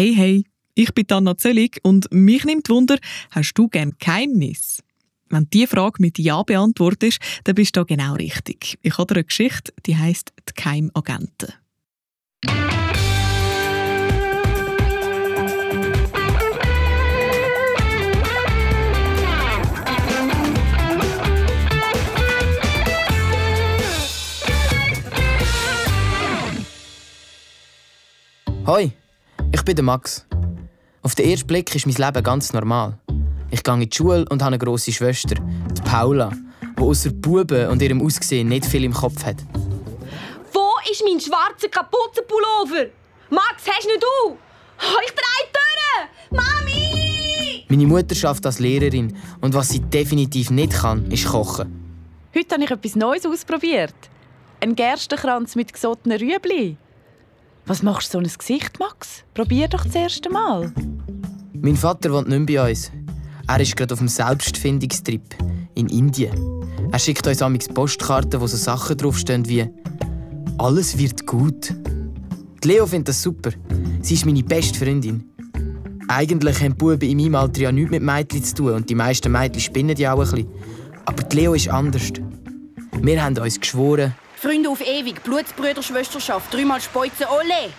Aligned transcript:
Hey, 0.00 0.14
hey, 0.14 0.44
ich 0.76 0.94
bin 0.94 1.06
Anna 1.10 1.36
Zöllig 1.36 1.80
und 1.82 2.06
mich 2.12 2.44
nimmt 2.44 2.68
Wunder, 2.68 2.98
hast 3.32 3.54
du 3.54 3.66
gern 3.66 3.96
Geheimnis? 3.98 4.80
Wenn 5.28 5.42
du 5.42 5.48
diese 5.52 5.66
Frage 5.66 6.00
mit 6.00 6.20
Ja 6.20 6.40
beantwortest, 6.44 7.18
dann 7.42 7.56
bist 7.56 7.76
du 7.76 7.84
genau 7.84 8.14
richtig. 8.14 8.78
Ich 8.82 8.96
habe 8.96 9.12
eine 9.16 9.24
Geschichte, 9.24 9.72
die 9.86 9.96
heißt 9.96 10.32
«Die 10.48 10.52
Geheimagenten». 10.54 11.52
Hoi, 28.64 28.92
ich 29.52 29.62
bin 29.62 29.76
der 29.76 29.84
Max. 29.84 30.26
Auf 31.02 31.14
den 31.14 31.30
ersten 31.30 31.46
Blick 31.46 31.74
ist 31.74 31.86
mein 31.86 31.94
Leben 31.94 32.22
ganz 32.22 32.52
normal. 32.52 32.98
Ich 33.50 33.62
gehe 33.62 33.74
in 33.74 33.80
die 33.80 33.94
Schule 33.94 34.26
und 34.28 34.42
habe 34.42 34.54
eine 34.54 34.58
grosse 34.58 34.92
Schwester, 34.92 35.36
die 35.36 35.82
Paula, 35.82 36.32
die 36.76 36.82
außer 36.82 37.10
Buben 37.10 37.68
und 37.68 37.80
ihrem 37.80 38.02
Aussehen 38.02 38.48
nicht 38.48 38.66
viel 38.66 38.84
im 38.84 38.92
Kopf 38.92 39.24
hat. 39.24 39.36
Wo 40.52 40.70
ist 40.90 41.02
mein 41.04 41.20
schwarzer 41.20 41.68
Kapuzenpullover? 41.68 42.90
Max, 43.30 43.64
hast 43.66 43.86
nicht 43.86 44.02
du? 44.02 44.30
Oh, 44.30 45.00
ich 45.04 45.12
drehe 45.12 45.48
durch! 45.52 46.42
Mami! 46.42 47.64
Meine 47.68 47.86
Mutter 47.86 48.14
schafft 48.14 48.44
als 48.46 48.58
Lehrerin 48.58 49.16
und 49.40 49.54
was 49.54 49.70
sie 49.70 49.80
definitiv 49.80 50.50
nicht 50.50 50.72
kann, 50.72 51.10
ist 51.10 51.26
kochen. 51.26 52.00
Heute 52.34 52.54
habe 52.54 52.64
ich 52.64 52.70
etwas 52.70 52.96
Neues 52.96 53.26
ausprobiert. 53.26 53.94
Ein 54.60 54.74
Gerstenkranz 54.74 55.54
mit 55.54 55.72
gesotenen 55.72 56.18
Rüebli. 56.18 56.76
Was 57.68 57.82
machst 57.82 58.14
du 58.14 58.18
so 58.18 58.24
ein 58.24 58.38
Gesicht, 58.38 58.78
Max? 58.78 59.24
Probier 59.34 59.68
doch 59.68 59.84
das 59.84 59.94
erste 59.94 60.30
Mal. 60.30 60.72
Mein 61.52 61.76
Vater 61.76 62.10
wohnt 62.10 62.26
nicht 62.26 62.46
bei 62.46 62.70
uns. 62.70 62.90
Er 63.46 63.60
ist 63.60 63.76
gerade 63.76 63.92
auf 63.92 63.98
dem 63.98 64.08
Selbstfindungstrip 64.08 65.20
in 65.74 65.86
Indien. 65.88 66.32
Er 66.90 66.98
schickt 66.98 67.26
uns 67.26 67.42
amigs 67.42 67.68
Postkarten, 67.68 68.40
wo 68.40 68.46
so 68.46 68.56
Sachen 68.56 68.96
draufstehen 68.96 69.46
wie 69.46 69.68
«Alles 70.56 70.96
wird 70.96 71.26
gut». 71.26 71.74
Die 72.64 72.68
Leo 72.68 72.86
findet 72.86 73.08
das 73.08 73.22
super. 73.22 73.50
Sie 74.00 74.14
ist 74.14 74.24
meine 74.24 74.42
beste 74.42 74.78
Freundin. 74.78 75.30
Eigentlich 76.08 76.62
haben 76.62 76.74
Buben 76.74 77.06
in 77.06 77.18
meinem 77.18 77.34
Alter 77.34 77.60
ja 77.60 77.70
nichts 77.70 77.90
mit 77.90 78.02
Mädchen 78.02 78.44
zu 78.44 78.54
tun 78.54 78.72
und 78.72 78.88
die 78.88 78.94
meisten 78.94 79.30
Mädchen 79.30 79.60
spinnen 79.60 79.96
ja 79.98 80.14
auch 80.14 80.20
ein 80.20 80.30
bisschen. 80.30 80.48
Aber 81.04 81.22
die 81.22 81.36
Leo 81.36 81.52
ist 81.52 81.68
anders. 81.68 82.12
Wir 83.02 83.22
haben 83.22 83.36
uns 83.36 83.60
geschworen, 83.60 84.14
Freunde 84.40 84.68
auf 84.68 84.80
ewig, 84.80 85.24
Blutsbrüder, 85.24 85.82
Schwesterschaft, 85.82 86.54
dreimal 86.54 86.80
Speuze, 86.80 87.26
ole! 87.28 87.72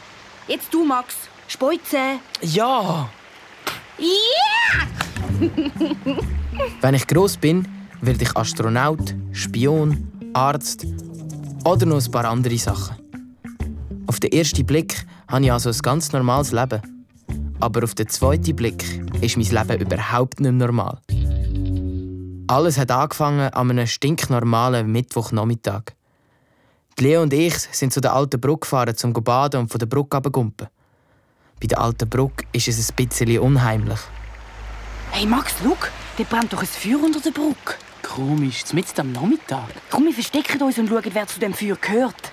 Jetzt 0.45 0.73
du, 0.73 0.83
Max. 0.83 1.15
Speuze. 1.47 2.19
«Ja!» 2.41 3.09
Yeah! 3.97 5.49
Wenn 6.81 6.95
ich 6.95 7.07
gross 7.07 7.37
bin, 7.37 7.65
werde 8.01 8.23
ich 8.23 8.35
Astronaut, 8.35 9.15
Spion, 9.31 10.11
Arzt 10.33 10.85
oder 11.63 11.85
noch 11.85 12.03
ein 12.03 12.11
paar 12.11 12.25
andere 12.25 12.57
Sachen. 12.57 12.97
Auf 14.07 14.19
den 14.19 14.33
ersten 14.33 14.65
Blick 14.65 15.05
habe 15.29 15.45
ich 15.45 15.53
also 15.53 15.69
ein 15.69 15.77
ganz 15.77 16.11
normales 16.11 16.51
Leben. 16.51 16.81
Aber 17.61 17.85
auf 17.85 17.95
den 17.95 18.09
zweiten 18.09 18.55
Blick 18.55 18.83
ist 19.21 19.37
mein 19.37 19.47
Leben 19.47 19.81
überhaupt 19.81 20.41
nicht 20.41 20.51
normal. 20.51 20.99
Alles 22.47 22.77
hat 22.77 22.91
angefangen 22.91 23.49
an 23.53 23.69
einem 23.69 23.87
stinknormalen 23.87 24.91
Mittwochnachmittag. 24.91 25.93
Die 26.97 27.03
Leo 27.03 27.21
und 27.21 27.33
ich 27.33 27.55
sind 27.71 27.93
zu 27.93 28.01
der 28.01 28.13
alten 28.13 28.41
Brücke 28.41 28.61
gefahren, 28.61 28.95
um 29.03 29.15
zu 29.15 29.21
baden 29.21 29.61
und 29.61 29.71
von 29.71 29.79
der 29.79 29.85
Brücke 29.85 30.17
runtergumpen. 30.17 30.67
Bei 31.61 31.67
der 31.67 31.79
alten 31.79 32.09
Brücke 32.09 32.45
ist 32.51 32.67
es 32.67 32.89
ein 32.89 32.95
bisschen 32.95 33.39
unheimlich. 33.39 33.99
Hey 35.11 35.25
Max, 35.25 35.55
schau, 35.61 35.75
da 36.17 36.23
brennt 36.23 36.53
doch 36.53 36.61
ein 36.61 36.67
Feuer 36.67 37.03
unter 37.03 37.19
der 37.19 37.31
Brücke. 37.31 37.75
Komisch, 38.01 38.63
mitten 38.73 39.01
am 39.01 39.11
Nachmittag. 39.11 39.69
Komm, 39.89 40.05
wir 40.05 40.13
verstecken 40.13 40.61
uns 40.61 40.77
und 40.77 40.87
schauen, 40.89 41.03
wer 41.11 41.27
zu 41.27 41.39
dem 41.39 41.53
Feuer 41.53 41.75
gehört. 41.75 42.31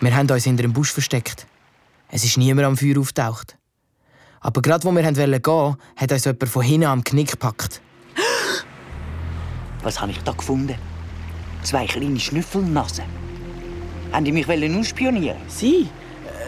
Wir 0.00 0.16
haben 0.16 0.28
uns 0.30 0.44
hinter 0.44 0.64
einem 0.64 0.72
Busch 0.72 0.92
versteckt. 0.92 1.46
Es 2.08 2.24
ist 2.24 2.36
niemand 2.36 2.66
am 2.66 2.76
Feuer 2.76 2.98
auftaucht. 2.98 3.56
Aber 4.40 4.60
gerade 4.60 4.84
wo 4.84 4.90
wir 4.90 5.02
gehen 5.02 5.16
wollten, 5.16 5.76
hat 5.96 6.12
uns 6.12 6.24
jemand 6.24 6.48
von 6.48 6.62
hinten 6.62 6.86
am 6.86 7.04
Knick 7.04 7.30
gepackt. 7.30 7.80
Was 9.82 10.00
habe 10.00 10.10
ich 10.10 10.22
da 10.22 10.32
gefunden? 10.32 10.76
Zwei 11.62 11.86
kleine 11.86 12.18
Schnüffelnasen. 12.18 13.04
Haben 14.12 14.24
die 14.24 14.32
mich 14.32 14.46
wollen 14.48 14.78
ausspionieren? 14.78 15.38
Sie? 15.48 15.88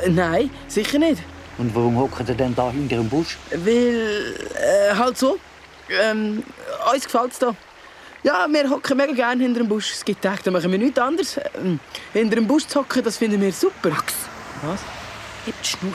Äh, 0.04 0.10
nein, 0.10 0.50
sicher 0.68 0.98
nicht. 0.98 1.22
Und 1.56 1.74
warum 1.74 1.96
hocken 1.96 2.26
die 2.26 2.34
denn 2.34 2.54
da 2.54 2.70
hinter 2.70 2.96
dem 2.96 3.08
Busch? 3.08 3.38
Weil, 3.50 4.34
äh, 4.54 4.94
halt 4.94 5.16
so. 5.16 5.38
Ähm, 6.02 6.42
uns 6.92 7.04
gefällt's 7.04 7.38
da. 7.38 7.54
Ja, 8.24 8.46
wir 8.50 8.68
hocken 8.70 8.96
mega 8.96 9.12
gerne 9.12 9.42
hinter 9.42 9.60
dem 9.60 9.68
Busch. 9.68 9.92
Es 9.92 10.04
gibt 10.04 10.22
Tage, 10.22 10.42
da 10.44 10.50
machen 10.50 10.70
wir 10.72 10.78
nichts 10.78 10.98
anderes. 10.98 11.38
Ähm, 11.62 11.78
hinter 12.12 12.36
dem 12.36 12.46
Busch 12.46 12.66
zu 12.66 12.80
hocken, 12.80 13.04
das 13.04 13.16
finden 13.16 13.40
wir 13.40 13.52
super. 13.52 13.90
Max, 13.90 14.14
Was? 14.62 14.80
heb 15.46 15.54
die 15.62 15.68
Schnur. 15.68 15.94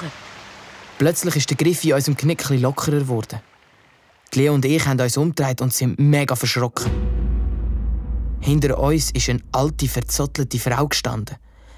Plötzlich 0.98 1.36
ist 1.36 1.50
der 1.50 1.58
Griff 1.58 1.84
in 1.84 1.94
unserem 1.94 2.16
Knick 2.16 2.50
lockerer 2.50 3.00
geworden. 3.00 3.40
Die 4.34 4.40
Leo 4.40 4.54
und 4.54 4.64
ich 4.64 4.86
haben 4.86 5.00
uns 5.00 5.18
umgedreht 5.18 5.60
und 5.62 5.74
sind 5.74 5.98
mega 6.00 6.36
verschrocken. 6.36 6.90
Hinter 8.42 8.80
uns 8.80 9.12
ist 9.12 9.30
eine 9.30 9.42
alte, 9.52 9.88
verzottelte 9.88 10.60
Frau 10.60 10.88
gestanden. 10.88 11.38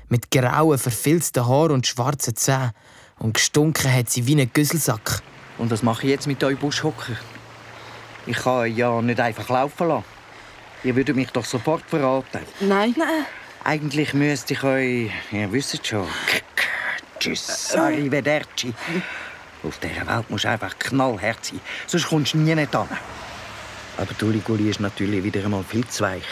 Mit 0.10 0.30
grauen, 0.32 0.78
verfilzten 0.78 1.48
Haaren 1.48 1.72
und 1.72 1.88
schwarzen 1.88 2.36
Zähnen. 2.36 2.72
Und 3.20 3.34
gestunken 3.34 3.94
hat 3.94 4.10
sie 4.10 4.26
wie 4.28 4.40
ein 4.40 4.52
Güsselsack. 4.52 5.22
Und 5.58 5.72
was 5.72 5.84
mache 5.84 6.04
ich 6.04 6.10
jetzt 6.12 6.28
mit 6.28 6.44
euch 6.44 6.58
Buschhocker? 6.58 7.14
Ich 8.26 8.38
kann 8.38 8.60
euch 8.60 8.76
ja 8.76 9.02
nicht 9.02 9.20
einfach 9.20 9.50
laufen 9.50 9.88
lassen. 9.88 10.06
Ihr 10.84 10.96
würdet 10.96 11.16
mich 11.16 11.30
doch 11.32 11.46
sofort 11.46 11.84
verraten. 11.88 12.42
Nein. 12.60 12.96
Nein. 12.98 13.26
Eigentlich 13.64 14.14
müsste 14.14 14.54
ich 14.54 14.64
euch... 14.64 15.12
Ihr 15.32 15.52
wisst 15.52 15.86
schon. 15.86 16.08
Tschüss, 17.20 17.76
arrivederci. 17.76 18.74
Auf 19.64 19.78
dieser 19.78 20.08
Welt 20.08 20.30
musst 20.30 20.46
du 20.46 20.50
einfach 20.50 20.78
knallhart 20.80 21.46
sein, 21.46 21.60
sonst 21.86 22.08
kommst 22.08 22.34
du 22.34 22.40
nie 22.40 22.56
nicht 22.56 22.76
an. 22.76 22.88
Aber 23.98 24.18
Tuli 24.18 24.40
Gulli 24.40 24.72
ist 24.72 24.80
natürlich 24.80 25.24
wieder 25.24 25.46
einmal 25.46 25.64
viel 25.64 25.86
zu 25.86 26.04
weich. 26.04 26.24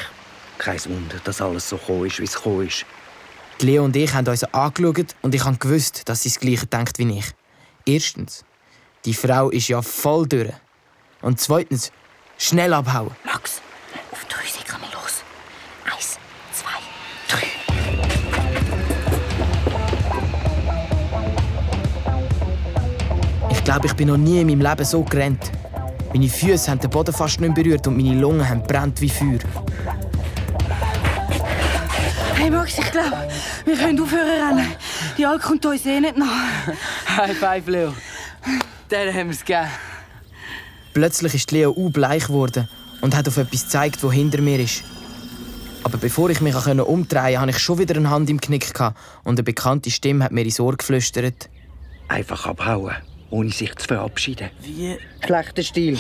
Kein 0.60 0.78
Wunder, 0.86 1.16
dass 1.24 1.42
alles 1.42 1.70
so 1.70 1.78
gekommen 1.78 2.06
ist, 2.06 2.20
wie 2.20 2.26
es 2.26 2.36
gekommen 2.36 2.68
ist. 2.68 2.86
Die 3.62 3.66
Leo 3.66 3.86
und 3.86 3.96
ich 3.96 4.14
haben 4.14 4.28
uns 4.28 4.44
angeschaut 4.44 5.16
und 5.22 5.34
ich 5.34 5.46
habe 5.46 5.58
gewusst, 5.58 6.02
dass 6.10 6.24
sie 6.24 6.30
das 6.30 6.40
Gleiche 6.42 6.68
denkt 6.68 7.00
wie 7.00 7.18
ich. 7.18 7.28
Erstens, 7.86 8.44
die 9.06 9.14
Frau 9.14 9.50
ist 9.52 9.70
ja 9.70 9.82
voll 9.82 10.28
durch. 10.28 10.52
Und 11.22 11.40
zweitens, 11.40 11.94
schnell 12.38 12.74
abhauen. 12.74 13.12
Max, 13.24 13.62
auf 14.12 14.26
drei 14.26 14.46
sind 14.46 14.68
wir 14.68 14.94
los. 14.94 15.24
Eins, 15.86 16.18
zwei, 16.52 16.78
drei. 17.30 17.48
Ich 23.50 23.64
glaube, 23.64 23.88
ich 23.88 23.94
bin 23.94 24.10
noch 24.10 24.18
nie 24.18 24.42
in 24.42 24.48
meinem 24.48 24.62
Leben 24.62 24.84
so 24.84 25.04
gerannt. 25.04 25.54
Meine 26.12 26.28
Füße 26.28 26.70
haben 26.70 26.80
den 26.80 26.90
Boden 26.90 27.14
fast 27.14 27.40
nicht 27.40 27.56
berührt 27.56 27.88
und 27.88 27.96
meine 27.96 28.20
Lungen 28.20 28.48
haben 28.48 28.62
brennt 28.64 29.00
wie 29.00 29.10
Feuer. 29.10 29.40
Ich 32.80 32.92
glaube, 32.92 33.28
wir 33.66 33.78
können 33.78 34.02
aufhören 34.02 34.58
rennen. 34.58 34.76
Die 35.18 35.26
Alk 35.26 35.42
kommt 35.42 35.66
uns 35.66 35.86
eh 35.86 36.00
nicht 36.00 36.18
nach. 36.18 36.68
High 37.18 37.38
five, 37.38 37.68
Leo. 37.68 37.94
Den 38.90 39.14
haben 39.14 39.28
wir 39.28 39.36
es 39.36 39.46
gegeben. 39.46 39.70
Plötzlich 40.94 41.36
ist 41.36 41.52
Leo 41.52 41.72
u 41.76 41.90
bleich 41.90 42.28
geworden 42.28 42.68
und 43.02 43.16
hat 43.16 43.28
auf 43.28 43.38
etwas 43.38 43.64
gezeigt, 43.64 44.04
wo 44.04 44.12
hinter 44.12 44.42
mir 44.42 44.60
ist. 44.60 44.84
Aber 45.84 45.98
bevor 45.98 46.30
ich 46.30 46.42
mich 46.42 46.56
umdrehen 46.56 46.86
konnte, 46.86 47.22
hatte 47.22 47.50
ich 47.52 47.60
schon 47.60 47.78
wieder 47.78 47.96
eine 47.96 48.10
Hand 48.10 48.30
im 48.30 48.42
Knick 48.42 48.74
gehabt 48.74 48.98
und 49.24 49.36
eine 49.36 49.44
bekannte 49.44 49.92
Stimme 49.92 50.26
hat 50.26 50.32
mir 50.32 50.44
ins 50.44 50.60
Ohr 50.60 50.76
geflüstert. 50.76 51.50
Einfach 52.08 52.48
abhauen, 52.48 52.96
ohne 53.30 53.52
sich 53.52 53.74
zu 53.76 53.88
verabschieden. 53.88 54.50
Wie? 54.62 54.98
Schlechter 55.26 55.64
Stil. 55.64 55.98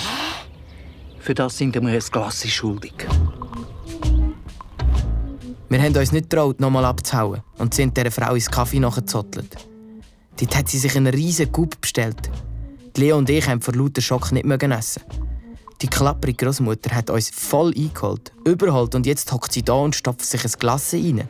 Für 1.19 1.33
das 1.33 1.57
sind 1.57 1.75
wir 1.75 1.81
ein 1.81 1.99
Glas 1.99 2.47
schuldig. 2.47 3.07
Wir 5.69 5.79
haben 5.83 5.95
uns 5.95 6.11
nicht 6.11 6.31
getraut, 6.31 6.59
nochmal 6.59 6.83
abzuhauen 6.83 7.41
und 7.59 7.75
sind 7.75 7.95
dieser 7.95 8.09
Frau 8.09 8.33
ins 8.33 8.49
Kaffee 8.49 8.79
nachgezottelt. 8.79 9.55
Dort 10.39 10.57
hat 10.57 10.67
sie 10.67 10.79
sich 10.79 10.97
einen 10.97 11.13
riesen 11.13 11.51
Coup 11.51 11.79
bestellt. 11.79 12.31
Die 12.95 13.01
Leo 13.01 13.17
und 13.17 13.29
ich 13.29 13.47
haben 13.47 13.61
vor 13.61 13.75
lauter 13.75 14.01
Schock 14.01 14.31
nicht 14.31 14.47
mehr 14.47 14.59
essen. 14.63 15.03
Die 15.83 15.87
klapprige 15.87 16.43
Großmutter 16.43 16.95
hat 16.95 17.11
uns 17.11 17.29
voll 17.29 17.71
eingeholt, 17.77 18.33
überholt 18.45 18.95
und 18.95 19.05
jetzt 19.05 19.31
hockt 19.31 19.53
sie 19.53 19.61
da 19.61 19.73
und 19.73 19.95
stopft 19.95 20.25
sich 20.25 20.43
ein 20.43 20.51
Glas 20.57 20.91
rein. 20.91 21.29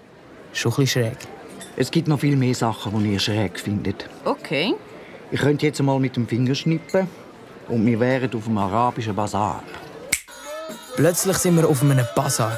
Schon 0.53 0.71
ein 0.71 0.75
bisschen 0.77 1.03
schräg. 1.03 1.18
Es 1.75 1.92
gibt 1.92 2.07
noch 2.07 2.21
viel 2.21 2.38
mehr 2.38 2.56
Sachen, 2.56 2.97
die 3.03 3.12
ihr 3.12 3.19
schräg 3.19 3.59
findet. 3.59 4.09
Okay. 4.24 4.74
Ich 5.31 5.42
könnte 5.42 5.65
jetzt 5.65 5.83
mal 5.83 6.00
mit 6.00 6.15
dem 6.15 6.27
Finger 6.27 6.56
schnippen 6.56 7.09
und 7.68 7.85
wir 7.85 8.00
wären 8.00 8.33
auf 8.33 8.45
dem 8.45 8.57
arabischen 8.57 9.15
Bazar. 9.15 9.63
Plötzlich 10.95 11.38
sind 11.38 11.57
wir 11.57 11.68
auf 11.68 11.81
einem 11.83 12.06
Bazar. 12.15 12.57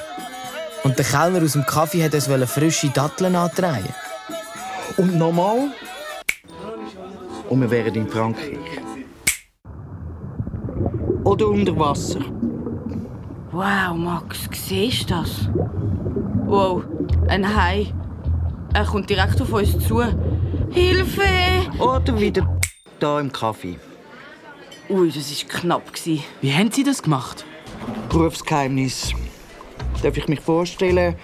Und 0.84 0.98
der 0.98 1.06
Kellner 1.06 1.44
aus 1.44 1.54
dem 1.54 1.66
Kaffee 1.66 2.04
hat 2.04 2.14
uns 2.14 2.28
frische 2.52 2.90
Datteln 2.90 3.36
andrehen. 3.36 3.94
Und 4.98 5.18
nochmal? 5.18 5.72
und 7.52 7.62
wir 7.62 7.70
wären 7.70 7.94
in 7.96 8.08
Frankreich. 8.08 8.58
Oder 11.26 11.48
unter 11.50 11.78
Wasser. 11.78 12.22
Wow, 13.52 13.96
Max, 13.96 14.48
siehst 14.54 15.10
du 15.10 15.16
das? 15.16 15.50
Wow, 16.46 16.84
ein 17.28 17.46
Hai. 17.56 17.94
Er 18.74 18.86
kommt 18.86 19.10
direkt 19.10 19.42
auf 19.42 19.52
uns 19.52 19.78
zu. 19.86 20.02
Hilfe! 20.70 21.22
Oder 21.78 22.18
wieder 22.18 22.48
da 23.02 23.20
im 23.20 23.32
Kaffee. 23.32 23.78
Ui, 24.90 25.12
das 25.12 25.30
war 25.30 25.60
knapp. 25.60 25.84
Wie 26.06 26.54
haben 26.54 26.72
Sie 26.72 26.84
das 26.84 27.04
gemacht? 27.04 27.46
Berufsgeheimnis. 28.10 29.14
Darf 30.02 30.18
ich 30.18 30.28
mich 30.28 30.40
vorstellen? 30.40 31.16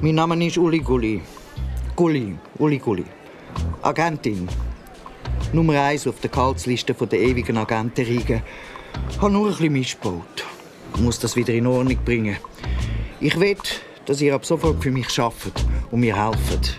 Mein 0.00 0.14
Name 0.14 0.46
ist 0.46 0.56
Uli 0.58 0.78
Gulli. 0.78 1.20
Gulli, 1.94 2.36
Uli 2.58 2.78
Gulli. 2.78 3.04
Agentin. 3.82 4.48
Nummer 5.52 5.80
eins 5.80 6.06
auf 6.06 6.20
der 6.20 6.30
Gehaltsliste 6.30 6.94
der 6.94 7.20
ewigen 7.20 7.56
Agentenriege. 7.58 8.42
Habe 9.20 9.32
nur 9.32 9.46
ein 9.46 9.50
bisschen 9.52 9.72
missgebaut. 9.72 10.44
Muss 10.98 11.18
das 11.18 11.36
wieder 11.36 11.54
in 11.54 11.66
Ordnung 11.66 11.98
bringen. 12.04 12.36
Ich 13.20 13.38
will, 13.38 13.56
dass 14.06 14.20
ihr 14.20 14.34
ab 14.34 14.44
sofort 14.46 14.82
für 14.82 14.90
mich 14.90 15.18
arbeitet 15.20 15.64
und 15.90 16.00
mir 16.00 16.16
helft. 16.16 16.78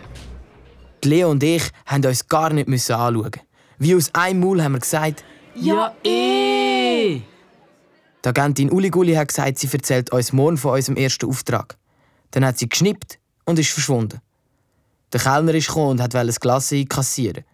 Leo 1.04 1.30
und 1.30 1.44
ich 1.44 1.64
haben 1.86 2.06
uns 2.06 2.28
gar 2.28 2.52
nicht 2.52 2.68
müssen 2.68 2.96
anschauen. 2.96 3.32
Wie 3.78 3.96
aus 3.96 4.14
einem 4.14 4.40
Maul 4.42 4.64
haben 4.64 4.74
wir 4.74 4.80
gesagt, 4.80 5.24
Ja, 5.56 5.94
eh! 6.04 7.22
Die 8.24 8.30
Agentin 8.30 8.72
Uli 8.72 8.90
Gulli 8.90 9.14
hat 9.14 9.30
gesagt, 9.30 9.60
sie 9.60 9.70
erzählt 9.72 10.12
uns 10.12 10.34
morgen 10.34 10.58
von 10.58 10.74
unserem 10.74 10.98
ersten 10.98 11.30
Auftrag. 11.30 11.78
Dann 12.32 12.46
hat 12.46 12.60
sie 12.60 12.68
geschnippt 12.68 13.18
und 13.46 13.60
ist 13.60 13.72
verschwunden. 13.72 14.20
Der 15.14 15.22
Kellner 15.22 15.54
ist 15.54 15.68
gekommen 15.68 15.92
und 15.92 16.00
wollte 16.00 16.26
das 16.26 16.40
Glas 16.40 16.72
einkassieren. 16.72 17.46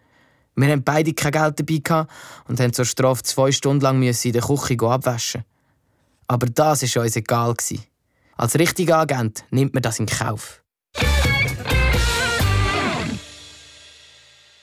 Wir 0.56 0.70
haben 0.70 0.84
beide 0.84 1.14
kein 1.14 1.32
Geld 1.32 1.60
dabei 1.60 1.82
gehabt 1.84 2.12
und 2.48 2.60
haben 2.60 2.74
zur 2.74 2.86
Strafe 2.86 3.24
zwei 3.24 3.52
Stunden 3.52 3.82
lang 3.82 4.02
in 4.02 4.32
der 4.32 4.42
Küche 4.42 4.78
abwaschen. 4.82 5.44
Aber 6.28 6.48
das 6.48 6.82
war 6.96 7.04
uns 7.04 7.16
egal. 7.16 7.54
Als 8.38 8.56
richtiger 8.56 8.98
Agent 8.98 9.46
nimmt 9.52 9.74
man 9.74 9.84
das 9.84 10.00
in 10.00 10.08
Kauf. 10.08 10.62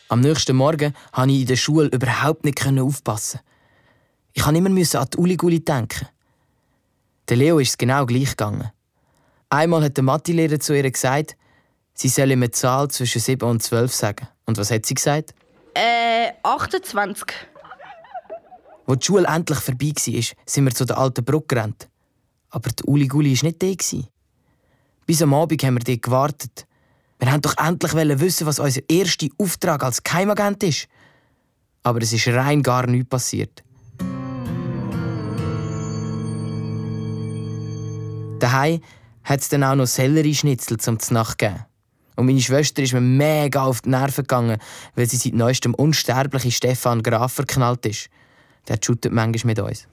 Am 0.09 0.21
nächsten 0.21 0.57
Morgen 0.57 0.95
konnte 1.13 1.35
ich 1.35 1.43
in 1.43 1.47
der 1.47 1.57
Schule 1.57 1.89
überhaupt 1.89 2.45
nicht 2.45 2.67
aufpassen. 2.67 3.41
Ich 4.35 4.45
musste 4.45 4.59
immer 4.59 5.01
an 5.01 5.09
die 5.13 5.19
Uli-Guli 5.19 5.65
denken. 5.65 6.09
Der 7.29 7.37
Leo 7.37 7.59
ist 7.59 7.71
es 7.71 7.79
genau 7.79 8.07
gleich 8.07 8.31
gegangen. 8.31 8.71
Einmal 9.51 9.85
hat 9.85 9.97
der 9.97 10.05
Mathelehrer 10.05 10.59
zu 10.59 10.75
ihr 10.75 10.91
gesagt, 10.91 11.37
sie 11.95 12.09
solle 12.09 12.37
mir 12.37 12.47
eine 12.47 12.51
Zahl 12.53 12.89
zwischen 12.89 13.21
7 13.21 13.49
und 13.49 13.63
12 13.63 13.95
sagen. 13.95 14.29
Und 14.47 14.59
was 14.59 14.71
hat 14.71 14.87
sie 14.87 14.95
gesagt? 14.95 15.35
Äh, 15.75 16.33
28. 16.43 17.27
Als 18.87 18.99
die 18.99 19.07
Schule 19.07 19.27
endlich 19.27 19.59
vorbei 19.59 19.93
war, 19.95 20.23
sind 20.47 20.65
wir 20.65 20.75
zu 20.75 20.85
der 20.85 20.99
alten 20.99 21.25
Brücke 21.25 21.55
gerannt. 21.55 21.89
Aber 22.51 22.71
die 22.71 22.85
Uli-Guli 22.85 23.37
war 23.37 23.49
nicht 23.49 23.63
da. 23.63 23.99
Bis 25.07 25.23
am 25.23 25.35
Abend 25.35 25.63
haben 25.63 25.75
wir 25.75 25.85
dort 25.85 26.03
gewartet. 26.03 26.67
Wir 27.19 27.29
wollten 27.29 27.43
doch 27.43 27.57
endlich 27.59 28.21
wissen, 28.21 28.47
was 28.47 28.59
unser 28.59 28.81
erster 28.89 29.29
Auftrag 29.39 29.85
als 29.85 30.03
Geheimagent 30.03 30.63
ist. 30.63 30.89
Aber 31.83 32.01
es 32.03 32.13
ist 32.13 32.29
rein 32.29 32.63
gar 32.63 32.87
nichts 32.87 33.09
passiert. 33.09 33.63
Daheim 38.43 38.81
hat 39.25 39.41
es 39.41 39.49
dann 39.49 39.63
auch 39.65 39.75
noch 39.75 39.87
Sellerieschnitzel 39.87 40.79
zum 40.79 40.99
Znacht 40.99 41.39
gegeben. 41.39 41.65
Und 42.17 42.27
meine 42.27 42.41
Schwester 42.41 42.83
ist 42.83 42.93
mir 42.93 43.01
mega 43.01 43.63
auf 43.63 43.83
die 43.83 43.91
Nerven 43.91 44.25
gegangen, 44.25 44.59
weil 44.95 45.07
sie 45.07 45.17
seit 45.17 45.35
neuestem 45.35 45.75
unsterbliche 45.75 46.51
Stefan 46.51 47.03
Graf 47.03 47.33
verknallt 47.33 47.87
ist. 47.87 48.11
Der 48.69 48.79
shootet 48.85 49.13
manchmal 49.13 49.53
mit 49.53 49.61
uns. 49.61 49.89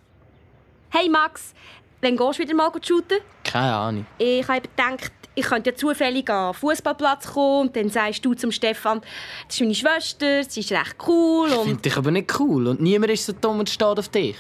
Hey 0.90 1.08
Max, 1.08 1.54
wann 2.02 2.18
gehst 2.18 2.40
du 2.40 2.44
wieder 2.44 2.56
mal 2.56 2.72
shooten? 2.82 3.20
Keine 3.44 3.74
Ahnung. 3.74 4.06
Ich 4.18 4.48
habe 4.48 4.62
gedacht, 4.62 5.12
ich 5.36 5.46
könnte 5.46 5.70
ja 5.70 5.76
zufällig 5.76 6.30
an 6.30 6.52
den 6.52 6.60
Fußballplatz 6.60 7.28
kommen 7.28 7.68
und 7.68 7.76
dann 7.76 7.90
sagst 7.90 8.26
du 8.26 8.34
zum 8.34 8.52
Stefan, 8.52 9.02
das 9.48 9.56
ist 9.56 9.62
meine 9.62 9.76
Schwester, 9.76 10.44
sie 10.44 10.60
ist 10.60 10.72
recht 10.72 10.96
cool 11.08 11.50
und... 11.52 11.66
Finde 11.66 11.82
dich 11.82 11.96
aber 11.96 12.12
nicht 12.12 12.38
cool 12.40 12.68
und 12.68 12.82
niemand 12.82 13.12
ist 13.12 13.26
so 13.26 13.34
dumm 13.34 13.60
und 13.60 13.70
steht 13.70 14.00
auf 14.00 14.10
dich. 14.10 14.36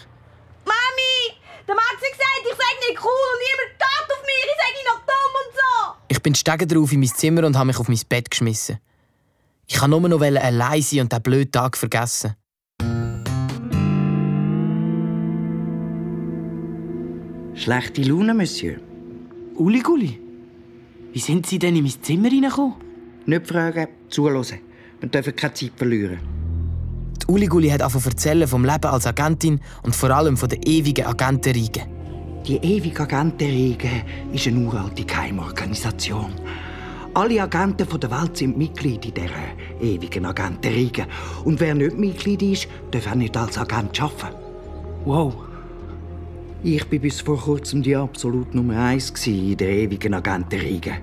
Der 1.69 1.75
Max 1.75 1.88
hat 1.88 2.12
gesagt, 2.12 2.42
ich 2.45 2.57
sei 2.57 2.89
nicht 2.89 3.00
cool 3.00 3.25
und 3.31 3.39
niemand 3.45 3.69
steht 3.75 4.12
auf 4.12 4.21
mich, 4.25 4.44
ich 4.44 4.57
sei 4.57 4.71
noch 4.89 5.01
dumm 5.06 5.33
und 5.39 5.54
so! 5.54 6.06
Ich 6.07 6.24
bin 6.24 6.33
stegen 6.33 6.68
drauf 6.68 6.92
in 6.92 7.00
mein 7.00 7.10
Zimmer 7.10 7.45
und 7.45 7.56
habe 7.56 7.68
mich 7.68 7.77
auf 7.77 7.88
mein 7.88 8.00
Bett 8.10 8.31
geschmissen. 8.31 8.80
Ich 9.68 9.75
kann 9.75 9.92
nur 9.92 10.00
noch 10.00 10.19
allein 10.19 10.81
sein 10.81 11.01
und 11.01 11.13
den 11.13 11.21
blöden 11.21 11.51
Tag 11.51 11.77
vergessen. 11.77 12.33
Schlechte 17.54 18.01
Laune, 18.01 18.33
Monsieur. 18.33 18.80
Uli 19.54 19.81
Gulli, 19.81 20.19
wie 21.13 21.19
sind 21.19 21.45
Sie 21.45 21.60
denn 21.60 21.75
in 21.75 21.83
mein 21.83 22.01
Zimmer 22.01 22.30
reingekommen? 22.30 22.77
Nicht 23.27 23.45
fragen, 23.45 23.89
zuhören. 24.10 24.60
Wir 25.01 25.10
dürfen 25.10 25.36
keine 25.36 25.54
Zeit 25.54 25.74
verlieren. 25.75 26.39
Die 27.21 27.27
Uli 27.27 27.45
Gulli 27.48 27.69
hat 27.69 27.81
angefangen 27.81 28.13
erzählen 28.13 28.48
vom 28.48 28.66
Leben 28.66 28.86
als 28.86 29.06
Agentin 29.06 29.60
und 29.83 29.95
vor 29.95 30.12
allem 30.12 30.38
von 30.38 30.50
der 30.50 30.66
ewigen 30.66 31.06
Agentenriege. 31.06 31.81
Die 32.48 32.57
ewige 32.57 33.04
Agentenriege 33.04 33.89
ist 34.33 34.48
eine 34.48 34.66
uralte 34.66 35.04
Geheimorganisation. 35.04 36.31
Alle 37.13 37.42
Agenten 37.42 37.88
der 38.00 38.12
Welt 38.12 38.38
sind 38.38 38.57
Mitglied 38.57 39.06
in 39.06 39.13
dieser 39.13 39.81
ewigen 39.81 40.25
Agentenriege. 40.25 41.06
Und 41.44 41.60
wer 41.60 41.75
nicht 41.75 41.98
Mitglied 41.98 42.42
ist, 42.42 42.68
darf 42.92 43.07
auch 43.07 43.16
nicht 43.16 43.36
als 43.36 43.57
Agent 43.57 44.01
arbeiten. 44.01 44.36
Wow. 45.06 45.33
Ich 46.63 46.92
war 46.92 47.00
bis 47.00 47.21
vor 47.21 47.38
kurzem 47.38 47.83
die 47.83 47.95
absolut 47.95 48.54
Nummer 48.54 48.80
eins 48.80 49.12
in 49.25 49.57
der 49.57 49.69
ewigen 49.69 50.13
Agentenriege. 50.13 50.94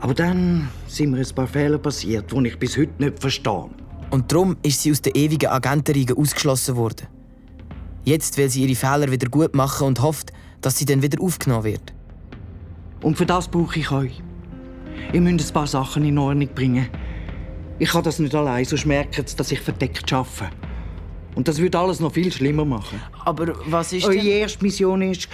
Aber 0.00 0.14
dann 0.14 0.68
sind 0.86 1.10
mir 1.10 1.18
ein 1.18 1.34
paar 1.34 1.46
Fehler 1.46 1.78
passiert, 1.78 2.30
die 2.32 2.46
ich 2.46 2.58
bis 2.58 2.76
heute 2.76 2.92
nicht 2.98 3.18
verstehe. 3.20 3.70
Und 4.10 4.32
darum 4.32 4.56
ist 4.62 4.82
sie 4.82 4.92
aus 4.92 5.02
der 5.02 5.14
ewigen 5.16 5.48
Agentenriege 5.48 6.16
ausgeschlossen 6.16 6.76
worden. 6.76 7.06
Jetzt 8.04 8.36
will 8.38 8.48
sie 8.48 8.64
ihre 8.64 8.76
Fehler 8.76 9.10
wieder 9.10 9.28
gut 9.28 9.54
machen 9.54 9.86
und 9.86 10.00
hofft, 10.00 10.32
dass 10.60 10.78
sie 10.78 10.84
dann 10.84 11.02
wieder 11.02 11.20
aufgenommen 11.20 11.64
wird. 11.64 11.92
Und 13.02 13.18
für 13.18 13.26
das 13.26 13.48
brauche 13.48 13.78
ich 13.78 13.90
euch. 13.90 14.22
Ihr 15.12 15.20
müsst 15.20 15.50
ein 15.50 15.54
paar 15.54 15.66
Sachen 15.66 16.04
in 16.04 16.18
Ordnung 16.18 16.48
bringen. 16.54 16.88
Ich 17.78 17.90
kann 17.90 18.02
das 18.04 18.18
nicht 18.18 18.34
allein, 18.34 18.64
sonst 18.64 18.86
merkt 18.86 19.18
ihr, 19.18 19.24
dass 19.24 19.52
ich 19.52 19.60
verdeckt 19.60 20.10
arbeite. 20.12 20.50
Und 21.34 21.48
das 21.48 21.58
würde 21.58 21.78
alles 21.78 22.00
noch 22.00 22.12
viel 22.12 22.32
schlimmer 22.32 22.64
machen. 22.64 23.00
Aber 23.24 23.54
was 23.66 23.92
ist 23.92 24.06
Eure 24.06 24.26
erste 24.26 24.64
Mission 24.64 25.02
ist, 25.02 25.28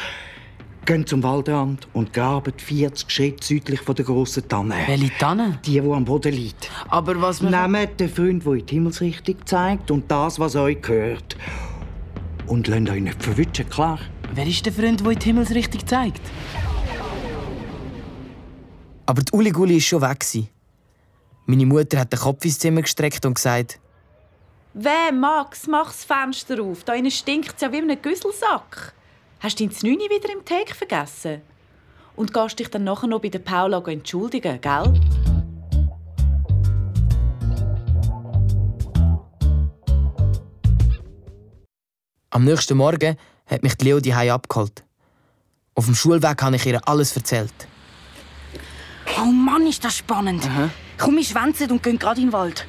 geht 0.84 1.08
zum 1.08 1.22
Waldrand 1.22 1.86
und 1.92 2.12
grabt 2.12 2.60
40 2.60 3.10
Schritte 3.10 3.46
südlich 3.46 3.80
von 3.80 3.94
der 3.94 4.04
grossen 4.04 4.46
Tanne. 4.48 4.74
Welche 4.86 5.16
Tanne? 5.18 5.58
Die, 5.64 5.80
die 5.80 5.80
am 5.80 6.04
Boden 6.04 6.32
liegt. 6.32 6.70
Aber 6.88 7.20
was 7.20 7.40
Nehmt 7.40 8.00
den 8.00 8.08
Freund, 8.08 8.44
der 8.44 8.52
in 8.54 8.66
die 8.66 8.74
Himmelsrichtung 8.74 9.36
zeigt 9.44 9.90
und 9.90 10.10
das, 10.10 10.38
was 10.38 10.56
euch 10.56 10.80
gehört. 10.82 11.36
Und 12.46 12.66
lasst 12.66 12.90
euch 12.90 13.00
nicht 13.00 13.22
verwischen, 13.22 13.68
klar? 13.68 13.98
Wer 14.34 14.46
ist 14.46 14.64
der 14.66 14.72
Freund, 14.72 15.00
der 15.00 15.10
in 15.10 15.18
die 15.18 15.24
Himmelsrichtung 15.26 15.86
zeigt? 15.86 16.22
Aber 19.06 19.22
die 19.22 19.32
Uli 19.32 19.50
Gulli 19.50 19.74
war 19.74 19.80
schon 19.80 20.02
weg. 20.02 20.24
Meine 21.46 21.66
Mutter 21.66 21.98
hat 22.00 22.12
den 22.12 22.20
Kopf 22.20 22.44
ins 22.44 22.58
Zimmer 22.58 22.82
gestreckt 22.82 23.24
und 23.26 23.34
gesagt, 23.34 23.78
Weh, 24.74 25.12
Max, 25.12 25.66
mach 25.66 25.88
das 25.88 26.04
Fenster 26.04 26.62
auf. 26.62 26.84
Da 26.84 26.94
innen 26.94 27.10
stinkt 27.10 27.56
es 27.56 27.60
ja 27.60 27.70
wie 27.70 27.78
in 27.78 27.90
einem 27.90 28.00
Güsselsack. 28.00 28.94
Hast 29.42 29.58
du 29.58 29.66
dein 29.66 29.75
Znüni 29.75 30.04
wieder 30.04 30.32
im 30.32 30.44
Teig 30.44 30.70
vergessen? 30.70 31.42
Und 32.14 32.32
gehst 32.32 32.61
dich 32.61 32.68
dann 32.68 32.84
nachher 32.84 33.08
noch 33.08 33.20
bei 33.20 33.28
der 33.28 33.40
Paula 33.40 33.82
entschuldigen, 33.87 34.61
gell? 34.61 35.00
am 42.42 42.44
nächsten 42.44 42.76
Morgen 42.76 43.16
hat 43.46 43.62
mich 43.62 43.75
die 43.76 43.84
Leo 43.84 44.00
die 44.00 44.12
abgeholt. 44.12 44.84
Auf 45.75 45.87
dem 45.87 45.94
Schulweg 45.94 46.42
habe 46.42 46.56
ich 46.56 46.66
ihr 46.66 46.80
alles 46.88 47.16
erzählt. 47.16 47.52
Oh 49.20 49.26
Mann, 49.26 49.66
ist 49.66 49.84
das 49.84 49.96
spannend. 49.96 50.49
Komm, 50.99 51.16
wir 51.16 51.25
schwänzen 51.25 51.70
und 51.70 51.82
gehen 51.82 51.99
gerade 51.99 52.20
in 52.20 52.28
den 52.28 52.32
Wald. 52.32 52.66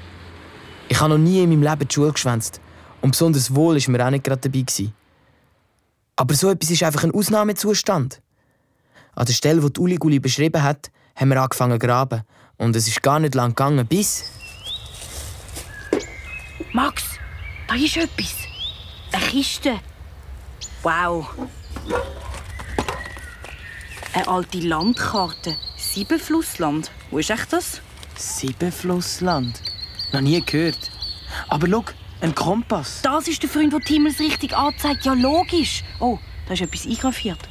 Ich 0.90 1.00
habe 1.00 1.12
noch 1.12 1.18
nie 1.18 1.44
in 1.44 1.50
meinem 1.50 1.64
Leben 1.64 1.88
die 1.88 1.94
Schule 1.94 2.12
geschwänzt. 2.12 2.62
Und 3.02 3.12
besonders 3.12 3.54
wohl 3.56 3.78
ist 3.78 3.88
mir 3.88 4.06
auch 4.06 4.10
nicht 4.10 4.24
gerade 4.24 4.42
dabei. 4.42 4.62
Gewesen. 4.62 4.94
Aber 6.24 6.36
so 6.36 6.50
etwas 6.50 6.72
ist 6.72 6.82
einfach 6.84 7.04
ein 7.04 7.14
Ausnahmezustand. 7.14 8.22
An 9.14 9.26
der 9.26 9.34
Stelle, 9.34 9.62
wo 9.62 9.68
die 9.68 9.82
Uli 9.82 9.98
Guli 9.98 10.20
beschrieben 10.20 10.64
hat, 10.64 10.90
haben 11.18 11.28
wir 11.28 11.42
angefangen 11.42 11.82
zu 11.82 11.86
graben. 11.86 12.22
Und 12.56 12.78
es 12.78 12.88
ist 12.88 13.04
gar 13.04 13.20
nicht 13.20 13.36
lang 13.36 13.50
gegangen, 13.50 13.86
bis... 13.86 14.32
Max, 16.72 17.04
da 17.68 17.76
ist 17.76 17.98
etwas. 17.98 18.36
Eine 19.12 19.26
Kiste. 19.26 19.82
Wow. 20.82 21.28
Eine 24.14 24.26
alte 24.26 24.60
Landkarte. 24.60 25.58
Siebenflussland. 25.76 26.90
Wo 27.12 27.18
ist 27.18 27.32
echt 27.32 27.52
das? 27.52 27.82
Siebenflussland. 28.16 29.62
Noch 30.14 30.22
nie 30.22 30.42
gehört. 30.42 30.90
Aber 31.50 31.68
schau, 31.68 31.84
Ein 32.24 32.34
Kompass? 32.34 33.02
Das 33.02 33.28
ist 33.28 33.44
der 33.44 33.50
Freund, 33.50 33.74
der 33.74 33.82
die 33.82 33.96
Himmelsrichtung 33.96 34.54
anzeigt. 34.54 35.04
Ja, 35.04 35.12
logisch. 35.12 35.84
Oh, 36.00 36.18
da 36.48 36.54
ist 36.54 36.62
etwas 36.62 36.86
eingraviert. 36.86 37.50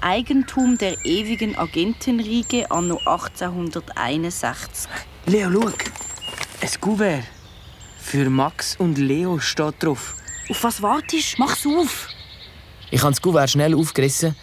Eigentum 0.00 0.78
der 0.78 1.04
ewigen 1.04 1.58
Agentenriege 1.58 2.70
anno 2.70 2.98
1861. 2.98 4.88
Leo, 5.26 5.50
schau. 5.50 5.72
Ein 6.60 6.80
Kuvert. 6.80 7.24
Für 7.98 8.30
Max 8.30 8.76
und 8.76 8.96
Leo 8.96 9.40
steht 9.40 9.82
drauf. 9.82 10.14
Auf 10.48 10.62
was 10.62 10.80
wartest? 10.80 11.40
Mach's 11.40 11.66
auf! 11.66 12.06
Ich 12.92 13.02
habe 13.02 13.10
das 13.10 13.20
Kuvert 13.20 13.50
schnell 13.50 13.74
aufgerissen 13.74 14.36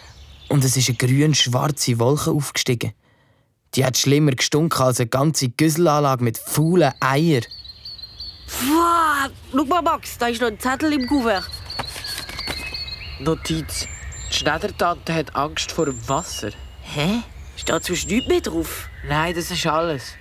und 0.50 0.62
es 0.62 0.76
ist 0.76 0.90
eine 0.90 0.98
grün-schwarze 0.98 1.98
Wolke 1.98 2.32
aufgestiegen. 2.32 2.92
Die 3.74 3.86
hat 3.86 3.96
schlimmer 3.96 4.32
gestunken 4.32 4.82
als 4.82 5.00
eine 5.00 5.08
ganze 5.08 5.48
Güsselanlage 5.48 6.22
mit 6.22 6.36
faulen 6.36 6.92
Eiern. 7.00 7.46
Schau 8.58 9.64
mal, 9.64 9.82
Max, 9.82 10.18
da 10.18 10.26
ist 10.26 10.40
noch 10.40 10.48
ein 10.48 10.58
Zettel 10.58 10.92
im 10.92 11.06
Kuvert. 11.06 11.48
Notiz. 13.20 13.86
Die 14.30 14.34
Schneidertante 14.34 15.14
hat 15.14 15.34
Angst 15.34 15.72
vor 15.72 15.86
dem 15.86 16.08
Wasser. 16.08 16.50
Hä? 16.82 17.22
Steht 17.56 17.84
sonst 17.84 18.08
nichts 18.08 18.28
mehr 18.28 18.40
drauf? 18.40 18.88
Nein, 19.06 19.34
das 19.34 19.50
ist 19.50 19.66
alles. 19.66 20.12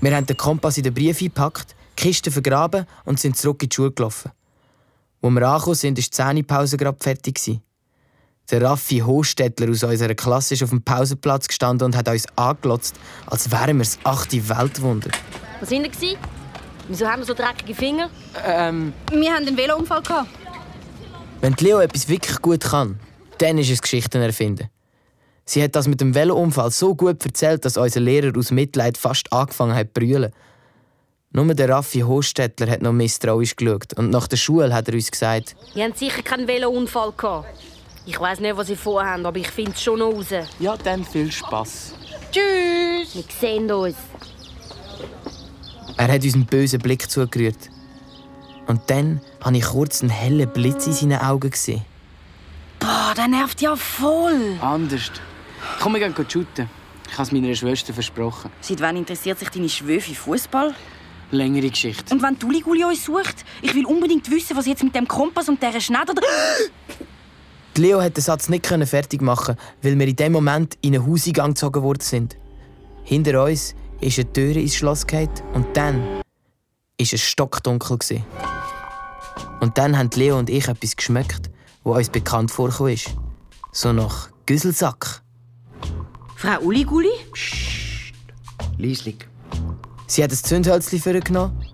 Wir 0.00 0.14
haben 0.16 0.26
den 0.26 0.36
Kompass 0.36 0.78
in 0.78 0.84
den 0.84 0.94
Brief 0.94 1.20
eingepackt, 1.20 1.76
die 1.98 2.02
Kiste 2.02 2.30
vergraben 2.30 2.86
und 3.04 3.20
sind 3.20 3.36
zurück 3.36 3.62
in 3.62 3.68
die 3.68 3.74
Schule 3.74 3.92
gelaufen. 3.92 4.32
Als 5.22 5.32
wir 5.32 5.42
angekommen 5.48 5.74
sind, 5.74 5.98
war 5.98 6.02
die 6.02 6.10
Zähnepause 6.10 6.76
gerade 6.76 6.98
fertig. 7.00 7.60
Der 8.50 8.62
Raffi 8.62 8.98
Hostetler 8.98 9.70
aus 9.70 9.84
unserer 9.84 10.14
Klasse 10.14 10.54
ist 10.54 10.62
auf 10.62 10.70
dem 10.70 10.82
Pausenplatz 10.82 11.46
gestanden 11.46 11.86
und 11.86 11.96
hat 11.96 12.08
uns 12.08 12.26
angelotzt, 12.36 12.96
als 13.26 13.50
wären 13.50 13.76
wir 13.76 13.84
das 13.84 13.98
achte 14.02 14.48
Weltwunder. 14.48 15.10
Was 15.60 15.68
sind 15.68 15.94
Sie? 15.94 16.16
Wieso 16.90 17.06
haben 17.06 17.20
wir 17.20 17.26
so 17.26 17.34
dreckige 17.34 17.72
Finger? 17.72 18.10
Ähm, 18.44 18.92
Wir 19.12 19.32
haben 19.32 19.46
einen 19.46 19.56
Velounfall 19.56 20.02
gehabt. 20.02 20.28
Wenn 21.40 21.54
Leo 21.60 21.78
etwas 21.78 22.08
wirklich 22.08 22.42
gut 22.42 22.62
kann, 22.62 22.98
dann 23.38 23.58
ist 23.58 23.70
es 23.70 23.80
Geschichten 23.80 24.20
erfinden. 24.20 24.68
Sie 25.44 25.62
hat 25.62 25.76
das 25.76 25.86
mit 25.86 26.00
dem 26.00 26.16
Velounfall 26.16 26.72
so 26.72 26.96
gut 26.96 27.24
erzählt, 27.24 27.64
dass 27.64 27.76
unser 27.76 28.00
Lehrer 28.00 28.36
aus 28.36 28.50
Mitleid 28.50 28.98
fast 28.98 29.32
angefangen 29.32 29.74
hat 29.76 29.86
zu 29.86 29.92
brüllen. 29.94 30.32
Nur 31.30 31.54
der 31.54 31.68
Raffi 31.68 32.00
Hostetler 32.00 32.68
hat 32.68 32.82
noch 32.82 32.92
misstrauisch 32.92 33.54
geschaut 33.54 33.92
und 33.96 34.10
nach 34.10 34.26
der 34.26 34.36
Schule 34.36 34.74
hat 34.74 34.88
er 34.88 34.94
uns 34.94 35.12
gesagt, 35.12 35.54
Ihr 35.76 35.84
habt 35.84 35.96
sicher 35.96 36.22
keinen 36.22 36.48
Velounfall 36.48 37.12
gehabt. 37.16 37.46
Ich 38.04 38.18
weiß 38.18 38.40
nicht, 38.40 38.56
was 38.56 38.66
Sie 38.66 38.74
vorhaben, 38.74 39.24
aber 39.24 39.38
ich 39.38 39.48
finde 39.48 39.70
es 39.70 39.80
schon 39.82 40.00
noch 40.00 40.12
raus. 40.12 40.26
ja, 40.58 40.76
dann 40.76 41.04
viel 41.04 41.30
Spass. 41.30 41.94
Tschüss! 42.32 43.14
Wir 43.14 43.24
sehen 43.40 43.70
uns. 43.70 43.94
Er 46.00 46.14
hat 46.14 46.24
uns 46.24 46.32
einen 46.32 46.46
bösen 46.46 46.80
Blick 46.80 47.10
zugerührt. 47.10 47.68
Und 48.66 48.80
dann 48.86 49.20
habe 49.44 49.58
ich 49.58 49.64
kurz 49.64 50.00
einen 50.00 50.10
hellen 50.10 50.50
Blitz 50.50 50.86
in 50.86 50.94
seinen 50.94 51.20
Augen 51.20 51.50
gesehen. 51.50 51.82
Boah, 52.78 53.12
der 53.14 53.28
nervt 53.28 53.60
ja 53.60 53.76
voll. 53.76 54.56
Anders. 54.62 55.12
Komm, 55.78 55.94
wir 55.94 56.00
gehen 56.00 56.14
shooten. 56.26 56.70
Ich 57.06 57.12
habe 57.12 57.24
es 57.24 57.32
meiner 57.32 57.54
Schwester 57.54 57.92
versprochen. 57.92 58.50
Seit 58.62 58.80
wann 58.80 58.96
interessiert 58.96 59.38
sich 59.38 59.50
deine 59.50 59.68
Schwöfe 59.68 60.14
für 60.14 60.14
Fußball? 60.14 60.74
Längere 61.32 61.68
Geschichte. 61.68 62.14
Und 62.14 62.22
wenn 62.22 62.38
Tuliguli 62.38 62.82
uns 62.84 63.04
sucht? 63.04 63.44
Ich 63.60 63.74
will 63.74 63.84
unbedingt 63.84 64.30
wissen, 64.30 64.56
was 64.56 64.66
jetzt 64.66 64.82
mit 64.82 64.94
dem 64.94 65.06
Kompass 65.06 65.50
und 65.50 65.62
dieser 65.62 65.80
Schneider... 65.80 66.14
Die 67.76 67.80
Leo 67.82 68.00
hat 68.00 68.16
den 68.16 68.22
Satz 68.22 68.48
nicht 68.48 68.64
können 68.64 68.86
fertig 68.86 69.20
machen, 69.20 69.56
weil 69.82 69.98
wir 69.98 70.08
in 70.08 70.16
dem 70.16 70.32
Moment 70.32 70.78
in 70.80 70.94
einen 70.94 71.06
Hauseingang 71.06 71.50
gezogen 71.50 71.82
worden 71.82 72.00
sind. 72.00 72.36
Hinter 73.04 73.44
uns 73.44 73.74
ist 74.00 74.18
eine 74.18 74.32
Tür 74.32 74.56
ins 74.56 74.74
Schloss 74.76 75.06
gefallen 75.06 75.30
und 75.54 75.76
dann 75.76 76.22
ist 76.96 77.12
es 77.12 77.22
stockdunkel 77.22 77.98
gewesen. 77.98 78.24
Und 79.60 79.76
dann 79.78 79.96
haben 79.96 80.10
Leo 80.14 80.38
und 80.38 80.50
ich 80.50 80.68
etwas 80.68 80.96
geschmeckt, 80.96 81.50
wo 81.84 81.94
uns 81.94 82.08
bekannt 82.08 82.50
vorgekommen 82.50 82.94
ist. 82.94 83.14
So 83.72 83.92
nach 83.92 84.30
Güsselsack. 84.46 85.22
Frau 86.36 86.58
Uliguli? 86.60 87.10
Lieslig. 88.78 89.28
Sie 90.06 90.24
hat 90.24 90.30
ein 90.30 90.36
Zündhölzchen 90.36 90.98
vorgenommen 90.98 91.66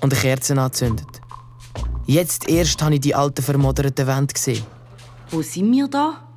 und 0.00 0.12
eine 0.12 0.20
Kerze 0.20 0.60
angezündet. 0.60 1.06
Jetzt 2.06 2.48
erst 2.48 2.82
habe 2.82 2.94
ich 2.94 3.00
die 3.00 3.14
alten 3.14 3.42
vermodderten 3.42 4.06
Wände 4.06 4.34
gesehen. 4.34 4.64
Wo 5.30 5.40
sind 5.40 5.70
wir 5.72 5.88
da? 5.88 6.28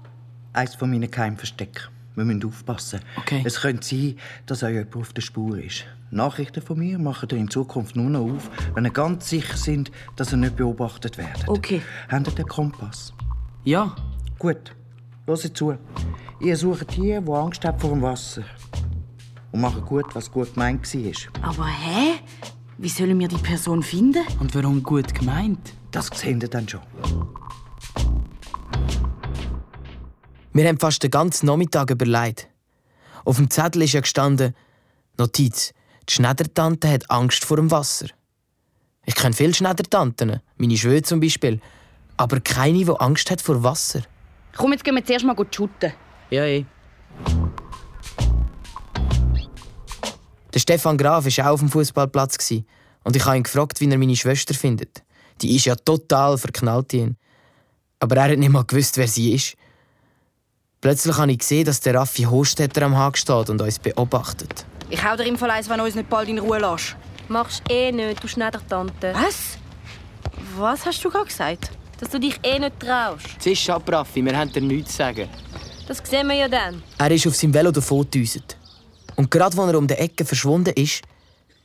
Eines 0.53 0.75
von 0.75 0.89
meinen 0.89 1.10
Geheimverstecken. 1.10 1.94
Wir 2.15 2.25
müssen 2.25 2.45
aufpassen. 2.45 3.01
Okay. 3.17 3.41
Es 3.45 3.62
könnte 3.62 3.86
sein, 3.86 4.17
dass 4.45 4.63
euch 4.63 4.74
jemand 4.74 4.95
auf 4.95 5.13
der 5.13 5.22
Spur 5.22 5.57
ist. 5.57 5.86
Nachrichten 6.12 6.62
von 6.62 6.79
mir 6.79 6.98
machen 6.98 7.27
ihr 7.31 7.38
in 7.38 7.50
Zukunft 7.50 7.95
nur 7.95 8.10
noch 8.10 8.36
auf, 8.36 8.50
wenn 8.74 8.86
ihr 8.86 8.91
ganz 8.91 9.29
sicher 9.29 9.57
sind, 9.57 9.91
dass 10.15 10.31
ihr 10.31 10.38
nicht 10.38 10.55
beobachtet 10.55 11.17
werdet. 11.17 11.48
Okay. 11.48 11.81
Habt 12.10 12.27
ihr 12.27 12.34
den 12.34 12.48
Kompass? 12.48 13.13
Ja, 13.63 13.95
Gut. 14.38 14.75
Hört 15.25 15.57
zu. 15.57 15.77
Ihr 16.39 16.57
sucht 16.57 16.95
die, 16.95 17.19
die 17.19 17.31
Angst 17.31 17.63
haben 17.65 17.79
vor 17.79 17.91
dem 17.91 18.01
Wasser. 18.01 18.43
Und 19.51 19.62
macht 19.62 19.86
gut, 19.86 20.13
was 20.13 20.31
gut 20.31 20.53
gemeint 20.53 20.93
war. 20.93 21.50
Aber 21.50 21.65
hä? 21.65 22.19
Wie 22.77 22.89
sollen 22.89 23.17
wir 23.17 23.27
die 23.27 23.38
Person 23.38 23.81
finden? 23.81 24.24
und 24.39 24.53
warum 24.53 24.84
gut 24.84 25.15
gemeint? 25.15 25.74
Das 25.91 26.07
seht 26.07 26.43
ihr 26.43 26.50
dann 26.50 26.67
schon. 26.67 26.81
Wir 30.55 30.69
haben 30.69 30.79
fast 30.79 31.03
den 31.03 31.12
ganzen 31.12 31.47
Nachmittag 31.47 31.91
überlegt. 31.91 32.47
Auf 33.25 33.35
dem 33.35 33.50
Zettel 33.50 33.81
ist 33.81 33.91
ja 33.91 34.00
gestanden: 34.00 34.55
Notiz: 35.17 35.74
Die 36.07 36.13
Schneidertante 36.13 36.89
hat 36.89 37.12
Angst 37.12 37.43
vor 37.43 37.57
dem 37.57 37.71
Wasser. 37.71 38.07
Ich 39.05 39.15
kenne 39.15 39.35
viele 39.35 39.53
Schneidertanten, 39.53 40.39
meine 40.55 40.77
Schwöre 40.77 41.01
zum 41.01 41.19
Beispiel, 41.19 41.59
aber 42.15 42.39
keine, 42.39 42.85
die 42.85 43.00
Angst 43.00 43.29
hat 43.31 43.41
vor 43.41 43.63
Wasser. 43.63 44.03
Komm, 44.55 44.71
jetzt 44.71 44.85
gehen 44.85 44.95
wir 44.95 45.03
zuerst 45.03 45.25
mal 45.25 45.35
shooten. 45.51 45.91
Ja, 46.29 46.45
eh. 46.45 46.65
Der 50.53 50.59
Stefan 50.59 50.97
Graf 50.97 51.25
war 51.25 51.47
auch 51.47 51.53
auf 51.55 51.59
dem 51.59 51.67
Fußballplatz 51.67 52.38
gsi 52.38 52.63
und 53.03 53.13
ich 53.13 53.25
habe 53.25 53.35
ihn 53.35 53.43
gefragt, 53.43 53.81
wie 53.81 53.91
er 53.91 53.97
meine 53.97 54.15
Schwester 54.15 54.53
findet. 54.53 55.03
Die 55.41 55.53
ist 55.53 55.65
ja 55.65 55.75
total 55.75 56.38
verknallt 56.38 56.93
in 56.93 57.00
ihn. 57.00 57.17
Aber 58.00 58.15
er 58.15 58.31
hat 58.31 58.39
nicht 58.39 58.50
mal 58.50 58.63
gewusst, 58.63 58.95
wer 58.95 59.09
sie 59.09 59.33
ist. 59.33 59.57
Plötzlich 60.85 61.17
habe 61.17 61.31
ich 61.31 61.39
gesehen, 61.39 61.65
dass 61.65 61.79
der 61.79 61.95
Raffi 61.95 62.25
Hostetler 62.25 62.85
am 62.85 62.95
Haken 62.95 63.17
steht 63.17 63.49
und 63.49 63.59
uns 63.59 63.79
beobachtet. 63.79 64.67
Ich 64.91 65.03
hau 65.03 65.15
dir 65.15 65.25
im 65.25 65.35
Fall 65.35 65.49
eins, 65.49 65.67
wenn 65.67 65.79
du 65.79 65.83
uns 65.83 65.95
nicht 65.95 66.07
bald 66.07 66.29
in 66.29 66.37
Ruhe 66.37 66.59
lässt. 66.59 66.95
Machst 67.27 67.63
eh 67.71 67.91
nicht, 67.91 68.23
du 68.23 68.27
Schneidertante. 68.27 69.11
Was? 69.15 69.57
Was 70.55 70.85
hast 70.85 71.03
du 71.03 71.09
gerade 71.09 71.25
gesagt? 71.25 71.71
Dass 71.99 72.09
du 72.09 72.19
dich 72.19 72.39
eh 72.43 72.59
nicht 72.59 72.79
traust. 72.79 73.25
Zisch 73.39 73.67
ab, 73.67 73.91
Raffi, 73.91 74.23
wir 74.23 74.37
haben 74.37 74.53
dir 74.53 74.61
nichts 74.61 74.91
zu 74.91 74.97
sagen. 74.97 75.27
Das 75.87 76.03
sehen 76.07 76.27
wir 76.27 76.35
ja 76.35 76.47
dann. 76.47 76.83
Er 76.99 77.09
ist 77.09 77.25
auf 77.25 77.35
seinem 77.35 77.55
Velo 77.55 77.71
davongedüset. 77.71 78.55
Und 79.15 79.31
gerade 79.31 79.59
als 79.59 79.71
er 79.71 79.79
um 79.79 79.87
die 79.87 79.95
Ecke 79.95 80.23
verschwunden 80.23 80.75
ist, 80.75 81.01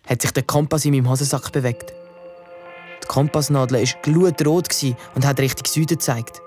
hat 0.08 0.22
sich 0.22 0.30
der 0.30 0.44
Kompass 0.44 0.86
in 0.86 0.92
meinem 0.92 1.10
Hosensack 1.10 1.52
bewegt. 1.52 1.92
Die 3.02 3.06
Kompassnadel 3.06 3.82
war 3.82 4.00
glutrot 4.00 4.70
gsi 4.70 4.96
und 5.14 5.26
hat 5.26 5.38
Richtung 5.40 5.66
Süden 5.66 5.98
gezeigt. 5.98 6.40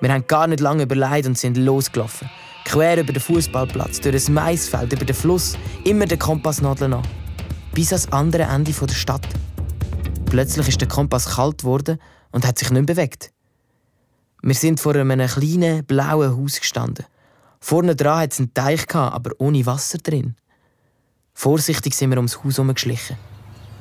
Wir 0.00 0.12
haben 0.12 0.26
gar 0.28 0.46
nicht 0.46 0.60
lange 0.60 0.84
überlegt 0.84 1.26
und 1.26 1.36
sind 1.36 1.56
losgelaufen. 1.56 2.30
Quer 2.64 3.00
über 3.00 3.12
den 3.12 3.20
Fußballplatz, 3.20 4.00
durch 4.00 4.28
ein 4.28 4.34
Maisfeld, 4.34 4.92
über 4.92 5.04
den 5.04 5.16
Fluss, 5.16 5.56
immer 5.84 6.06
der 6.06 6.18
Kompassnadel 6.18 6.92
an. 6.92 7.02
Bis 7.72 7.92
ans 7.92 8.12
andere 8.12 8.44
Ende 8.44 8.72
der 8.72 8.94
Stadt. 8.94 9.26
Plötzlich 10.26 10.68
ist 10.68 10.80
der 10.80 10.88
Kompass 10.88 11.34
kalt 11.34 11.58
geworden 11.58 11.98
und 12.30 12.46
hat 12.46 12.58
sich 12.58 12.70
nicht 12.70 12.86
mehr 12.86 12.94
bewegt. 12.94 13.32
Wir 14.42 14.54
sind 14.54 14.78
vor 14.78 14.94
einem 14.94 15.26
kleinen 15.26 15.84
blauen 15.84 16.36
Haus 16.36 16.60
gestanden. 16.60 17.06
Vorne 17.58 17.96
dran 17.96 18.20
hat 18.20 18.32
es 18.32 18.38
einen 18.38 18.54
Teich, 18.54 18.86
gehabt, 18.86 19.14
aber 19.14 19.32
ohne 19.38 19.66
Wasser 19.66 19.98
drin. 19.98 20.36
Vorsichtig 21.34 21.94
sind 21.94 22.10
wir 22.10 22.18
ums 22.18 22.44
Haus 22.44 22.58
herumgeschlichen. 22.58 23.16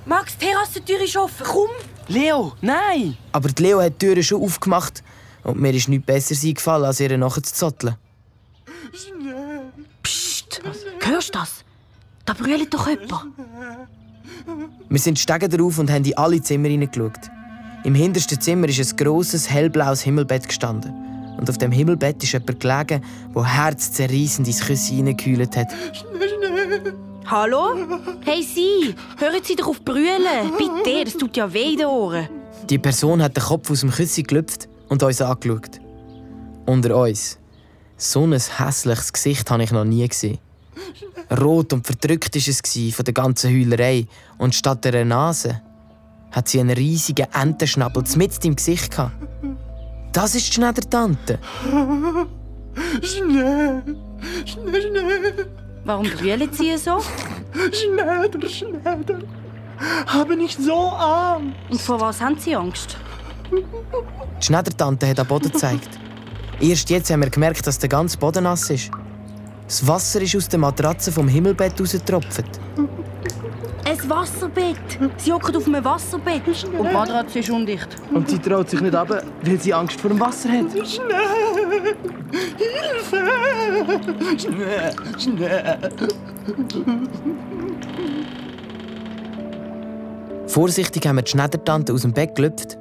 Max, 0.05 0.36
die 0.38 0.45
Terrassentür 0.45 1.03
ist 1.03 1.15
offen. 1.15 1.45
Komm! 1.45 1.69
Leo, 2.07 2.53
nein! 2.62 3.17
Aber 3.33 3.50
die 3.50 3.62
Leo 3.62 3.81
hat 3.81 4.01
die 4.01 4.07
Türen 4.07 4.24
schon 4.24 4.41
aufgemacht 4.41 5.03
und 5.48 5.62
mir 5.62 5.74
ist 5.74 5.88
nichts 5.88 6.06
Besseres 6.06 6.44
eingefallen, 6.44 6.86
als 6.86 7.00
ihr 7.00 7.18
nachzuzotteln. 7.18 7.96
Psst! 10.04 10.62
Hörst 11.00 11.34
du 11.34 11.39
das? 11.39 11.63
Da 12.25 12.34
brüllt 12.34 12.74
doch 12.74 12.88
jemand. 12.88 13.13
Wir 14.89 15.00
sind 15.00 15.18
Stegen 15.18 15.50
drauf 15.50 15.80
und 15.80 15.89
haben 15.89 16.04
in 16.04 16.18
alle 16.18 16.42
Zimmer 16.42 16.68
hineingeschaut. 16.68 17.32
Im 17.86 17.96
hintersten 17.96 18.42
Zimmer 18.42 18.68
ist 18.68 18.80
ein 18.80 18.98
grosses, 18.98 19.50
hellblaues 19.50 20.01
Himmelbett 20.01 20.48
gestanden. 20.48 20.94
Und 21.38 21.50
auf 21.50 21.58
dem 21.58 21.72
Himmelbett 21.72 22.22
ist 22.24 22.34
jemand 22.34 22.60
gelegen, 22.60 23.04
der 23.34 23.46
herzzerreissend 23.46 24.48
ins 24.48 24.60
Küsse 24.60 24.96
hineingekühlt 24.96 25.56
hat. 25.56 25.68
Hallo? 27.25 27.75
Hey 28.25 28.44
Sie, 28.44 28.96
hören 29.18 29.42
Sie 29.44 29.56
doch 29.56 29.68
auf 29.68 29.82
brüllen. 29.82 30.51
Bitte, 30.58 31.06
das 31.06 31.13
tut 31.13 31.38
ja 31.38 31.51
weh 31.54 31.74
in 31.74 31.77
den 31.77 31.88
Ohren. 31.88 32.27
Die 32.70 32.77
Person 32.77 33.22
hat 33.22 33.38
den 33.38 33.44
Kopf 33.44 33.72
aus 33.72 33.82
dem 33.82 33.92
Küssi 33.92 34.24
gelüpft 34.24 34.68
und 34.89 35.03
uns 35.03 35.22
angeschaut. 35.22 35.79
Unter 36.65 36.96
uns. 36.98 37.38
So 37.98 38.25
ein 38.25 38.34
hässliches 38.34 39.13
Gesicht 39.13 39.50
habe 39.50 39.63
ich 39.63 39.72
noch 39.72 39.86
nie 39.86 40.08
gesehen. 40.08 40.38
Rot 41.32 41.74
und 41.74 41.86
verdrückt 41.86 42.36
war 42.36 42.41
es 42.48 42.96
von 42.96 43.06
der 43.06 43.13
ganzen 43.13 43.51
Heulerei. 43.51 44.06
Und 44.38 44.56
statt 44.56 44.86
einer 44.86 45.06
Nase 45.06 45.62
hat 46.32 46.48
sie 46.48 46.60
einen 46.60 46.75
riesigen 46.75 47.27
Entenschnabel 47.34 48.03
mitten 48.15 48.48
im 48.48 48.56
Gesicht 48.56 48.91
gehabt. 48.91 49.13
Das 50.13 50.36
ist 50.36 50.48
die 50.48 50.53
Schneidertante. 50.53 51.39
Schnell, 53.01 53.84
schnell, 54.46 54.82
schnell. 54.82 55.48
Warum 55.86 56.08
brüllen 56.10 56.51
sie 56.51 56.77
so? 56.77 57.00
Schneider, 57.72 58.50
Schneider. 58.50 59.20
Habe 60.06 60.36
nicht 60.36 60.62
so 60.62 60.89
Angst. 60.89 61.56
Und 61.70 61.82
vor 61.82 62.00
was 62.01 62.20
haben 62.22 62.38
sie 62.38 62.56
Angst? 62.56 62.98
Die 63.51 64.46
Schneidertante 64.46 65.08
hat 65.08 65.20
am 65.20 65.27
Boden 65.27 65.51
gezeigt. 65.51 65.89
Erst 66.60 66.89
jetzt 66.89 67.12
haben 67.12 67.22
wir 67.22 67.30
gemerkt, 67.30 67.66
dass 67.66 67.80
der 67.80 67.89
ganze 67.89 68.18
Boden 68.18 68.44
nass 68.44 68.70
ist. 68.70 68.92
Das 69.68 69.86
Wasser 69.86 70.22
ist 70.22 70.36
aus 70.36 70.48
der 70.48 70.60
Matratze 70.60 71.12
vom 71.12 71.27
Himmelbett 71.27 71.80
rausgetropft. 71.80 72.46
Ein 73.86 74.10
Wasserbett. 74.10 74.77
Sie 75.18 75.32
hocken 75.32 75.56
auf 75.56 75.66
einem 75.66 75.84
Wasserbett. 75.84 76.42
Und 76.48 76.88
die 76.89 76.94
Matratze 76.94 77.39
ist 77.39 77.50
undicht. 77.50 77.88
Und 78.13 78.30
sie 78.30 78.39
traut 78.39 78.70
sich 78.70 78.82
nicht 78.82 78.96
runter, 78.96 79.24
weil 79.44 79.60
sie 79.60 79.74
Angst 79.74 80.00
vor 80.00 80.10
dem 80.10 80.20
Wasser 80.20 80.50
hat. 80.50 80.72
Schnell. 80.88 81.96
Hilfe. 82.58 83.24
Schnell, 84.38 84.96
schnell. 85.18 85.92
Vorsichtig 90.48 91.06
haben 91.08 91.18
wir 91.18 91.24
die 91.24 91.32
Schneidertante 91.32 91.94
aus 91.94 92.01
dem 92.01 92.13
Bett 92.13 92.36
gelüpft 92.36 92.77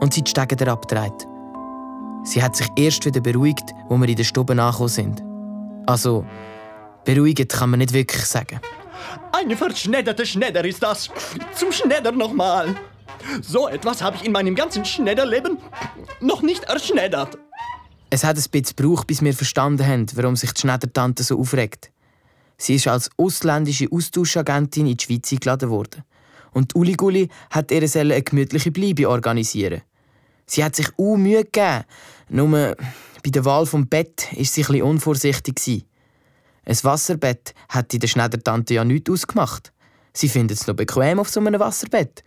und 0.00 0.14
sie 0.14 0.22
die 0.22 0.30
Stege 0.30 0.70
abgedreht. 0.70 1.26
Sie 2.24 2.42
hat 2.42 2.56
sich 2.56 2.68
erst 2.76 3.04
wieder 3.06 3.20
beruhigt, 3.20 3.70
wo 3.88 3.96
wir 3.96 4.08
in 4.08 4.16
der 4.16 4.24
Stube 4.24 4.52
angekommen 4.52 4.88
sind. 4.88 5.22
Also, 5.86 6.24
beruhigt 7.04 7.50
kann 7.50 7.70
man 7.70 7.78
nicht 7.78 7.92
wirklich 7.92 8.24
sagen. 8.24 8.60
Eine 9.32 9.56
verschnedderte 9.56 10.26
Schnedder 10.26 10.64
ist 10.64 10.82
das. 10.82 11.10
Zum 11.54 11.72
Schnedder 11.72 12.12
nochmal. 12.12 12.74
So 13.42 13.68
etwas 13.68 14.02
habe 14.02 14.16
ich 14.16 14.24
in 14.24 14.32
meinem 14.32 14.54
ganzen 14.54 14.84
Schnedderleben 14.84 15.58
noch 16.20 16.42
nicht 16.42 16.64
erschneddert. 16.64 17.38
Es 18.10 18.24
hat 18.24 18.36
ein 18.36 18.44
bisschen 18.50 18.76
gebraucht, 18.76 19.06
bis 19.06 19.22
wir 19.22 19.32
verstanden 19.32 19.86
haben, 19.86 20.06
warum 20.14 20.36
sich 20.36 20.52
die 20.52 20.60
Schneidertante 20.60 21.22
so 21.22 21.38
aufregt. 21.38 21.90
Sie 22.56 22.74
ist 22.74 22.88
als 22.88 23.08
ausländische 23.16 23.86
Austauschagentin 23.90 24.86
in 24.86 24.96
die 24.96 25.04
Schweiz 25.04 25.32
eingeladen 25.32 25.70
worden. 25.70 26.02
Und 26.52 26.74
Uli 26.74 26.94
Gulli 26.94 27.28
hat 27.50 27.70
ihr 27.70 27.88
eine 27.94 28.22
gemütliche 28.22 28.70
Bleibe 28.70 29.08
organisieren. 29.08 29.82
Sie 30.50 30.64
hat 30.64 30.74
sich 30.74 30.88
auch 30.98 31.16
Mühe 31.16 31.44
gegeben. 31.44 31.84
Nur 32.28 32.74
bei 33.22 33.30
der 33.30 33.44
Wahl 33.44 33.66
vom 33.66 33.86
Bett 33.86 34.26
war 34.34 34.44
sie 34.44 34.64
ein 34.64 34.82
unvorsichtig. 34.82 35.86
Ein 36.64 36.76
Wasserbett 36.82 37.54
hat 37.68 37.92
der 37.92 38.08
Schneidertante 38.08 38.74
ja 38.74 38.84
nichts 38.84 39.08
ausgemacht. 39.08 39.72
Sie 40.12 40.28
findet 40.28 40.58
es 40.58 40.66
noch 40.66 40.74
bequem 40.74 41.20
auf 41.20 41.28
so 41.28 41.38
einem 41.38 41.60
Wasserbett. 41.60 42.24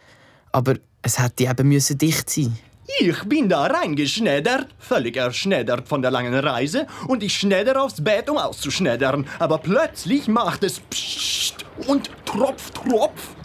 Aber 0.53 0.75
es 1.01 1.20
hätte 1.20 1.44
eben 1.44 1.68
müssen 1.68 1.98
dicht 1.98 2.30
sein. 2.30 2.58
Ich 2.98 3.24
bin 3.24 3.50
da 3.50 3.65
reingeschneddert, 3.65 4.68
völlig 4.80 5.18
erschneddert 5.18 5.89
von 5.89 6.01
der 6.01 6.12
langen 6.12 6.34
Reise, 6.34 6.88
und 7.08 7.24
ich 7.24 7.34
schnedder 7.34 7.84
aufs 7.84 8.01
Bett, 8.01 8.30
um 8.30 8.38
auszuschneddern. 8.38 9.27
Aber 9.39 9.58
plötzlich 9.58 10.30
macht 10.30 10.63
es 10.63 10.80
Psst 10.80 11.65
und 11.88 12.10
Tropf, 12.25 12.72
Tropf. 12.72 13.36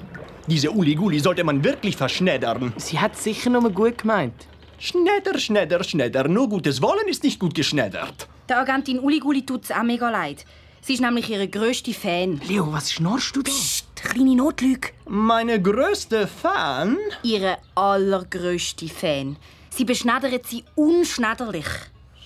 Diese 0.47 0.71
Uli-Guli 0.71 1.19
sollte 1.19 1.43
man 1.43 1.65
wirklich 1.65 1.97
verschneddern. 1.97 2.73
Sie 2.77 3.01
hat 3.01 3.17
sicher 3.17 3.51
nur 3.51 3.71
gut 3.73 3.99
gemeint. 3.99 4.47
Schnedder, 4.79 5.39
Schnedder, 5.39 5.83
Schnedder. 5.83 6.29
Nur 6.29 6.49
gutes 6.49 6.81
Wollen 6.81 7.09
ist 7.09 7.25
nicht 7.25 7.41
gut 7.41 7.55
geschneddert. 7.55 8.29
Der 8.49 8.61
Agentin 8.61 9.01
Uli 9.01 9.19
Guli 9.19 9.45
tut 9.45 9.65
es 9.65 9.73
auch 9.73 9.83
mega 9.83 10.09
leid. 10.09 10.45
Sie 10.81 10.95
ist 10.95 11.01
nämlich 11.01 11.29
ihre 11.29 11.49
grösste 11.49 11.93
Fan. 11.93 12.41
Leo, 12.47 12.73
was 12.73 12.93
schnorrst 12.93 13.35
du 13.35 13.43
da? 13.43 13.51
Psst, 13.51 13.87
kleine 13.97 14.37
Notlüge. 14.37 14.91
Meine 15.07 15.61
größte 15.61 16.29
Fan? 16.29 16.97
Ihre 17.25 17.59
allergrößte 17.75 18.89
Fan. 18.89 19.37
Sie 19.71 19.85
beschneddert 19.85 20.47
sie 20.47 20.65
unschneiderlich. 20.77 21.67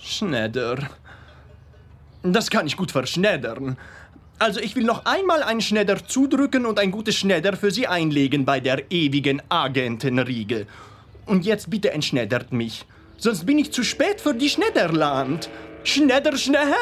Schnedder. 0.01 0.89
Das 2.21 2.49
kann 2.49 2.67
ich 2.67 2.77
gut 2.77 2.91
verschneddern. 2.91 3.77
Also 4.37 4.59
ich 4.59 4.75
will 4.75 4.83
noch 4.83 5.05
einmal 5.05 5.41
einen 5.41 5.61
Schnedder 5.61 6.05
zudrücken 6.05 6.65
und 6.65 6.79
ein 6.79 6.91
gutes 6.91 7.15
Schnedder 7.15 7.57
für 7.57 7.71
Sie 7.71 7.87
einlegen 7.87 8.45
bei 8.45 8.59
der 8.59 8.91
ewigen 8.91 9.41
Agentenriege. 9.49 10.67
Und 11.25 11.45
jetzt 11.45 11.69
bitte 11.69 11.91
entschneddert 11.91 12.51
mich. 12.51 12.85
Sonst 13.17 13.45
bin 13.45 13.57
ich 13.57 13.71
zu 13.71 13.83
spät 13.83 14.19
für 14.19 14.33
die 14.33 14.49
Schnedderland. 14.49 15.49
Schnedder, 15.83 16.35
schnell! 16.37 16.73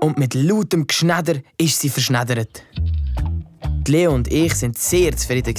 Und 0.00 0.18
mit 0.18 0.34
lautem 0.34 0.86
Geschnedder 0.86 1.34
ist 1.58 1.80
sie 1.80 1.88
verschneddert. 1.88 2.62
Leo 3.88 4.12
und 4.12 4.32
ich 4.32 4.54
sind 4.54 4.78
sehr 4.78 5.16
zufrieden. 5.16 5.54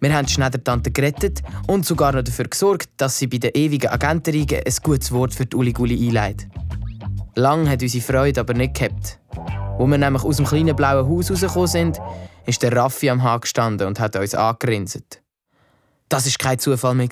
Wir 0.00 0.14
haben 0.14 0.26
die 0.26 0.32
Schneidertante 0.32 0.90
gerettet 0.90 1.42
und 1.66 1.84
sogar 1.84 2.12
noch 2.12 2.22
dafür 2.22 2.46
gesorgt, 2.46 2.88
dass 2.96 3.18
sie 3.18 3.26
bei 3.26 3.38
der 3.38 3.56
ewigen 3.56 3.88
Agentenriege 3.88 4.62
ein 4.64 4.74
gutes 4.82 5.10
Wort 5.10 5.34
für 5.34 5.46
die 5.46 5.56
Uli 5.56 5.72
Guli 5.72 6.08
einleitet. 6.08 6.48
Lang 7.34 7.68
hat 7.68 7.82
unsere 7.82 8.04
Freude 8.04 8.40
aber 8.40 8.54
nicht 8.54 8.74
gehabt. 8.74 9.18
Wo 9.78 9.86
wir 9.86 9.98
nämlich 9.98 10.22
aus 10.22 10.36
dem 10.36 10.46
kleinen 10.46 10.76
blauen 10.76 11.08
Haus 11.08 11.30
rausgekommen 11.30 11.66
sind, 11.66 12.00
ist 12.46 12.62
der 12.62 12.72
Raffi 12.74 13.10
am 13.10 13.22
Haken 13.22 13.42
gestanden 13.42 13.86
und 13.88 14.00
hat 14.00 14.16
uns 14.16 14.34
angerinset. 14.34 15.20
Das 16.08 16.26
ist 16.26 16.38
kein 16.38 16.58
Zufall 16.58 16.94
mehr. 16.94 17.08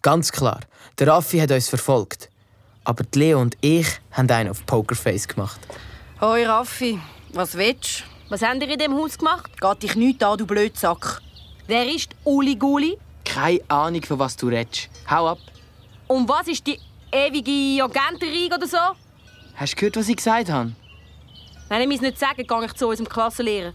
Ganz 0.00 0.32
klar, 0.32 0.60
der 0.98 1.08
Raffi 1.08 1.38
hat 1.38 1.50
uns 1.50 1.68
verfolgt. 1.68 2.28
Aber 2.84 3.04
die 3.04 3.18
Leo 3.18 3.40
und 3.40 3.56
ich 3.60 3.86
haben 4.10 4.28
einen 4.30 4.50
auf 4.50 4.66
Pokerface 4.66 5.28
gemacht. 5.28 5.60
Hoi 6.20 6.44
Raffi, 6.44 6.98
was 7.32 7.54
willst 7.56 8.04
Was 8.28 8.42
habt 8.42 8.62
ihr 8.62 8.70
in 8.70 8.78
dem 8.78 8.94
Haus 8.94 9.18
gemacht? 9.18 9.50
du? 9.60 9.68
Geht 9.68 9.82
dich 9.82 9.94
nichts 9.94 10.24
an, 10.24 10.38
du 10.38 10.46
Blödsack. 10.46 11.20
Wer 11.66 11.86
ist 11.88 12.10
Uli 12.24 12.56
Guli? 12.56 12.98
Keine 13.24 13.60
Ahnung, 13.68 14.02
von 14.02 14.18
was 14.18 14.36
du 14.36 14.48
redest. 14.48 14.88
Hau 15.08 15.28
ab. 15.28 15.38
Und 16.08 16.28
was 16.28 16.48
ist 16.48 16.66
die 16.66 16.78
ewige 17.12 17.84
Agentenriege 17.84 18.56
oder 18.56 18.66
so? 18.66 18.78
Hast 19.54 19.74
du 19.74 19.76
gehört, 19.76 19.96
was 19.96 20.08
ich 20.08 20.16
gesagt 20.16 20.50
habe? 20.50 20.72
Wenn 21.68 21.90
ich 21.90 21.96
es 21.96 22.02
nicht 22.02 22.18
sagen, 22.18 22.46
gehe 22.46 22.64
ich 22.64 22.72
zu 22.72 22.88
unserem 22.88 23.08
Klassenlehrer. 23.08 23.72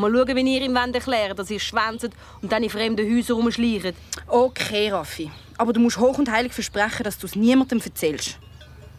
Mal 0.00 0.12
schauen, 0.12 0.36
wie 0.36 0.56
ihr 0.56 0.62
ihm 0.62 0.76
erklären 0.76 1.36
dass 1.36 1.50
ihr 1.50 1.60
schwänzt 1.60 2.10
und 2.40 2.50
dann 2.50 2.62
in 2.62 2.70
fremden 2.70 3.06
Häusern 3.06 3.36
rumschleicht. 3.36 3.94
Okay, 4.26 4.90
Raffi. 4.90 5.30
Aber 5.58 5.72
du 5.72 5.80
musst 5.80 5.98
hoch 5.98 6.16
und 6.18 6.30
heilig 6.30 6.52
versprechen, 6.52 7.04
dass 7.04 7.18
du 7.18 7.26
es 7.26 7.36
niemandem 7.36 7.80
erzählst. 7.84 8.38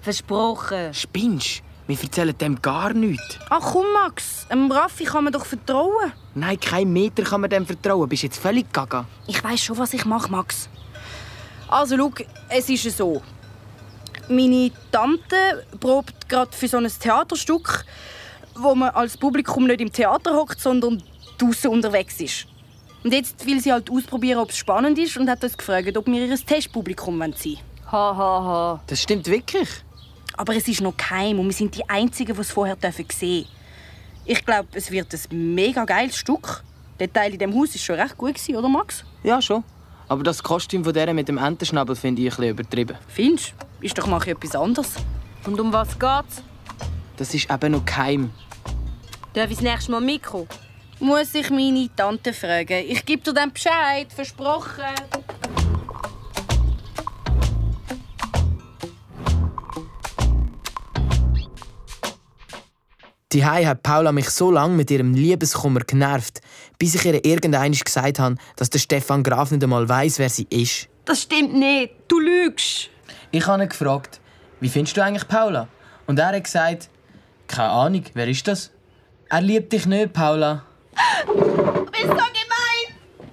Versprochen. 0.02 0.94
Spinnst? 0.94 1.64
Wir 1.88 1.98
erzählen 2.00 2.38
dem 2.38 2.62
gar 2.62 2.94
nichts. 2.94 3.40
Ach 3.50 3.74
komm, 3.74 3.86
Max. 3.94 4.46
Einem 4.50 4.72
Raffi 4.72 5.04
kann 5.04 5.24
man 5.24 5.34
doch 5.34 5.46
vertrauen. 5.46 6.14
Nein, 6.36 6.60
kein 6.60 6.94
Meter 6.94 7.24
kann 7.24 7.42
man 7.42 7.50
dem 7.50 7.66
vertrauen. 7.66 8.08
Bist 8.08 8.24
jetzt 8.24 8.40
völlig 8.40 8.72
gaga. 8.72 9.06
Ich 9.28 9.44
weiß 9.44 9.60
schon, 9.60 9.78
was 9.78 9.94
ich 9.94 10.06
mache, 10.06 10.32
Max. 10.32 10.70
Also, 11.68 11.98
schau, 11.98 12.14
es 12.50 12.70
ist 12.70 12.98
so. 12.98 13.22
Meine 14.30 14.72
Tante 14.92 15.66
probt 15.80 16.30
gerade 16.30 16.52
für 16.56 16.68
so 16.68 16.78
ein 16.78 16.88
Theaterstück, 16.88 17.86
wo 18.56 18.76
man 18.76 18.90
als 18.92 19.18
Publikum 19.18 19.68
nicht 19.68 19.82
im 19.82 19.92
Theater 19.92 20.36
hockt, 20.36 20.60
sondern 20.60 21.02
draußen 21.38 21.70
unterwegs 21.70 22.20
ist. 22.20 22.48
Und 23.04 23.14
jetzt 23.14 23.46
will 23.46 23.60
sie 23.60 23.72
halt 23.72 23.90
ausprobieren, 23.90 24.40
ob 24.40 24.50
es 24.50 24.58
spannend 24.58 24.98
ist 25.00 25.18
und 25.18 25.30
hat 25.30 25.44
uns 25.44 25.58
gefragt, 25.58 25.98
ob 25.98 26.06
wir 26.06 26.26
ihr 26.26 26.38
Testpublikum 26.38 27.20
sein 27.20 27.34
wollen. 27.34 27.58
Ha, 27.92 28.16
ha, 28.16 28.44
ha. 28.44 28.82
Das 28.88 29.02
stimmt 29.02 29.28
wirklich. 29.28 29.70
Aber 30.38 30.56
es 30.56 30.68
ist 30.68 30.82
noch 30.82 30.96
geheim 30.96 31.40
und 31.40 31.48
wir 31.48 31.54
sind 31.54 31.76
die 31.76 31.88
Einzigen, 31.90 32.34
die 32.34 32.42
es 32.42 32.52
vorher 32.52 32.78
sehen 32.80 33.08
dürfen. 33.08 33.46
Ich 34.26 34.46
glaube, 34.46 34.70
es 34.74 34.92
wird 34.92 35.14
ein 35.14 35.56
mega 35.56 35.84
geiles 35.84 36.16
Stück. 36.16 36.64
Der 37.00 37.12
Teil 37.12 37.34
in 37.34 37.40
dem 37.40 37.56
Haus 37.56 37.74
ist 37.74 37.84
schon 37.84 37.96
recht 37.96 38.18
gut, 38.18 38.36
oder 38.50 38.70
Max? 38.70 39.04
Ja, 39.24 39.42
schon. 39.42 39.64
Aber 40.08 40.24
das 40.24 40.44
Kostüm 40.44 40.84
von 40.84 40.94
der 40.94 41.14
mit 41.14 41.28
dem 41.28 41.38
Entenschnabel 41.38 41.96
finde 41.96 42.22
ich 42.22 42.28
ein 42.28 42.36
bisschen 42.36 42.52
übertrieben. 42.52 42.98
Findest 43.08 43.54
du? 43.80 43.86
Ist 43.86 43.98
doch 43.98 44.08
mal 44.08 44.22
etwas 44.28 44.56
anderes. 44.56 44.96
Und 45.46 45.60
um 45.60 45.74
was 45.74 45.98
geht's? 45.98 46.44
Das 47.22 47.36
ist 47.36 47.52
eben 47.52 47.74
noch 47.74 47.86
geheim. 47.86 48.32
Darf 49.34 49.52
ich 49.52 49.58
das 49.58 49.62
nächste 49.64 49.92
Mal 49.92 50.02
mitkommen? 50.02 50.48
Muss 51.00 51.36
ich 51.36 51.52
meine 51.52 51.88
Tante 51.96 52.34
fragen. 52.34 52.84
Ich 52.88 53.06
gebe 53.06 53.22
dir 53.22 53.32
dann 53.32 53.54
Bescheid, 53.54 54.12
versprochen. 54.12 54.86
Die 63.32 63.46
hat 63.46 63.84
Paula 63.84 64.12
mich 64.12 64.32
so 64.32 64.50
lange 64.50 64.74
mit 64.74 64.90
ihrem 64.90 65.14
Liebeskummer 65.14 65.82
genervt, 65.82 66.42
bis 66.80 66.96
ich 66.96 67.06
ihr 67.06 67.24
irgendwann 67.24 67.72
gesagt 67.72 68.18
habe, 68.18 68.36
dass 68.56 68.72
der 68.72 68.80
Stefan 68.80 69.22
Graf 69.22 69.52
nicht 69.52 69.64
einmal 69.64 69.88
weiß, 69.88 70.18
wer 70.18 70.30
sie 70.30 70.48
ist. 70.50 70.90
Das 71.06 71.22
stimmt 71.22 71.54
nicht. 71.54 71.94
Du 72.08 72.20
lügst. 72.20 72.90
Ich 73.30 73.46
habe 73.46 73.62
ihn 73.62 73.70
gefragt, 73.70 74.20
wie 74.60 74.70
findest 74.70 74.98
du 74.98 75.04
eigentlich 75.04 75.28
Paula? 75.28 75.68
Und 76.08 76.18
er 76.18 76.30
hat 76.30 76.44
gesagt, 76.44 76.90
keine 77.52 77.70
Ahnung, 77.70 78.04
wer 78.14 78.28
ist 78.28 78.48
das? 78.48 78.72
Er 79.30 79.42
liebt 79.42 79.72
dich 79.74 79.86
nicht, 79.86 80.14
Paula. 80.14 80.64
Du 81.26 81.86
bist 81.86 82.04
so 82.04 82.10
gemein. 82.10 83.28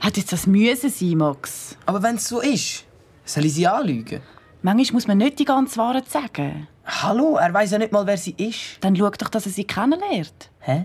Hat 0.00 0.16
jetzt 0.16 0.32
das 0.32 0.46
müssen 0.46 0.90
sein, 0.90 1.16
Max? 1.16 1.76
Aber 1.86 2.02
wenn 2.02 2.16
es 2.16 2.28
so 2.28 2.40
ist, 2.40 2.84
soll 3.24 3.44
ich 3.44 3.54
sie 3.54 3.66
anlügen? 3.66 4.20
Manchmal 4.62 4.94
muss 4.94 5.06
man 5.06 5.18
nicht 5.18 5.38
die 5.38 5.44
ganze 5.44 5.78
Wahrheit 5.78 6.08
sagen. 6.10 6.66
Hallo, 6.84 7.36
er 7.36 7.52
weiß 7.52 7.70
ja 7.72 7.78
nicht 7.78 7.92
mal, 7.92 8.06
wer 8.06 8.16
sie 8.16 8.34
ist. 8.36 8.78
Dann 8.80 8.96
schau 8.96 9.10
doch, 9.10 9.28
dass 9.28 9.46
er 9.46 9.52
sie 9.52 9.64
kennenlernt. 9.64 10.50
Hä? 10.60 10.84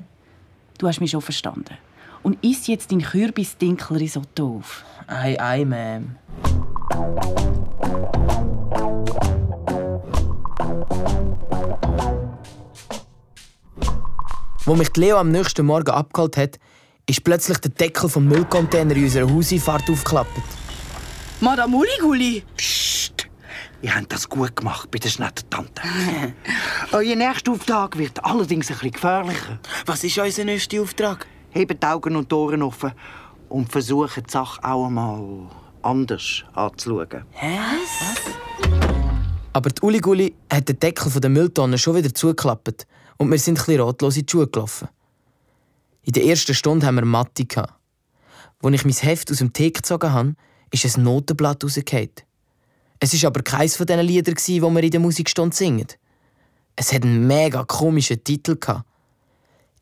Du 0.78 0.88
hast 0.88 1.00
mich 1.02 1.12
schon 1.12 1.22
verstanden. 1.22 1.78
und 2.24 2.43
isst 2.43 2.67
jetzt 2.67 2.91
dein 2.91 3.02
Kürbis-Dinkel-Risotto 3.02 4.58
auf. 4.60 4.84
Ei, 5.08 5.38
ei, 5.39 5.63
Ma'am. 5.63 6.15
Wo 14.65 14.76
mich 14.76 14.95
Leo 14.95 15.17
am 15.17 15.30
nächsten 15.30 15.65
Morgen 15.65 15.89
abgeholt 15.89 16.38
hat, 16.38 16.58
ist 17.06 17.21
plötzlich 17.26 17.58
der 17.58 17.71
Deckel 17.71 18.08
vom 18.08 18.26
Müllcontainer 18.26 18.95
in 18.95 19.04
unserer 19.04 19.30
Hauseinfahrt 19.30 19.89
aufgeklappt. 19.89 20.32
Madame 21.41 21.76
Uliguli. 21.76 22.43
Psst! 22.56 23.28
Ihr 23.82 23.93
habt 23.93 24.13
das 24.13 24.30
gut 24.30 24.56
gemacht 24.56 24.89
bei 24.89 24.99
der 24.99 25.10
schnetten 25.10 25.49
Tante. 25.49 25.82
Euer 26.93 27.15
nächster 27.17 27.52
Auftrag 27.52 27.97
wird 27.97 28.23
allerdings 28.23 28.69
ein 28.69 28.76
bisschen 28.76 28.91
gefährlicher. 28.91 29.60
Was 29.86 30.06
ist 30.06 30.17
unser 30.17 30.45
nächster 30.45 30.82
Auftrag? 30.82 31.28
Hebt 31.49 31.84
die 31.84 31.86
Augen 31.86 32.15
und 32.15 32.32
die 32.32 32.36
Ohren 32.36 32.62
offen 32.62 32.93
und 33.49 33.69
versucht 33.69 34.15
die 34.15 34.32
Sache 34.32 34.63
auch 34.63 34.86
einmal 34.86 35.49
anders 35.82 36.45
anzuschauen. 36.54 37.26
Aber 39.52 39.69
die 39.69 39.82
Uliguli 39.82 40.34
hat 40.49 40.69
den 40.69 40.80
Deckel 40.80 41.12
von 41.12 41.21
der 41.21 41.30
Mülltonne 41.30 41.78
schon 41.78 41.97
wieder 41.97 42.13
zugeklappt 42.13 42.88
und 43.17 43.32
wir 43.32 43.39
sind 43.39 43.58
bisschen 43.58 43.82
ratlos 43.82 44.17
in 44.17 44.26
die 44.26 44.32
Schuhe 44.32 44.47
gelaufen. 44.47 44.88
In 46.04 46.13
der 46.13 46.26
ersten 46.26 46.54
Stunde 46.54 46.86
haben 46.86 46.95
wir 46.95 47.06
Mathe. 47.06 47.45
Als 47.56 48.76
ich 48.76 48.86
mein 48.86 48.93
Heft 48.93 49.32
aus 49.32 49.38
dem 49.38 49.54
Tee 49.54 49.71
gezogen 49.71 50.12
habe, 50.12 50.36
ist 50.71 50.86
ein 50.86 51.04
Notenblatt 51.04 51.63
rausgefallen. 51.63 52.12
Es 52.99 53.21
war 53.21 53.28
aber 53.28 53.41
keins 53.41 53.76
von 53.76 53.86
diesen 53.86 54.02
Liedern, 54.02 54.36
die 54.36 54.62
wir 54.62 54.84
in 54.84 54.91
der 54.91 54.99
Musikstunde 54.99 55.56
singen. 55.56 55.88
Es 56.76 56.91
hat 56.91 57.04
einen 57.04 57.28
mega 57.28 57.63
komischen 57.63 58.23
Titel. 58.23 58.56
gehabt. 58.56 58.86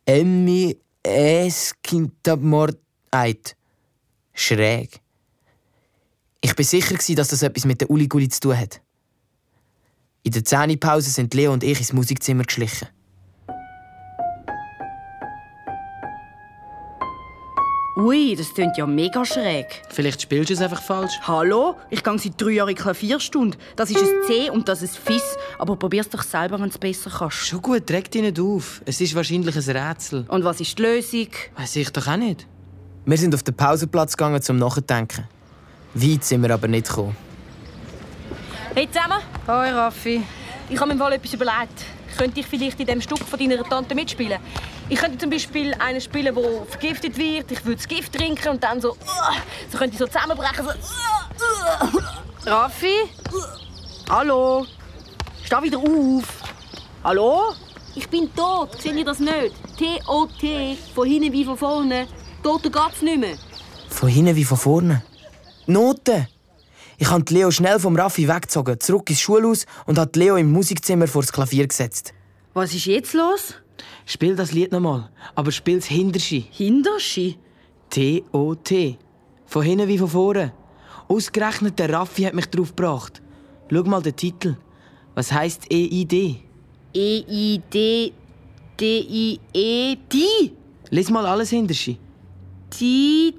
Emmi 0.05 0.77
es 1.03 1.73
Kintamord 1.83 2.77
Eid. 3.11 3.55
Schräg. 4.33 4.99
Ich 6.41 6.57
war 6.57 6.65
sicher, 6.65 6.95
dass 7.15 7.27
das 7.27 7.43
etwas 7.43 7.65
mit 7.65 7.81
der 7.81 7.89
Uliguli 7.89 8.27
zu 8.29 8.39
tun 8.39 8.57
hat. 8.57 8.81
In 10.23 10.31
der 10.31 10.43
Zähnepause 10.43 11.09
sind 11.09 11.33
Leo 11.33 11.53
und 11.53 11.63
ich 11.63 11.79
ins 11.79 11.93
Musikzimmer 11.93 12.43
geschlichen. 12.43 12.87
Ui, 17.97 18.35
das 18.37 18.53
klingt 18.53 18.77
ja 18.77 18.87
mega 18.87 19.25
schräg. 19.25 19.81
Vielleicht 19.89 20.21
spielst 20.21 20.49
du 20.49 20.53
es 20.53 20.61
einfach 20.61 20.81
falsch. 20.81 21.11
Hallo? 21.23 21.75
Ich 21.89 22.01
gehe 22.01 22.17
seit 22.19 22.41
drei 22.41 22.51
Jahren 22.51 22.69
in 22.69 22.75
Klavierstunde. 22.75 23.57
Das 23.75 23.89
ist 23.89 23.97
ein 24.01 24.07
C 24.27 24.49
und 24.49 24.69
das 24.69 24.81
ist 24.81 24.95
ein 24.95 25.13
Fiss. 25.13 25.35
Aber 25.59 25.75
probier's 25.75 26.07
doch 26.07 26.23
selber, 26.23 26.55
wenn 26.55 26.69
du 26.69 26.69
es 26.69 26.77
besser 26.77 27.11
kannst. 27.13 27.45
Schon 27.47 27.61
gut, 27.61 27.91
reg 27.91 28.09
dich 28.09 28.21
nicht 28.21 28.39
auf. 28.39 28.81
Es 28.85 29.01
ist 29.01 29.13
wahrscheinlich 29.13 29.55
ein 29.57 29.77
Rätsel. 29.77 30.25
Und 30.29 30.45
was 30.45 30.61
ist 30.61 30.77
die 30.77 30.83
Lösung? 30.83 31.27
Weiß 31.57 31.75
ich 31.75 31.89
doch 31.91 32.07
auch 32.07 32.15
nicht. 32.15 32.47
Wir 33.05 33.17
sind 33.17 33.35
auf 33.35 33.43
den 33.43 33.55
Pausenplatz 33.55 34.15
gegangen 34.15 34.41
zum 34.41 34.57
Nachdenken. 34.57 35.27
Weit 35.93 36.23
sind 36.23 36.43
wir 36.43 36.51
aber 36.53 36.69
nicht 36.69 36.87
gekommen. 36.87 37.17
Hey 38.73 38.87
zusammen, 38.89 39.19
Hoi, 39.47 39.69
Raffi. 39.69 40.21
ich 40.69 40.79
habe 40.79 40.93
mir 40.93 40.97
mal 40.97 41.11
etwas 41.11 41.33
überlegt. 41.33 41.83
Könnte 42.17 42.39
ich 42.39 42.45
vielleicht 42.45 42.79
in 42.79 42.87
dem 42.87 43.01
Stück 43.01 43.19
von 43.19 43.39
deiner 43.39 43.63
Tante 43.63 43.95
mitspielen? 43.95 44.39
Ich 44.89 44.99
könnte 44.99 45.17
zum 45.17 45.29
Beispiel 45.29 45.73
einen 45.75 46.01
spielen, 46.01 46.35
der 46.35 46.65
vergiftet 46.67 47.17
wird. 47.17 47.51
Ich 47.51 47.63
würde 47.65 47.77
das 47.77 47.87
Gift 47.87 48.13
trinken 48.13 48.49
und 48.49 48.63
dann 48.63 48.81
so, 48.81 48.91
uh, 48.91 48.95
so 49.71 49.77
könnte 49.77 49.93
ich 49.93 49.99
so 49.99 50.07
zusammenbrechen. 50.07 50.65
So, 50.65 51.85
uh, 51.85 51.97
uh. 51.97 52.49
Raffi? 52.49 52.95
Hallo? 54.09 54.65
Steh 55.43 55.61
wieder 55.61 55.77
auf. 55.77 56.25
Hallo? 57.03 57.53
Ich 57.95 58.07
bin 58.07 58.33
tot, 58.33 58.81
seht 58.81 58.95
ihr 58.95 59.05
das 59.05 59.19
nicht? 59.19 59.53
T-O-T, 59.77 60.77
von 60.95 61.07
hinten 61.07 61.33
wie 61.33 61.43
von 61.43 61.57
vorne. 61.57 62.07
Toter 62.43 62.69
geht's 62.69 63.01
nicht 63.01 63.19
mehr. 63.19 63.37
Von 63.89 64.09
hinten 64.09 64.35
wie 64.35 64.45
von 64.45 64.57
vorne. 64.57 65.03
Noten! 65.65 66.27
Ich 67.01 67.09
habe 67.09 67.25
Leo 67.33 67.49
schnell 67.49 67.79
vom 67.79 67.95
Raffi 67.95 68.27
weggezogen, 68.27 68.79
zurück 68.79 69.09
ins 69.09 69.21
Schulhaus 69.21 69.65
und 69.87 69.97
die 69.97 70.19
Leo 70.19 70.35
im 70.35 70.51
Musikzimmer 70.51 71.07
vor 71.07 71.23
das 71.23 71.33
Klavier 71.33 71.65
gesetzt. 71.67 72.13
Was 72.53 72.75
ist 72.75 72.85
jetzt 72.85 73.15
los? 73.15 73.55
Spiel 74.05 74.35
das 74.35 74.51
Lied 74.51 74.71
nochmal, 74.71 75.09
aber 75.33 75.51
spiel's 75.51 75.87
Hinterschi. 75.87 76.45
Hinterschi? 76.51 77.39
T-O-T. 77.89 78.99
Von 79.47 79.63
hinten 79.63 79.87
wie 79.87 79.97
von 79.97 80.09
vorne. 80.09 80.53
Ausgerechnet 81.07 81.79
der 81.79 81.91
Raffi 81.91 82.21
hat 82.21 82.35
mich 82.35 82.45
drauf 82.45 82.75
gebracht. 82.75 83.19
Schau 83.71 83.81
mal 83.81 84.03
den 84.03 84.15
Titel. 84.15 84.57
Was 85.15 85.31
heisst 85.31 85.71
E-I-D? 85.71 86.35
E-I-D... 86.93 88.13
D-I-E... 88.79 89.95
Die! 89.95 90.53
Lies 90.91 91.09
mal 91.09 91.25
alles 91.25 91.49
Hinterschi. 91.49 91.97
Die 92.79 93.33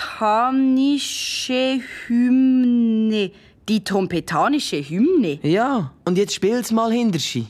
trompetanische 0.00 1.80
Hymne. 2.06 3.30
Die 3.68 3.84
trompetanische 3.84 4.76
Hymne? 4.76 5.38
Ja, 5.42 5.92
und 6.04 6.16
jetzt 6.16 6.34
spiel's 6.34 6.72
mal 6.72 6.90
Hinterschi. 6.90 7.46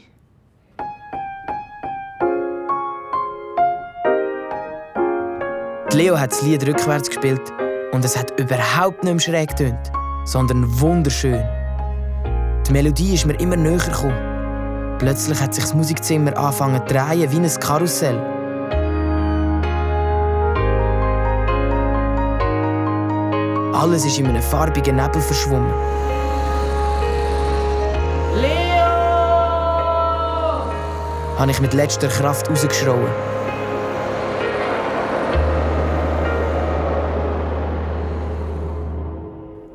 Die 5.93 5.97
Leo 5.97 6.19
hat 6.19 6.33
das 6.33 6.43
Lied 6.43 6.67
rückwärts 6.67 7.09
gespielt 7.09 7.53
und 7.93 8.05
es 8.05 8.17
hat 8.17 8.39
überhaupt 8.39 9.05
nicht 9.05 9.13
mehr 9.13 9.21
schräg 9.21 9.51
getönt, 9.51 9.93
sondern 10.25 10.65
wunderschön. 10.81 11.43
Die 12.67 12.73
Melodie 12.73 13.15
ist 13.15 13.27
mir 13.27 13.39
immer 13.41 13.57
näher 13.57 13.79
gekommen. 13.79 14.97
Plötzlich 14.99 15.41
hat 15.41 15.55
sich 15.55 15.65
das 15.65 15.75
Musikzimmer 15.75 16.37
angefangen 16.37 16.87
zu 16.87 16.95
drehen 16.95 17.33
wie 17.33 17.37
ein 17.37 17.61
Karussell. 17.61 18.40
Alles 23.81 24.05
ist 24.05 24.19
in 24.19 24.27
einem 24.27 24.43
farbigen 24.43 24.97
Nebel 24.97 25.23
verschwommen. 25.23 25.73
Leo! 28.37 28.85
habe 31.39 31.51
ich 31.51 31.63
mit 31.63 31.73
letzter 31.73 32.09
Kraft 32.09 32.51
rausgeschrien. 32.51 33.09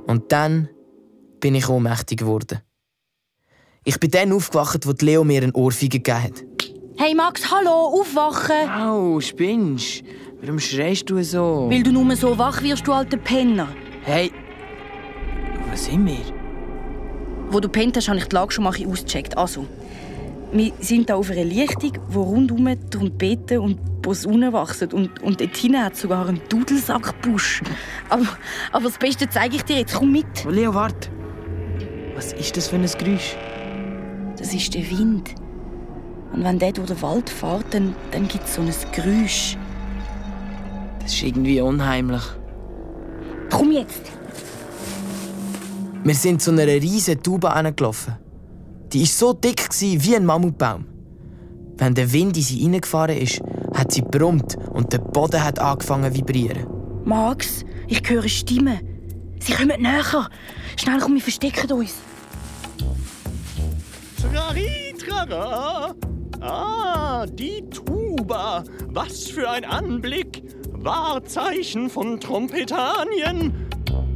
Und 0.06 0.32
dann 0.32 0.70
bin 1.40 1.56
ich 1.56 1.68
ohnmächtig 1.68 2.20
geworden. 2.20 2.60
Ich 3.86 4.00
bin 4.00 4.12
dann 4.12 4.34
aufgewacht, 4.34 4.86
wo 4.86 4.94
die 4.94 5.06
Leo 5.06 5.24
mir 5.24 5.42
eine 5.42 5.54
Ohrfeige 5.54 6.00
gegeben 6.00 6.24
hat. 6.24 6.44
Hey 6.98 7.16
Max, 7.16 7.52
hallo, 7.52 8.00
aufwachen! 8.00 8.70
Au, 8.70 9.20
spinnst? 9.20 10.04
Warum 10.42 10.60
schreist 10.60 11.10
du 11.10 11.24
so? 11.24 11.68
Weil 11.72 11.82
du 11.82 11.92
nur 11.92 12.16
so 12.16 12.38
wach 12.38 12.62
wirst, 12.62 12.86
du 12.86 12.94
alter 12.94 13.18
Penner. 13.18 13.68
Hey, 14.08 14.32
wo 15.68 15.76
sind 15.76 16.06
wir? 16.06 16.20
Wo 17.50 17.60
du 17.60 17.68
pennt 17.68 17.98
hast, 17.98 18.08
habe 18.08 18.20
ich 18.20 18.28
die 18.28 18.36
Lage 18.36 18.52
schon 18.52 18.64
mal 18.64 18.74
ausgecheckt. 18.88 19.36
Also, 19.36 19.66
wir 20.52 20.74
sind 20.80 21.08
hier 21.08 21.18
auf 21.18 21.32
einer 21.32 21.44
Lichtung, 21.44 21.94
wo 22.10 22.22
rundum 22.22 22.70
Trompeten 22.92 23.58
und 23.58 24.04
Posaunen 24.04 24.54
wachsen. 24.54 24.92
Und, 24.92 25.24
und 25.24 25.42
dort 25.42 25.58
hinten 25.58 25.84
hat 25.84 25.94
es 25.94 26.02
sogar 26.02 26.28
einen 26.28 26.40
Dudelsackbusch. 26.50 27.64
Aber, 28.10 28.28
aber 28.72 28.84
das 28.84 29.00
Beste 29.00 29.28
zeige 29.28 29.56
ich 29.56 29.64
dir 29.64 29.78
jetzt. 29.78 29.96
Komm 29.96 30.12
mit. 30.12 30.46
Leo, 30.48 30.76
warte. 30.76 31.10
Was 32.14 32.32
ist 32.34 32.56
das 32.58 32.68
für 32.68 32.76
ein 32.76 32.86
Geräusch? 32.86 33.36
Das 34.38 34.54
ist 34.54 34.72
der 34.76 34.88
Wind. 34.88 35.34
Und 36.32 36.44
wenn 36.44 36.60
der 36.60 36.74
durch 36.74 36.90
den 36.90 37.02
Wald 37.02 37.28
fährt, 37.28 37.74
dann, 37.74 37.96
dann 38.12 38.28
gibt 38.28 38.44
es 38.44 38.54
so 38.54 38.62
ein 38.62 38.72
Geräusch. 38.92 39.58
Das 41.02 41.12
ist 41.12 41.24
irgendwie 41.24 41.60
unheimlich. 41.60 42.22
Komm 43.56 43.72
jetzt. 43.72 44.02
Wir 46.04 46.14
sind 46.14 46.42
zu 46.42 46.52
einer 46.52 46.66
riesigen 46.66 47.24
Tube 47.24 47.48
gelaufen. 47.78 48.18
Die 48.92 49.00
war 49.00 49.08
so 49.08 49.32
dick 49.32 49.70
wie 49.80 50.16
ein 50.18 50.26
Mammutbaum. 50.26 50.84
Wenn 51.78 51.96
der 51.96 52.12
Wind 52.12 52.36
in 52.36 52.44
sie 52.44 52.58
hineingefahren 52.58 53.18
ist, 53.18 53.42
hat 53.74 53.94
sie 53.94 54.02
brummt 54.02 54.58
und 54.74 54.92
der 54.92 54.98
Boden 54.98 55.42
hat 55.42 55.60
angefangen 55.60 56.12
zu 56.12 56.20
vibrieren. 56.20 56.68
Max, 57.06 57.64
ich 57.88 58.02
höre 58.10 58.28
Stimmen. 58.28 58.78
Sie 59.40 59.54
kommen 59.54 59.82
näher. 59.82 60.30
Schnell, 60.76 61.00
komm, 61.00 61.14
wir 61.14 61.22
verstecken 61.22 61.72
uns. 61.72 61.94
Trari-trara. 64.22 65.96
Ah, 66.42 67.26
die 67.26 67.64
Tuba. 67.70 68.66
Was 68.90 69.30
für 69.30 69.50
ein 69.50 69.64
Anblick. 69.64 70.44
Wahrzeichen 70.86 71.90
von 71.90 72.20
Trompetanien. 72.20 73.68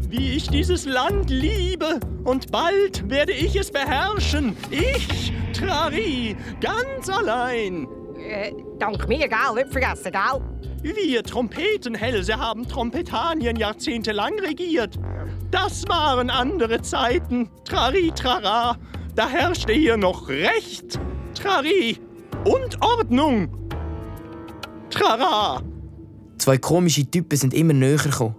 Wie 0.08 0.34
ich 0.34 0.48
dieses 0.50 0.86
Land 0.86 1.32
liebe. 1.32 2.00
Und 2.24 2.52
bald 2.52 3.10
werde 3.10 3.32
ich 3.32 3.56
es 3.56 3.72
beherrschen. 3.72 4.56
Ich, 4.70 5.34
Trari, 5.52 6.38
ganz 6.62 7.10
allein. 7.10 7.88
Äh, 8.20 8.52
dank 8.78 9.08
mir, 9.08 9.28
gell? 9.28 9.56
Nicht 9.56 9.72
vergessen, 9.72 10.12
gell? 10.12 10.96
Wir 10.96 11.24
Trompetenhälse 11.24 12.38
haben 12.38 12.68
Trompetanien 12.68 13.56
jahrzehntelang 13.56 14.38
regiert. 14.40 15.00
Das 15.50 15.88
waren 15.88 16.30
andere 16.30 16.84
Zeiten. 16.84 17.50
Trari, 17.66 18.12
trara. 18.16 18.78
Da 19.16 19.28
herrschte 19.28 19.74
hier 19.74 19.98
noch 19.98 20.30
Recht. 20.30 21.00
Trari. 21.34 21.98
Und 22.46 22.80
Ordnung. 22.82 23.70
Trara. 24.92 25.64
Zwei 26.40 26.58
komische 26.58 27.06
Typen 27.06 27.38
sind 27.38 27.54
immer 27.54 27.74
näher 27.74 27.98
gekommen. 27.98 28.36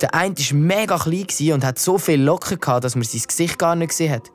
Der 0.00 0.14
eine 0.14 0.36
war 0.36 0.56
mega 0.56 0.96
klein 0.96 1.52
und 1.52 1.64
hat 1.64 1.78
so 1.78 1.98
viele 1.98 2.22
Locken, 2.22 2.60
gehabt, 2.60 2.84
dass 2.84 2.94
man 2.94 3.02
sein 3.02 3.22
Gesicht 3.26 3.58
gar 3.58 3.74
nicht 3.74 3.88
gesehen 3.88 4.12
hat. 4.12 4.30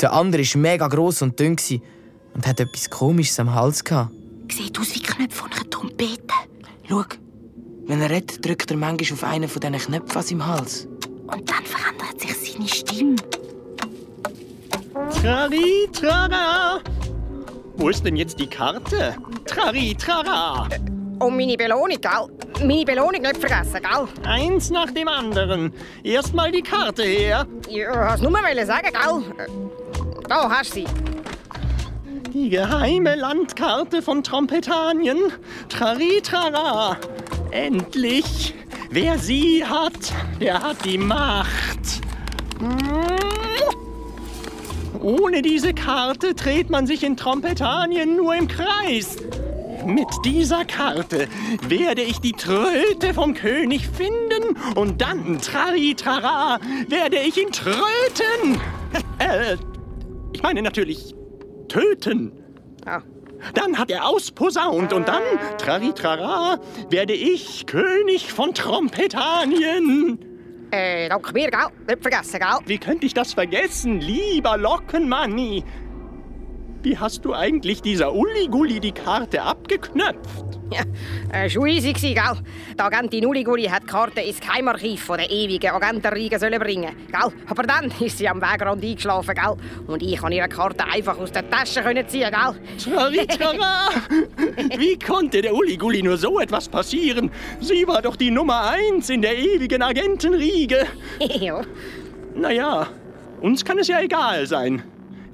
Der 0.00 0.14
andere 0.14 0.42
war 0.42 0.60
mega 0.60 0.88
gross 0.88 1.20
und 1.20 1.38
dünn 1.38 1.56
und 2.34 2.46
hat 2.46 2.58
etwas 2.58 2.88
Komisches 2.88 3.38
am 3.38 3.54
Hals. 3.54 3.84
Gehabt. 3.84 4.12
Sieht 4.50 4.78
aus 4.78 4.94
wie 4.94 5.00
Knöpfe 5.00 5.36
von 5.36 5.52
einer 5.52 5.68
Trompete. 5.68 6.34
Schau, 6.88 7.04
wenn 7.86 8.00
er 8.00 8.08
redet, 8.08 8.44
drückt 8.44 8.70
er 8.70 8.78
manchmal 8.78 9.12
auf 9.12 9.24
einen 9.24 9.48
von 9.48 9.60
diesen 9.60 9.78
Knöpfen 9.78 10.16
an 10.16 10.22
seinem 10.26 10.46
Hals. 10.46 10.88
Und 11.26 11.50
dann 11.50 11.64
verändert 11.64 12.18
sich 12.18 12.52
seine 12.52 12.66
Stimme. 12.68 13.16
Trari, 15.20 15.88
trara! 15.92 16.80
Wo 17.76 17.90
ist 17.90 18.04
denn 18.04 18.16
jetzt 18.16 18.40
die 18.40 18.46
Karte? 18.46 19.16
Trari, 19.44 19.94
trara! 19.94 20.68
Und 21.20 21.36
meine 21.36 21.54
Belohnung, 21.54 22.00
gell? 22.00 22.66
Meine 22.66 22.84
Belohnung 22.84 23.20
nicht 23.20 23.36
vergessen, 23.36 23.80
gell? 23.82 24.08
Eins 24.26 24.70
nach 24.70 24.90
dem 24.90 25.06
anderen. 25.06 25.70
Erstmal 26.02 26.50
die 26.50 26.62
Karte 26.62 27.02
her. 27.02 27.46
Ich 27.68 27.86
wollte 27.86 28.22
nur 28.22 28.30
mal 28.30 28.66
sagen, 28.66 28.88
gell? 28.90 29.46
Da 30.26 30.48
hast 30.50 30.70
du 30.70 30.80
sie. 30.80 30.86
Die 32.32 32.48
geheime 32.48 33.16
Landkarte 33.16 34.00
von 34.00 34.22
Trompetanien. 34.22 35.18
Trari, 35.68 36.22
trara! 36.22 36.96
Endlich! 37.50 38.54
Wer 38.88 39.18
sie 39.18 39.64
hat, 39.64 40.14
der 40.40 40.62
hat 40.62 40.84
die 40.86 40.96
Macht. 40.96 42.00
Ohne 45.00 45.42
diese 45.42 45.74
Karte 45.74 46.34
dreht 46.34 46.70
man 46.70 46.86
sich 46.86 47.04
in 47.04 47.16
Trompetanien 47.16 48.16
nur 48.16 48.34
im 48.34 48.48
Kreis. 48.48 49.16
Mit 49.86 50.08
dieser 50.24 50.64
Karte 50.64 51.28
werde 51.62 52.02
ich 52.02 52.20
die 52.20 52.32
Tröte 52.32 53.14
vom 53.14 53.34
König 53.34 53.88
finden 53.88 54.56
und 54.74 55.00
dann, 55.00 55.38
trari 55.40 55.94
trara, 55.94 56.58
werde 56.88 57.16
ich 57.16 57.40
ihn 57.40 57.50
tröten. 57.50 58.60
Äh, 59.18 59.56
ich 60.32 60.42
meine 60.42 60.62
natürlich 60.62 61.14
töten. 61.68 62.32
Ah. 62.84 63.00
Dann 63.54 63.78
hat 63.78 63.90
er 63.90 64.06
ausposaunt 64.06 64.92
und 64.92 65.08
dann, 65.08 65.22
trari 65.58 65.92
trara, 65.92 66.58
werde 66.90 67.14
ich 67.14 67.66
König 67.66 68.32
von 68.32 68.52
Trompetanien. 68.52 70.18
Äh, 70.72 71.08
danke 71.08 71.32
mir, 71.32 71.50
gell? 71.50 71.66
Nicht 71.88 72.02
vergessen, 72.02 72.38
gell? 72.38 72.58
Wie 72.66 72.78
könnte 72.78 73.06
ich 73.06 73.14
das 73.14 73.34
vergessen, 73.34 74.00
lieber 74.00 74.56
Lockenmanni? 74.56 75.64
Wie 76.82 76.96
hast 76.96 77.24
du 77.26 77.34
eigentlich 77.34 77.82
dieser 77.82 78.14
Uli-Gulli 78.14 78.80
die 78.80 78.92
Karte 78.92 79.42
abgeknöpft? 79.42 80.60
Ja, 80.72 80.82
äh, 81.32 81.50
schon 81.50 81.66
easy 81.66 81.92
gsi, 81.92 82.14
gell? 82.14 82.38
Die 82.74 82.80
Agentin 82.80 83.26
Uliguli 83.26 83.64
hat 83.64 83.82
die 83.82 83.86
Karte 83.86 84.20
ins 84.20 84.40
Geheimarchiv 84.40 85.02
von 85.02 85.18
der 85.18 85.28
ewigen 85.28 85.70
Agentenriege 85.72 86.38
sollen 86.38 86.60
bringen, 86.60 86.94
gell? 87.10 87.32
Aber 87.48 87.64
dann 87.64 87.92
ist 88.00 88.18
sie 88.18 88.28
am 88.28 88.40
Wegrand 88.40 88.82
eingeschlafen, 88.82 89.34
gell? 89.34 89.56
Und 89.88 90.02
ich 90.02 90.16
konnte 90.18 90.36
ihre 90.36 90.48
Karte 90.48 90.84
einfach 90.84 91.18
aus 91.18 91.32
der 91.32 91.50
Tasche 91.50 91.82
können 91.82 92.06
ziehen, 92.08 92.30
gell? 92.30 92.54
Charitara! 92.78 93.90
Wie 94.78 94.96
konnte 94.98 95.42
der 95.42 95.54
Uli-Gulli 95.54 96.02
nur 96.02 96.16
so 96.16 96.38
etwas 96.38 96.68
passieren? 96.68 97.30
Sie 97.60 97.86
war 97.88 98.00
doch 98.00 98.14
die 98.14 98.30
Nummer 98.30 98.70
eins 98.70 99.10
in 99.10 99.22
der 99.22 99.36
ewigen 99.36 99.82
Agentenriege. 99.82 100.86
ja. 101.40 101.62
Naja, 102.34 102.86
uns 103.40 103.64
kann 103.64 103.78
es 103.78 103.88
ja 103.88 104.00
egal 104.00 104.46
sein. 104.46 104.84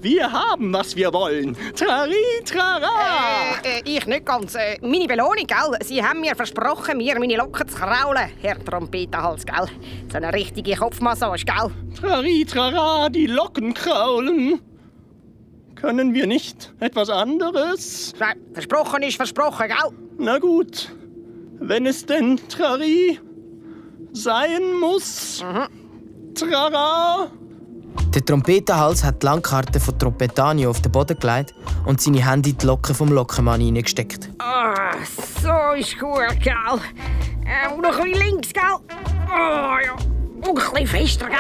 Wir 0.07 0.31
haben, 0.31 0.73
was 0.73 0.95
wir 0.95 1.13
wollen. 1.13 1.57
Trari, 1.75 2.15
trara! 2.45 3.57
Äh, 3.65 3.81
äh, 3.81 3.97
ich 3.97 4.07
nicht 4.07 4.25
ganz. 4.25 4.55
Äh, 4.55 4.79
meine 4.81 5.09
Belohnung, 5.09 5.49
gell? 5.49 5.79
Sie 5.83 6.01
haben 6.01 6.21
mir 6.21 6.37
versprochen, 6.37 6.99
mir 6.99 7.19
meine 7.19 7.35
Locken 7.37 7.67
zu 7.67 7.77
kraulen, 7.77 8.31
Herr 8.41 8.65
Trompetenhals, 8.65 9.45
gell? 9.45 9.67
So 10.09 10.19
eine 10.19 10.33
richtige 10.33 10.77
Kopfmassage, 10.77 11.45
gell? 11.45 11.73
Trari, 11.99 12.45
trara, 12.45 13.09
die 13.09 13.27
Locken 13.27 13.75
kraulen. 13.75 14.61
Können 15.75 16.15
wir 16.15 16.29
nicht 16.29 16.73
etwas 16.79 17.11
anderes? 17.11 18.15
Versprochen 18.53 19.03
ist 19.03 19.17
versprochen, 19.17 19.67
gell? 19.67 19.91
Na 20.19 20.39
gut, 20.39 20.95
wenn 21.59 21.85
es 21.85 22.07
denn 22.07 22.37
Trari 22.49 23.19
sein 24.13 24.73
muss. 24.79 25.45
Trara! 26.37 27.29
Der 28.15 28.25
Trompetenhals 28.25 29.05
hat 29.05 29.23
die 29.23 29.27
Landkarte 29.27 29.79
von 29.79 29.99
Trompetanio 29.99 30.71
auf 30.71 30.81
den 30.81 30.91
Boden 30.91 31.19
gelegt 31.19 31.55
und 31.85 32.01
seine 32.01 32.27
Hände 32.27 32.51
in 32.51 32.59
die 32.59 32.67
Locken 32.67 32.95
vom 32.95 33.13
Lockenmann 33.13 33.61
hineingesteckt. 33.61 34.31
Ah, 34.39 34.93
so 35.43 35.79
ist 35.79 35.99
gut, 35.99 36.41
gell? 36.43 36.55
Äh, 37.45 37.73
und 37.73 37.83
noch 37.83 37.99
ein 37.99 38.11
bisschen 38.11 38.27
links, 38.27 38.53
gell? 38.53 38.63
Oh, 39.29 39.77
ja. 39.85 39.93
Und 39.93 40.49
ein 40.49 40.55
bisschen 40.55 40.87
fester, 40.87 41.27
gell? 41.27 41.39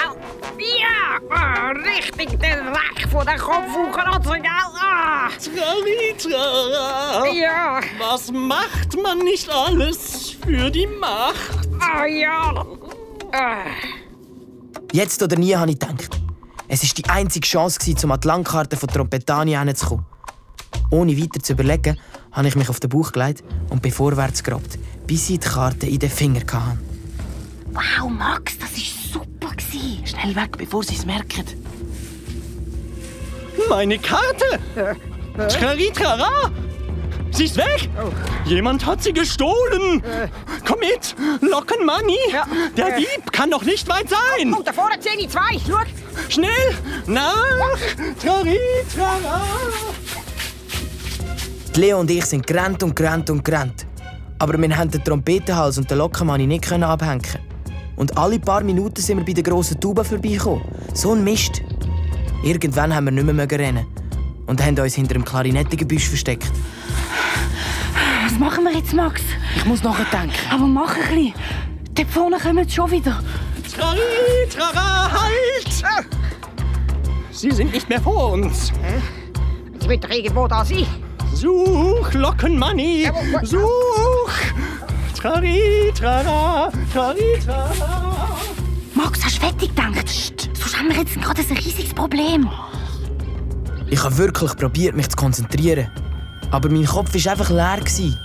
Ja! 0.58 1.18
Ah, 1.30 1.70
richtig 1.70 2.30
den 2.30 2.38
Dreck 2.38 3.08
von 3.10 3.24
der 3.24 3.38
Kopfhauchratze, 3.38 4.32
gell? 4.32 4.80
Ah! 4.80 5.28
Trari, 5.28 6.14
trara! 6.18 7.26
Ja! 7.28 7.80
Was 7.98 8.30
macht 8.32 9.00
man 9.02 9.18
nicht 9.18 9.48
alles 9.50 10.36
für 10.44 10.70
die 10.70 10.86
Macht? 10.86 11.68
Ah, 11.80 12.06
ja! 12.06 12.66
Ah. 13.32 13.64
Jetzt 14.92 15.22
oder 15.22 15.36
nie, 15.36 15.54
habe 15.54 15.70
ich 15.70 15.78
gedacht. 15.78 16.20
Es 16.68 16.82
war 16.82 16.90
die 16.96 17.08
einzige 17.08 17.46
Chance, 17.46 17.94
um 18.02 18.10
an 18.10 18.20
die 18.20 18.26
Landkarte 18.28 18.76
von 18.76 18.88
Trompetania 18.88 19.62
hinzukommen. 19.62 20.04
Ohne 20.90 21.16
weiter 21.16 21.40
zu 21.40 21.52
überlegen, 21.52 21.98
habe 22.32 22.48
ich 22.48 22.56
mich 22.56 22.68
auf 22.68 22.80
den 22.80 22.90
Bauch 22.90 23.12
gelegt 23.12 23.44
und 23.70 23.82
bin 23.82 23.92
vorwärts 23.92 24.42
gegrabt, 24.42 24.78
bis 25.06 25.30
ich 25.30 25.38
die 25.38 25.48
Karte 25.48 25.86
in 25.86 25.98
den 25.98 26.10
Finger 26.10 26.40
hatte. 26.40 26.78
Wow, 27.72 28.10
Max, 28.10 28.58
das 28.58 28.70
war 28.72 29.20
super. 29.20 29.54
gewesen. 29.56 30.06
Schnell 30.06 30.36
weg, 30.36 30.56
bevor 30.56 30.82
sie 30.82 30.94
es 30.94 31.06
merken. 31.06 31.44
Meine 33.68 33.98
Karte! 33.98 34.60
Trari, 35.36 35.90
trara! 35.92 36.50
Sie 37.32 37.44
ist 37.44 37.56
weg! 37.56 37.88
Jemand 38.44 38.86
hat 38.86 39.02
sie 39.02 39.12
gestohlen! 39.12 40.02
Komm 40.66 40.78
mit! 40.80 41.14
Lockenmanni! 41.40 42.18
Der 42.76 42.96
Dieb 42.98 43.32
kann 43.32 43.50
doch 43.50 43.62
nicht 43.62 43.88
weit 43.88 44.08
sein! 44.08 44.54
Und 44.54 44.66
da 44.66 44.72
vorne 44.72 44.96
sehe 45.00 45.16
ich 45.18 45.28
zwei. 45.28 45.58
Schau! 45.66 45.78
Schnell! 46.28 46.74
Nach! 47.06 47.34
Trari, 48.20 48.58
trara! 48.94 49.42
Die 51.74 51.80
Leo 51.80 52.00
und 52.00 52.10
ich 52.10 52.24
sind 52.24 52.46
gerannt 52.46 52.82
und 52.82 52.96
gerannt 52.96 53.28
und 53.30 53.44
gerannt. 53.44 53.86
Aber 54.38 54.58
wir 54.58 54.68
konnten 54.68 54.90
den 54.92 55.04
Trompetenhals 55.04 55.78
und 55.78 55.90
den 55.90 55.98
Lockenmanni 55.98 56.46
nicht 56.46 56.70
abhängen. 56.72 57.22
Und 57.96 58.16
alle 58.16 58.38
paar 58.38 58.62
Minuten 58.62 59.00
sind 59.00 59.18
wir 59.18 59.24
bei 59.24 59.32
der 59.32 59.42
grossen 59.42 59.80
Tuba 59.80 60.04
vorbeigekommen. 60.04 60.62
So 60.94 61.12
ein 61.12 61.24
Mist. 61.24 61.62
Irgendwann 62.44 62.94
haben 62.94 63.06
wir 63.06 63.12
nicht 63.12 63.32
mehr 63.32 63.50
rennen 63.50 63.86
und 64.46 64.62
haben 64.64 64.78
uns 64.78 64.94
hinter 64.94 65.14
dem 65.14 65.24
Klarinettengebüsch 65.24 66.08
versteckt. 66.08 66.50
Was 68.24 68.38
machen 68.38 68.64
wir 68.64 68.72
jetzt, 68.72 68.92
Max? 68.92 69.22
Ich 69.56 69.64
muss 69.64 69.82
nachdenken. 69.82 70.34
Aber 70.50 70.66
mach 70.66 70.94
ein 70.94 71.02
bisschen. 71.02 71.34
Dort 71.94 72.10
vorne 72.10 72.38
kommen 72.38 72.68
sie 72.68 72.74
schon 72.74 72.90
wieder. 72.90 73.22
Trari, 73.74 74.48
trara, 74.50 75.10
halt! 75.12 75.84
Sie 77.30 77.50
sind 77.50 77.72
nicht 77.72 77.88
mehr 77.88 78.00
vor 78.00 78.32
uns. 78.32 78.72
Sie 79.80 79.88
wird 79.88 80.04
doch 80.04 80.10
irgendwo 80.10 80.46
da 80.48 80.64
sein. 80.64 80.86
Such, 81.34 82.12
Lockenmanni! 82.14 83.10
Such! 83.42 84.30
Trari, 85.14 85.92
trara, 85.94 86.70
trari, 86.92 87.38
trara! 87.44 88.36
Max, 88.94 89.24
hast 89.24 89.36
du 89.36 89.40
fertig 89.40 89.74
gedacht? 89.74 90.08
Sonst 90.54 90.78
haben 90.78 90.88
wir 90.88 90.96
jetzt 90.96 91.20
gerade 91.20 91.42
ein 91.42 91.56
riesiges 91.56 91.92
Problem. 91.92 92.48
Ich 93.88 94.02
habe 94.02 94.16
wirklich 94.16 94.56
probiert, 94.56 94.96
mich 94.96 95.08
zu 95.10 95.16
konzentrieren. 95.16 95.90
Aber 96.50 96.68
mein 96.70 96.86
Kopf 96.86 97.12
war 97.12 97.32
einfach 97.32 97.50
leer. 97.50 97.76
gewesen. 97.78 98.16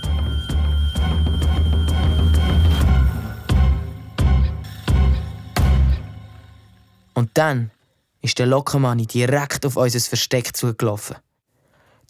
Und 7.14 7.30
dann 7.34 7.70
ist 8.20 8.38
der 8.38 8.46
Lockenmanni 8.46 9.06
direkt 9.06 9.66
auf 9.66 9.76
unser 9.76 10.00
Versteck 10.00 10.56
zugelaufen. 10.56 11.16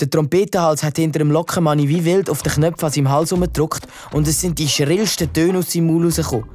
Der 0.01 0.09
Trompetenhals 0.11 0.83
hat 0.83 0.97
hinter 0.97 1.19
dem 1.19 1.31
Lockenmanni 1.31 1.89
wie 1.89 2.05
wild 2.05 2.31
auf 2.31 2.43
den 2.43 2.53
Knöpfen 2.53 2.87
an 2.87 2.93
seinem 2.93 3.11
Hals 3.11 3.31
herumgedrückt 3.31 3.87
und 4.13 4.27
es 4.27 4.41
sind 4.41 4.59
die 4.59 4.69
schrillsten 4.69 5.33
Töne 5.33 5.59
aus 5.59 5.73
seinem 5.73 5.87
Maul 5.87 6.07
rausgekommen. 6.07 6.49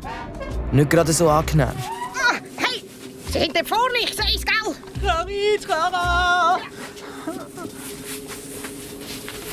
Nicht 0.71 0.89
gerade 0.89 1.13
so 1.13 1.29
angenehm. 1.29 1.67
Ah, 1.67 2.35
hey! 2.57 2.83
Sie 3.31 3.39
sind 3.39 3.55
da 3.55 3.63
vorne, 3.63 3.99
ich 4.03 4.13
sehe 4.15 4.35
es, 4.35 4.43
gell? 4.43 4.75
Trari, 5.01 5.59
trara! 5.65 6.59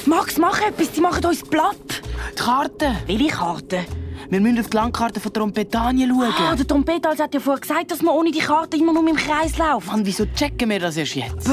Max, 0.07 0.39
mach 0.39 0.61
etwas, 0.61 0.93
die 0.93 1.01
machen 1.01 1.25
uns 1.25 1.43
platt. 1.43 2.03
Die 2.33 2.43
Karte. 2.43 2.97
Welche 3.07 3.29
Karte? 3.29 3.87
Wir 4.31 4.41
müssen 4.41 4.59
auf 4.61 4.69
die 4.69 4.77
Landkarte 4.77 5.21
von 5.21 5.33
Trompetanien 5.33 6.11
schauen. 6.11 6.33
Ah, 6.39 6.57
der 6.57 6.67
Trompetenhals 6.67 7.21
hat 7.21 7.35
ja 7.35 7.41
vorher 7.41 7.61
gesagt, 7.61 7.91
dass 7.91 8.03
man 8.03 8.15
ohne 8.15 8.31
die 8.31 8.39
Karte 8.39 8.77
immer 8.77 8.93
nur 8.93 9.09
im 9.09 9.17
Kreis 9.17 9.57
laufen. 9.59 9.87
Mann, 9.89 10.07
wieso 10.07 10.27
checken 10.27 10.71
wir 10.71 10.81
das 10.81 10.97
erst 10.97 11.15
jetzt? 11.15 11.51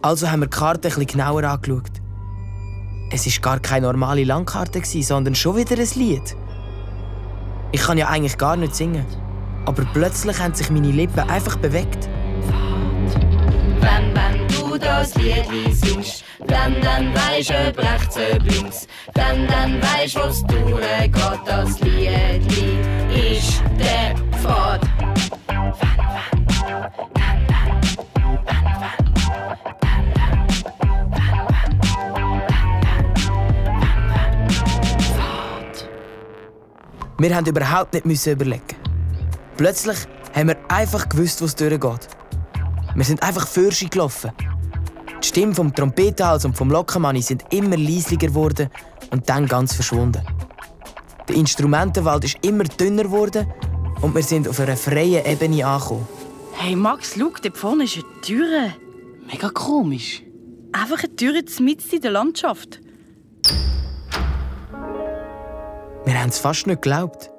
Also 0.00 0.30
haben 0.30 0.40
wir 0.40 0.46
die 0.46 0.56
Karte 0.56 0.88
ein 0.88 0.94
bisschen 0.94 1.06
genauer 1.06 1.44
angeschaut. 1.44 1.90
es 3.12 3.26
ist 3.26 3.42
gar 3.42 3.60
keine 3.60 3.86
normale 3.86 4.24
Landkarte, 4.24 4.80
gewesen, 4.80 5.02
sondern 5.02 5.34
schon 5.34 5.56
wieder 5.56 5.78
ein 5.78 5.88
Lied. 5.94 6.34
Ich 7.70 7.82
kann 7.82 7.98
ja 7.98 8.08
eigentlich 8.08 8.38
gar 8.38 8.56
nicht 8.56 8.74
singen. 8.74 9.04
Aber 9.66 9.84
plötzlich 9.92 10.38
haben 10.40 10.54
sich 10.54 10.70
meine 10.70 10.90
Lippen 10.90 11.20
einfach 11.30 11.56
bewegt. 11.56 12.08
Wenn, 13.80 14.11
das 14.92 15.14
Lied 15.14 15.46
singst, 15.74 16.24
dann, 16.46 16.74
dann 16.82 17.14
weisst 17.14 17.50
du, 17.50 17.68
ob 17.68 17.78
rechts, 17.78 18.16
ob 18.16 18.42
links. 18.42 18.86
Dann, 19.14 19.46
dann 19.46 19.80
weisst 19.82 20.16
was 20.16 20.44
durchgeht, 20.44 21.40
das 21.46 21.80
Lied 21.80 22.46
ist 23.10 23.62
der 23.78 24.14
Pfad. 24.38 24.80
Wir 37.18 37.36
haben 37.36 37.46
überhaupt 37.46 37.94
nicht 37.94 38.04
müssen 38.04 38.32
überlegen. 38.32 38.62
Plötzlich 39.56 39.96
haben 40.34 40.48
wir 40.48 40.56
einfach 40.68 41.08
gewusst, 41.08 41.40
wo 41.40 41.44
es 41.44 41.54
durchgeht. 41.54 42.08
Wir 42.94 43.04
sind 43.04 43.22
einfach 43.22 43.46
Fürschi 43.46 43.86
gelaufen. 43.86 44.32
Die 45.22 45.28
Stimmen 45.28 45.54
vom 45.54 45.72
Trompetenhals 45.72 46.44
und 46.44 46.56
vom 46.56 46.70
Lockenmanni 46.70 47.22
sind 47.22 47.44
immer 47.50 47.76
leislicher 47.76 48.26
geworden 48.26 48.68
und 49.10 49.28
dann 49.28 49.46
ganz 49.46 49.72
verschwunden. 49.72 50.20
Der 51.28 51.36
Instrumentenwald 51.36 52.24
ist 52.24 52.38
immer 52.42 52.64
dünner 52.64 53.04
geworden 53.04 53.46
und 54.00 54.14
wir 54.16 54.22
sind 54.24 54.48
auf 54.48 54.58
einer 54.58 54.76
freien 54.76 55.24
Ebene 55.24 55.64
angekommen. 55.64 56.08
Hey 56.54 56.74
Max, 56.74 57.14
schau, 57.16 57.30
dort 57.40 57.56
vorne 57.56 57.84
ist 57.84 57.96
eine 57.96 58.20
Tür. 58.22 58.72
Mega 59.30 59.48
komisch. 59.50 60.22
Einfach 60.72 61.04
eine 61.04 61.14
Tür 61.14 61.34
mitten 61.60 61.94
in 61.94 62.00
der 62.00 62.10
Landschaft. 62.10 62.80
Wir 66.04 66.20
haben 66.20 66.30
es 66.30 66.38
fast 66.40 66.66
nicht 66.66 66.82
geglaubt. 66.82 67.30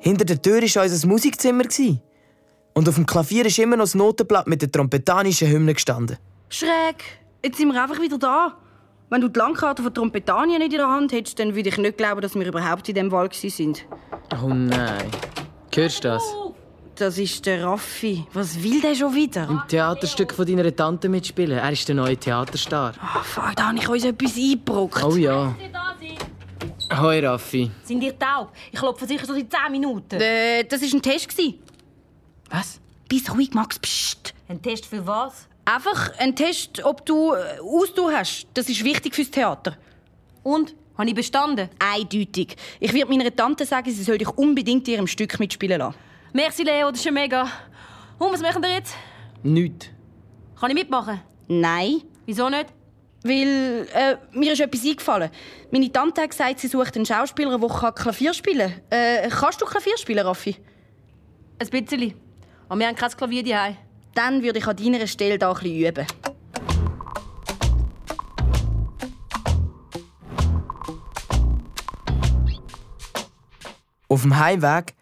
Hinter 0.00 0.24
der 0.24 0.42
Tür 0.42 0.60
war 0.62 0.82
unser 0.82 1.06
Musikzimmer. 1.06 1.64
Und 2.74 2.88
auf 2.88 2.96
dem 2.96 3.06
Klavier 3.06 3.46
ist 3.46 3.58
immer 3.58 3.76
noch 3.76 3.84
das 3.84 3.94
Notenblatt 3.94 4.48
mit 4.48 4.62
der 4.62 4.72
trompetanischen 4.72 5.48
Hymne 5.48 5.74
gestanden. 5.74 6.18
Schräg. 6.48 7.04
Jetzt 7.44 7.58
sind 7.58 7.72
wir 7.72 7.82
einfach 7.82 8.00
wieder 8.00 8.18
da. 8.18 8.56
Wenn 9.10 9.20
du 9.20 9.28
die 9.28 9.38
Landkarte 9.38 9.82
von 9.82 9.92
Trompetanien 9.94 10.58
nicht 10.58 10.72
in 10.72 10.78
der 10.78 10.88
Hand 10.88 11.12
hättest, 11.12 11.38
dann 11.38 11.54
würde 11.54 11.68
ich 11.68 11.78
nicht 11.78 11.96
glauben, 11.96 12.20
dass 12.20 12.34
wir 12.34 12.46
überhaupt 12.46 12.88
in 12.88 12.94
diesem 12.94 13.10
Wald 13.10 13.34
sind. 13.34 13.86
Oh 14.42 14.48
nein. 14.48 15.10
Hörst 15.74 16.04
du 16.04 16.08
das? 16.08 16.22
Das 16.96 17.16
ist 17.16 17.46
der 17.46 17.64
Raffi. 17.64 18.26
Was 18.32 18.62
will 18.62 18.80
der 18.80 18.94
schon 18.94 19.14
wieder? 19.14 19.48
Im 19.48 19.62
Theaterstück 19.68 20.34
von 20.34 20.44
deiner 20.44 20.74
Tante 20.74 21.08
mitspielen. 21.08 21.58
Er 21.58 21.70
ist 21.70 21.86
der 21.88 21.94
neue 21.94 22.16
Theaterstar. 22.16 22.94
Ah, 23.00 23.22
fuck, 23.22 23.54
da 23.54 23.68
habe 23.68 23.78
ich 23.78 23.88
uns 23.88 24.04
etwas 24.04 24.36
eingebrockt. 24.36 25.04
Oh 25.04 25.16
ja. 25.16 25.54
Hoi 27.00 27.20
Raffi. 27.20 27.70
Sind 27.84 28.02
ihr 28.02 28.18
taub? 28.18 28.52
Ich 28.72 28.78
klopfe 28.78 29.06
sicher 29.06 29.26
so 29.26 29.34
seit 29.34 29.50
10 29.50 29.70
Minuten. 29.70 30.20
Äh, 30.20 30.64
das 30.64 30.82
war 30.82 30.88
ein 30.92 31.02
Test. 31.02 31.28
Was? 32.50 32.80
Bist 33.08 33.32
ruhig, 33.32 33.52
Max. 33.54 33.78
Psst. 33.78 34.34
Ein 34.48 34.60
Test 34.60 34.86
für 34.86 35.06
was? 35.06 35.47
Einfach 35.68 36.18
ein 36.18 36.34
Test, 36.34 36.82
ob 36.82 37.04
du 37.04 37.34
äh, 37.34 37.58
Ausdauer 37.60 38.12
hast. 38.12 38.46
Das 38.54 38.70
ist 38.70 38.82
wichtig 38.84 39.14
fürs 39.14 39.30
Theater. 39.30 39.76
Und? 40.42 40.74
Habe 40.96 41.10
ich 41.10 41.14
bestanden? 41.14 41.68
Eindeutig. 41.78 42.56
Ich 42.80 42.94
werde 42.94 43.14
meiner 43.14 43.36
Tante 43.36 43.66
sagen, 43.66 43.90
sie 43.90 44.02
soll 44.02 44.16
dich 44.16 44.30
unbedingt 44.30 44.88
in 44.88 44.94
ihrem 44.94 45.06
Stück 45.06 45.38
mitspielen 45.38 45.78
lassen. 45.78 45.94
Merci, 46.32 46.62
Leo, 46.62 46.90
das 46.90 47.00
ist 47.00 47.04
ja 47.04 47.12
mega. 47.12 47.42
Und 48.18 48.32
was 48.32 48.40
machen 48.40 48.62
wir 48.62 48.70
jetzt? 48.72 48.94
Nichts. 49.42 49.90
Kann 50.58 50.70
ich 50.70 50.74
mitmachen? 50.74 51.20
Nein. 51.48 52.00
Wieso 52.24 52.48
nicht? 52.48 52.66
Weil 53.22 53.86
äh, 53.92 54.16
mir 54.32 54.54
ist 54.54 54.60
etwas 54.62 54.86
eingefallen. 54.86 55.30
Meine 55.70 55.92
Tante 55.92 56.22
hat 56.22 56.30
gesagt, 56.30 56.60
sie 56.60 56.68
sucht 56.68 56.96
einen 56.96 57.04
Schauspieler, 57.04 57.58
der 57.58 57.92
Klavier 57.92 58.32
spielen 58.32 58.72
kann. 58.88 58.98
Äh, 58.98 59.28
kannst 59.28 59.60
du 59.60 59.66
Klavier 59.66 59.98
spielen, 59.98 60.26
Raffi? 60.26 60.56
Ein 61.58 61.68
bisschen. 61.68 62.14
Aber 62.70 62.80
wir 62.80 62.86
haben 62.86 62.96
kein 62.96 63.10
Klavier 63.10 63.44
daheim. 63.44 63.76
Dann 64.14 64.42
würde 64.42 64.58
ich 64.58 64.66
an 64.66 64.76
deiner 64.76 65.06
Stelle 65.06 65.38
da 65.38 65.52
ein 65.52 65.54
bisschen 65.54 65.86
üben. 65.86 66.06
Auf 74.08 74.22
dem 74.22 74.38
Heimweg 74.38 74.94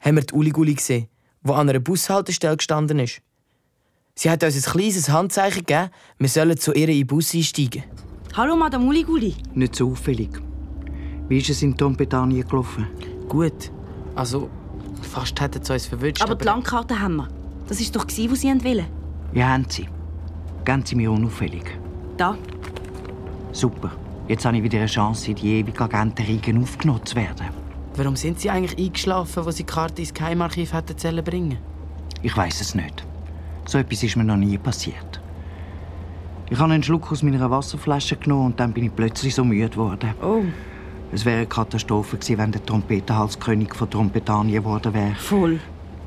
haben 0.00 0.16
wir 0.16 0.22
die 0.22 0.34
Uliguli 0.34 0.74
gesehen, 0.74 1.08
die 1.42 1.50
an 1.52 1.68
einer 1.68 1.80
Bushaltestelle 1.80 2.56
gestanden 2.56 3.00
ist. 3.00 3.20
Sie 4.14 4.30
hat 4.30 4.44
uns 4.44 4.54
ein 4.56 4.72
kleines 4.72 5.08
Handzeichen 5.08 5.64
gegeben, 5.64 5.90
wir 6.18 6.28
sollen 6.28 6.56
zu 6.56 6.72
ihr 6.72 6.88
in 6.88 6.98
den 6.98 7.06
Bus 7.06 7.34
einsteigen. 7.34 7.82
Hallo, 8.34 8.56
Madame 8.56 8.86
Uliguli. 8.86 9.34
Nicht 9.54 9.74
so 9.74 9.90
auffällig. 9.90 10.30
Wie 11.28 11.38
ist 11.38 11.50
es 11.50 11.62
in 11.62 11.76
Trompetanien 11.76 12.46
gelaufen? 12.46 12.86
Gut. 13.28 13.70
Also, 14.14 14.48
fast 15.02 15.40
hätten 15.40 15.64
sie 15.64 15.72
uns 15.72 15.86
verwünscht. 15.86 16.22
Aber 16.22 16.34
die 16.34 16.44
Landkarte 16.44 16.98
haben 16.98 17.16
wir. 17.16 17.41
Das 17.68 17.80
war 17.80 17.86
doch, 17.92 18.06
was 18.06 18.40
sie 18.40 18.64
wollen. 18.64 18.86
Ja, 19.32 19.48
haben 19.48 19.66
sie. 19.68 19.88
Geben 20.64 20.84
sie 20.84 20.96
mir 20.96 21.10
unauffällig. 21.10 21.64
Da. 22.16 22.36
Super. 23.52 23.90
Jetzt 24.28 24.44
habe 24.44 24.56
ich 24.56 24.62
wieder 24.62 24.78
eine 24.78 24.86
Chance, 24.86 25.30
in 25.30 25.36
die 25.36 25.60
ewige 25.60 25.80
Agentenriege 25.80 26.58
aufgenommen 26.58 27.04
zu 27.04 27.16
werden. 27.16 27.46
Warum 27.96 28.16
sind 28.16 28.40
sie 28.40 28.50
eigentlich 28.50 28.78
eingeschlafen, 28.78 29.44
wo 29.44 29.50
sie 29.50 29.64
die 29.64 29.72
Karte 29.72 30.00
ins 30.00 30.14
Geheimarchiv 30.14 30.72
hätten 30.72 30.96
sollen 30.96 31.24
bringen 31.24 31.58
Ich 32.22 32.36
weiß 32.36 32.60
es 32.60 32.74
nicht. 32.74 33.04
So 33.66 33.78
etwas 33.78 34.02
ist 34.02 34.16
mir 34.16 34.24
noch 34.24 34.36
nie 34.36 34.56
passiert. 34.58 35.20
Ich 36.50 36.58
habe 36.58 36.72
einen 36.72 36.82
Schluck 36.82 37.10
aus 37.10 37.22
meiner 37.22 37.50
Wasserflasche 37.50 38.16
genommen 38.16 38.46
und 38.46 38.60
dann 38.60 38.72
bin 38.72 38.84
ich 38.84 38.94
plötzlich 38.94 39.34
so 39.34 39.44
müde 39.44 39.70
geworden. 39.70 40.14
Oh. 40.22 40.42
Es 41.10 41.24
wäre 41.24 41.38
eine 41.38 41.46
Katastrophe 41.46 42.16
gewesen, 42.16 42.38
wenn 42.38 42.52
der 42.52 42.64
Trompetenhalskönig 42.64 43.74
von 43.74 43.90
Trompetanien 43.90 44.62
geworden 44.62 44.94
wäre. 44.94 45.14
Voll. 45.14 45.60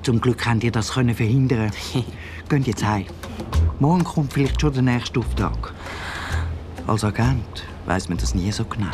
Zum 0.05 0.21
Glück 0.21 0.37
könnt 0.37 0.63
ihr 0.63 0.71
das 0.71 0.91
können 0.91 1.15
verhindern. 1.15 1.71
Geht 2.49 2.67
jetzt 2.67 2.85
heim. 2.85 3.07
Morgen 3.79 4.03
kommt 4.03 4.33
vielleicht 4.33 4.61
schon 4.61 4.71
der 4.71 4.83
nächste 4.83 5.19
Auftrag. 5.19 5.73
Als 6.85 7.03
Agent 7.03 7.65
weiß 7.87 8.09
man 8.09 8.19
das 8.19 8.35
nie 8.35 8.51
so 8.51 8.65
genau. 8.65 8.85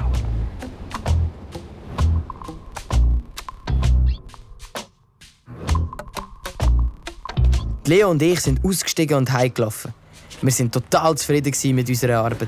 Leo 7.86 8.10
und 8.10 8.22
ich 8.22 8.40
sind 8.40 8.64
ausgestiegen 8.64 9.18
und 9.18 9.34
heimgelaufen. 9.34 9.94
Wir 10.42 10.52
sind 10.54 10.74
total 10.74 11.18
zufrieden 11.18 11.76
mit 11.76 11.90
unserer 11.90 12.24
Arbeit. 12.24 12.48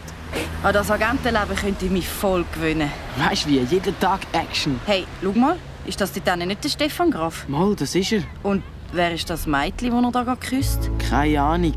An 0.63 0.73
das 0.73 0.89
Agentenleben 0.89 1.57
könnte 1.57 1.83
ich 1.83 1.91
mich 1.91 2.07
voll 2.07 2.45
gewöhnen. 2.53 2.89
Weißt 3.17 3.43
du 3.43 3.49
wie? 3.49 3.59
Jeden 3.59 3.99
Tag 3.99 4.21
Action. 4.31 4.79
Hey, 4.85 5.05
schau 5.21 5.33
mal. 5.33 5.57
Ist 5.85 5.99
das 5.99 6.13
hinten 6.13 6.47
nicht 6.47 6.63
der 6.63 6.69
Stefan 6.69 7.11
Graf? 7.11 7.47
Mal, 7.49 7.75
das 7.75 7.93
ist 7.95 8.13
er. 8.13 8.23
Und 8.41 8.63
wer 8.93 9.13
ist 9.13 9.29
das 9.29 9.45
Mädchen, 9.45 9.91
das 9.91 10.03
er 10.03 10.11
da 10.11 10.23
gerade 10.23 10.39
küsst? 10.39 10.89
Keine 11.09 11.41
Ahnung. 11.41 11.75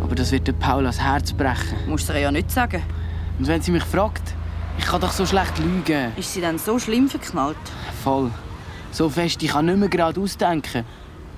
Aber 0.00 0.14
das 0.14 0.30
wird 0.30 0.46
der 0.46 0.52
Paul 0.52 0.84
ans 0.84 1.00
Herz 1.00 1.32
brechen. 1.32 1.76
Musst 1.88 2.08
du 2.08 2.12
ihr 2.12 2.20
ja 2.20 2.30
nicht 2.30 2.50
sagen. 2.50 2.82
Und 3.38 3.48
wenn 3.48 3.60
sie 3.60 3.72
mich 3.72 3.82
fragt, 3.82 4.34
ich 4.78 4.84
kann 4.84 5.00
doch 5.00 5.10
so 5.10 5.26
schlecht 5.26 5.58
lügen. 5.58 6.12
Ist 6.16 6.32
sie 6.32 6.40
dann 6.40 6.58
so 6.58 6.78
schlimm 6.78 7.08
verknallt? 7.08 7.56
Voll. 8.04 8.30
So 8.92 9.08
fest, 9.08 9.42
ich 9.42 9.50
kann 9.50 9.66
nicht 9.66 9.78
mehr 9.78 9.88
gerade 9.88 10.20
ausdenken. 10.20 10.84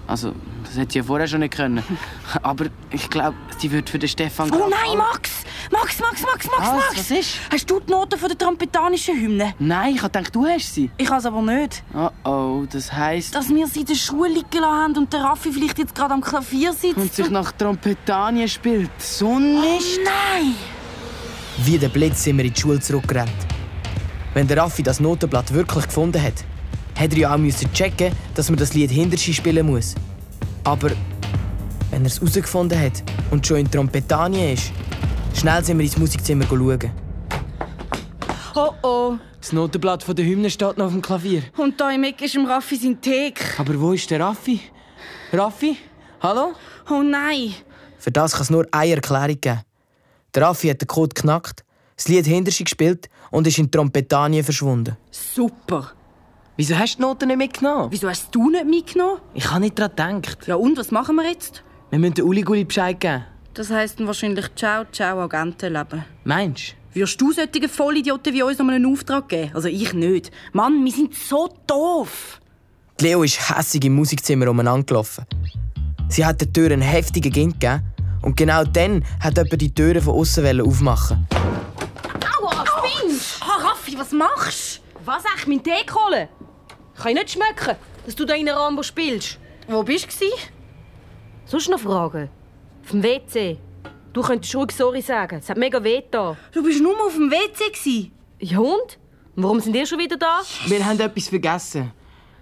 Also, 0.07 0.35
das 0.65 0.77
hätte 0.77 0.93
sie 0.93 0.99
ja 0.99 1.05
vorher 1.05 1.27
schon 1.27 1.41
nicht 1.41 1.55
können. 1.55 1.83
Aber 2.43 2.67
ich 2.91 3.09
glaube, 3.09 3.37
sie 3.59 3.73
wird 3.73 3.89
für 3.89 3.99
den 3.99 4.09
Stefan... 4.09 4.53
Oh 4.53 4.69
nein, 4.69 4.99
Max! 4.99 5.46
Max, 5.71 5.99
Max, 6.01 6.23
Max, 6.23 6.47
Max, 6.47 6.61
Was? 6.61 6.75
Max! 6.75 6.99
Was 6.99 7.11
ist? 7.11 7.41
Hast 7.51 7.71
du 7.71 7.81
die 7.81 7.91
Noten 7.91 8.19
von 8.19 8.29
der 8.29 8.39
trompetanischen 8.39 9.21
Hymne? 9.21 9.55
Nein, 9.59 9.95
ich 9.95 10.01
dachte, 10.01 10.31
du 10.31 10.47
hast 10.47 10.75
sie. 10.75 10.91
Ich 10.97 11.11
has 11.11 11.27
aber 11.27 11.43
nicht. 11.43 11.83
Oh 11.95 12.11
oh, 12.25 12.65
das 12.71 12.93
heisst... 12.93 13.35
Dass 13.35 13.49
wir 13.49 13.67
sie 13.67 13.81
in 13.81 13.87
der 13.87 13.95
Schule 13.95 14.29
liegen 14.31 14.47
lassen 14.53 14.65
haben 14.65 14.97
und 14.97 15.13
der 15.13 15.23
Raffi 15.23 15.51
vielleicht 15.53 15.79
jetzt 15.79 15.95
gerade 15.95 16.15
am 16.15 16.21
Klavier 16.21 16.73
sitzt. 16.73 16.97
Und 16.97 17.13
sich 17.13 17.31
nach 17.31 17.53
Trompetanien 17.53 18.49
spielt. 18.49 18.91
So 18.99 19.39
nicht. 19.39 19.99
Nein! 20.05 20.55
Wie 21.65 21.79
der 21.79 21.89
Blitz 21.89 22.25
sind 22.25 22.37
wir 22.37 22.45
in 22.45 22.53
die 22.53 22.61
Schule 22.61 22.81
zurückgerannt. 22.81 23.31
Wenn 24.35 24.47
der 24.47 24.59
Raffi 24.59 24.83
das 24.83 25.01
Notenblatt 25.01 25.53
wirklich 25.53 25.87
gefunden 25.87 26.23
hat, 26.23 26.45
hätte 26.95 27.17
er 27.17 27.21
ja 27.21 27.35
auch 27.35 27.39
müssen 27.39 27.73
checken, 27.73 28.13
dass 28.35 28.51
man 28.51 28.59
das 28.59 28.75
Lied 28.75 28.91
Hinterschi 28.91 29.33
spielen 29.33 29.67
muss. 29.67 29.95
Aber 30.65 30.91
wenn 31.91 32.03
er 32.03 32.07
es 32.07 32.21
herausgefunden 32.21 32.79
hat 32.79 33.03
und 33.31 33.47
schon 33.47 33.59
in 33.59 33.71
Trompetanien 33.71 34.55
ist, 34.55 34.73
schnell 35.37 35.65
sind 35.65 35.79
wir 35.79 35.85
ins 35.85 35.97
Musikzimmer 35.97 36.45
schauen. 36.47 36.91
Oh 38.55 38.73
oh. 38.83 39.17
Das 39.41 39.53
Notenblatt 39.53 40.03
von 40.03 40.17
der 40.17 40.25
Hymne 40.25 40.51
steht 40.51 40.79
noch 40.79 40.87
auf 40.87 40.93
dem 40.93 41.03
Klavier. 41.03 41.43
Und 41.57 41.81
da 41.81 41.91
im 41.91 42.03
Eck 42.05 42.23
ist 42.23 42.35
im 42.35 42.47
Raffi 42.47 42.77
sein 42.77 43.01
Thek. 43.01 43.55
Aber 43.59 43.79
wo 43.81 43.93
ist 43.93 44.11
der 44.11 44.19
Raffi? 44.21 44.61
Raffi? 45.33 45.77
Hallo? 46.21 46.53
Oh 46.91 47.03
nein! 47.03 47.55
Für 47.99 48.11
das 48.11 48.33
kann 48.33 48.43
es 48.43 48.51
nur 48.51 48.67
eine 48.71 48.95
Erklärung 48.95 49.41
geben. 49.41 49.61
Der 50.35 50.43
Raffi 50.43 50.69
hat 50.69 50.81
den 50.81 50.89
Code 50.89 51.15
geknackt, 51.15 51.65
das 51.97 52.09
Lied 52.09 52.27
Hinterschi 52.27 52.65
gespielt 52.65 53.09
und 53.31 53.47
ist 53.47 53.59
in 53.59 53.71
Trompetanien 53.71 54.43
verschwunden. 54.43 54.97
Super. 55.11 55.93
Wieso 56.57 56.77
hast 56.79 56.95
du 56.95 56.97
die 56.97 57.03
Noten 57.03 57.29
nicht 57.29 57.37
mitgenommen? 57.37 57.89
Wieso 57.91 58.09
hast 58.09 58.35
du 58.35 58.51
nicht 58.51 58.65
mitgenommen? 58.65 59.21
Ich 59.35 59.51
habe 59.51 59.61
nicht 59.61 59.79
daran 59.79 60.23
gedacht. 60.23 60.47
Ja 60.47 60.57
und, 60.57 60.79
was 60.79 60.91
machen 60.91 61.17
wir 61.17 61.29
jetzt? 61.29 61.63
Wir 61.91 61.99
müssen 61.99 62.15
den 62.15 62.25
Uli 62.25 62.43
Gulli 62.43 62.65
Bescheid 62.65 62.99
geben. 62.99 63.25
Das 63.57 63.71
heisst 63.71 63.99
dann 63.99 64.07
wahrscheinlich 64.07 64.55
Ciao, 64.55 64.85
Ciao, 64.93 65.19
Agentenleben. 65.19 66.05
Meinst 66.25 66.75
du? 66.93 67.01
Würdest 67.01 67.19
du 67.19 67.33
solche 67.33 67.69
Vollidioten 67.71 68.35
wie 68.35 68.43
uns 68.43 68.59
noch 68.59 68.69
einen 68.69 68.85
Auftrag 68.85 69.31
geben? 69.31 69.51
Also 69.55 69.69
ich 69.69 69.95
nicht. 69.95 70.31
Mann, 70.53 70.85
wir 70.85 70.93
sind 70.93 71.15
so 71.15 71.49
doof. 71.67 72.39
Die 73.01 73.05
Leo 73.05 73.23
ist 73.23 73.49
hässig 73.49 73.83
im 73.87 73.95
Musikzimmer 73.95 74.49
umeinander 74.51 74.85
gelaufen. 74.85 75.25
Sie 76.11 76.23
hat 76.23 76.39
der 76.43 76.53
Tür 76.53 76.71
einen 76.71 76.83
heftigen 76.83 77.33
Gink 77.33 77.59
gegeben 77.59 77.83
und 78.21 78.37
genau 78.37 78.63
dann 78.63 79.03
hat 79.21 79.39
jemand 79.39 79.63
die 79.63 79.75
Türen 79.75 80.03
von 80.03 80.17
außen 80.17 80.61
aufmachen. 80.61 81.27
Aua, 82.39 82.63
spinnst! 82.67 83.41
Ah, 83.41 83.69
Raffi, 83.69 83.99
was 83.99 84.13
machst 84.13 84.83
Was, 85.07 85.25
echt, 85.35 85.49
mein 85.49 85.63
Tee 85.63 85.71
holen? 85.95 86.29
Kann 86.95 87.13
ich 87.13 87.15
nicht 87.15 87.31
schmecken, 87.31 87.77
dass 88.05 88.15
du 88.15 88.27
da 88.27 88.35
in 88.35 88.51
Rambo 88.51 88.83
spielst. 88.83 89.39
du? 89.67 89.73
Wo 89.73 89.83
bist 89.83 90.09
du? 90.21 90.27
Sonst 91.47 91.71
noch 91.71 91.81
Fragen? 91.81 92.29
Auf 92.87 92.93
dem 92.93 93.03
WC. 93.03 93.59
Du 94.13 94.23
könntest 94.23 94.55
ruhig 94.55 94.71
sorry 94.71 95.03
sagen. 95.03 95.41
Es 95.41 95.51
hat 95.51 95.57
mega 95.57 95.83
weh 95.83 96.05
da. 96.09 96.37
Du 96.53 96.63
bist 96.63 96.81
nur 96.81 96.95
auf 97.05 97.15
dem 97.15 97.33
WC. 97.33 97.71
Gewesen. 97.73 98.13
Ja 98.39 98.61
und? 98.61 98.99
Warum 99.35 99.59
sind 99.59 99.75
ihr 99.75 99.85
schon 99.87 99.99
wieder 99.99 100.17
da? 100.17 100.43
Wir 100.67 100.87
haben 100.87 101.01
etwas 101.01 101.29
vergessen. 101.29 101.91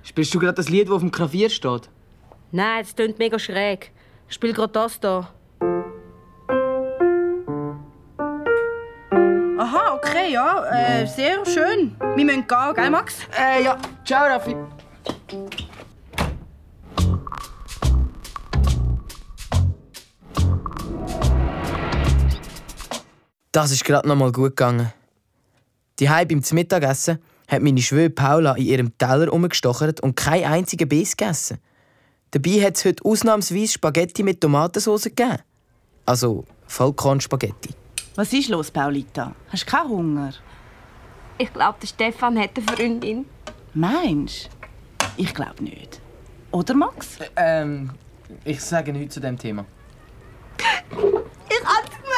Spielst 0.03 0.35
du 0.35 0.39
gerade 0.39 0.53
das 0.53 0.69
Lied, 0.69 0.89
das 0.89 0.97
auf 0.97 1.01
dem 1.01 1.11
Klavier 1.11 1.49
steht? 1.49 1.89
Nein, 2.53 2.83
es 2.83 2.95
klingt 2.95 3.19
mega 3.19 3.39
schräg. 3.39 3.91
Ich 4.29 4.35
spiele 4.35 4.53
gerade 4.53 4.75
das 4.75 5.01
da. 5.01 5.31
Aha, 9.59 9.95
okay, 9.95 10.31
ja. 10.31 10.63
Äh, 10.67 11.07
sehr 11.07 11.43
schön. 11.47 11.97
Wir 12.17 12.25
müssen 12.27 12.47
gehen, 12.47 12.75
gell, 12.75 12.91
Max? 12.91 13.17
Äh, 13.35 13.65
ja. 13.65 13.79
Ciao, 14.05 14.27
Raffi. 14.27 14.55
Das 23.55 23.71
ist 23.71 23.85
gerade 23.85 24.09
noch 24.09 24.17
mal 24.17 24.33
gut 24.33 24.57
gegangen. 24.57 24.93
Die 26.01 26.11
Heim 26.11 26.27
beim 26.27 26.43
Mittagessen 26.51 27.21
hat 27.47 27.63
meine 27.63 27.81
Schwöhe 27.81 28.11
Paula 28.11 28.55
in 28.57 28.65
ihrem 28.65 28.99
Teller 28.99 29.33
umgestochert 29.33 30.01
und 30.01 30.17
keinen 30.17 30.47
einzigen 30.47 30.89
Biss 30.89 31.17
gegessen. 31.17 31.59
Dabei 32.33 32.65
hat 32.65 32.77
es 32.77 32.85
heute 32.85 33.05
ausnahmsweise 33.05 33.75
Spaghetti 33.75 34.25
mit 34.25 34.41
Tomatensauce 34.41 35.05
gegeben. 35.05 35.39
Also 36.05 36.45
Vollkornspaghetti. 36.67 37.71
Was 38.17 38.33
ist 38.33 38.49
los, 38.49 38.73
Paulita? 38.73 39.37
Hast 39.51 39.69
du 39.69 39.71
keinen 39.71 39.89
Hunger? 39.89 40.33
Ich 41.39 41.53
glaube, 41.53 41.79
der 41.81 41.87
Stefan 41.87 42.37
hat 42.37 42.51
eine 42.57 42.67
Freundin. 42.67 43.25
Meinst 43.73 44.51
du? 44.99 45.07
Ich 45.23 45.33
glaube 45.33 45.63
nicht. 45.63 46.01
Oder, 46.51 46.75
Max? 46.75 47.19
Ähm, 47.37 47.91
ich 48.45 48.61
sage 48.61 48.93
nichts 48.93 49.15
zu 49.15 49.21
dem 49.21 49.39
Thema. 49.39 49.65
Ich 51.47 51.61
gemacht! 51.61 52.14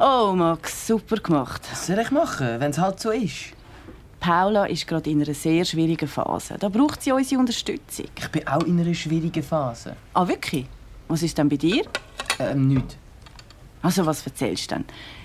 Oh, 0.00 0.32
Max, 0.36 0.86
super 0.86 1.16
gemacht. 1.16 1.62
Was 1.70 1.88
soll 1.88 1.98
ich 1.98 2.12
machen, 2.12 2.60
wenn 2.60 2.70
es 2.70 2.78
halt 2.78 3.00
so 3.00 3.10
ist? 3.10 3.52
Paula 4.20 4.66
ist 4.66 4.86
gerade 4.86 5.10
in 5.10 5.20
einer 5.22 5.34
sehr 5.34 5.64
schwierigen 5.64 6.08
Phase. 6.08 6.56
Da 6.58 6.68
braucht 6.68 7.02
sie 7.02 7.10
unsere 7.10 7.40
Unterstützung. 7.40 8.06
Ich 8.16 8.28
bin 8.28 8.46
auch 8.46 8.62
in 8.62 8.78
einer 8.78 8.94
schwierigen 8.94 9.42
Phase. 9.42 9.96
Ah, 10.14 10.26
wirklich? 10.26 10.66
Was 11.08 11.22
ist 11.24 11.36
denn 11.36 11.48
bei 11.48 11.56
dir? 11.56 11.84
Ähm, 12.38 12.68
nichts. 12.68 12.96
Also, 13.82 14.06
was 14.06 14.24
erzählst 14.24 14.70
du 14.70 14.76
denn? 14.76 14.84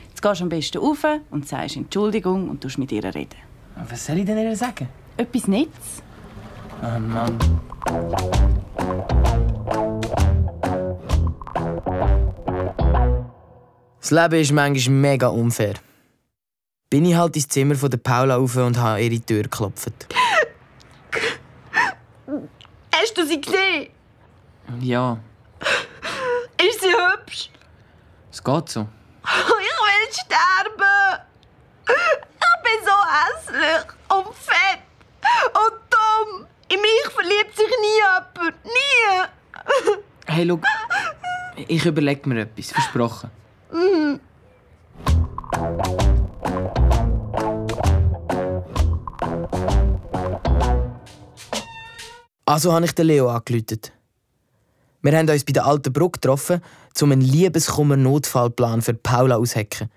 Jetzt 0.10 0.22
gehst 0.22 0.40
du 0.40 0.44
am 0.44 0.50
besten 0.50 0.78
rauf 0.80 1.06
und 1.30 1.48
sagst 1.48 1.76
Entschuldigung 1.76 2.50
und 2.50 2.62
tust 2.62 2.80
mit 2.80 2.92
ihr 2.92 3.04
reden. 3.04 3.36
Was 3.90 4.06
soll 4.06 4.18
ich 4.20 4.26
denn 4.26 4.40
ihr 4.40 4.56
sagen? 4.56 4.90
Etwas 5.18 5.48
Nettes? 5.48 6.02
Oh 6.82 7.00
Mann. 7.00 7.38
Das 14.04 14.12
Leben 14.12 14.42
ist 14.42 14.52
manchmal 14.52 14.96
mega 14.96 15.28
unfair. 15.30 15.76
Bin 16.90 17.06
ich 17.06 17.16
halt 17.16 17.38
ins 17.38 17.48
Zimmer 17.48 17.76
von 17.76 17.90
der 17.90 18.00
Paula 18.00 18.36
rauf 18.36 18.58
und 18.58 18.78
habe 18.78 19.02
ihre 19.02 19.24
Tür 19.24 19.44
geklopft. 19.44 19.94
Hast 22.94 23.18
du 23.18 23.26
sie 23.26 23.40
gesehen? 23.40 23.92
Ja, 24.82 25.18
Ist 26.62 26.82
sie 26.82 26.90
hübsch? 26.90 27.50
es 28.30 28.44
geht 28.44 28.70
so. 28.70 28.82
Ich 29.24 29.80
will 29.86 30.12
sterben! 30.12 31.22
Ich 31.88 32.62
bin 32.64 32.86
so 32.86 32.98
hässlich 33.16 33.86
und 34.10 34.36
fett 34.36 34.80
und 35.54 35.80
dumm. 35.90 36.46
In 36.68 36.82
mich 36.82 37.14
verliebt 37.14 37.56
sich 37.56 37.68
nie 37.68 38.02
jemand. 38.02 38.66
Nie! 38.66 40.04
Hey, 40.26 40.46
schau. 40.48 40.60
Ich 41.68 41.86
überlege 41.86 42.28
mir 42.28 42.42
etwas, 42.42 42.72
versprochen. 42.72 43.32
Also 52.54 52.72
habe 52.72 52.86
ich 52.86 52.92
den 52.92 53.08
Leo 53.08 53.32
angerufen. 53.32 53.80
Wir 55.02 55.18
haben 55.18 55.28
uns 55.28 55.44
bei 55.44 55.54
der 55.54 55.66
alten 55.66 55.92
Brücke 55.92 56.20
getroffen, 56.20 56.62
um 57.02 57.12
einen 57.12 57.22
Liebeskummer-Notfallplan 57.22 58.84
für 58.84 58.94
Paula 58.94 59.38
auszuhacken. 59.38 59.90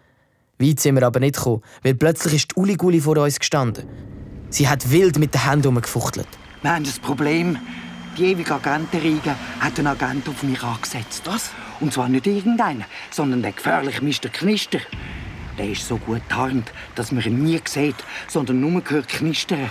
Weit 0.59 0.81
sind 0.81 0.95
wir 0.95 1.07
aber 1.07 1.21
nicht 1.21 1.37
gekommen, 1.37 1.61
weil 1.83 1.95
plötzlich 1.97 2.33
ist 2.33 2.53
die 2.53 2.59
Uliguli 2.59 3.03
vor 3.03 3.19
uns 3.19 3.39
gestanden. 3.39 3.85
Sie 4.49 4.67
hat 4.67 4.91
wild 4.91 5.19
mit 5.19 5.35
den 5.35 5.47
Händen 5.47 5.67
umgefuchtelt. 5.67 6.27
Wir 6.63 6.75
haben 6.75 6.85
das 6.85 6.99
Problem. 6.99 7.59
Die 8.17 8.25
ewige 8.25 8.55
Agentenriege 8.55 9.37
hat 9.61 9.79
einen 9.79 9.89
Agent 9.89 10.27
auf 10.27 10.43
mich 10.43 10.63
angesetzt. 10.63 11.25
Was? 11.27 11.51
Und 11.81 11.93
zwar 11.93 12.09
nicht 12.09 12.27
irgendeinen, 12.27 12.87
sondern 13.11 13.43
der 13.43 13.53
gefährliche 13.53 14.03
Mr. 14.03 14.31
Knister. 14.33 14.79
Der 15.59 15.73
ist 15.73 15.87
so 15.87 15.99
gut 15.99 16.23
tarnt, 16.31 16.73
dass 16.95 17.13
man 17.13 17.23
ihn 17.23 17.45
nie 17.45 17.61
sieht, 17.69 17.97
sondern 18.29 18.61
nur 18.61 18.83
hört 18.87 19.09
knistern. 19.09 19.71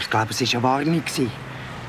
Ich 0.00 0.10
glaube, 0.10 0.32
es 0.32 0.40
war 0.40 0.78
eine 0.78 0.94
Warnung. 0.94 1.04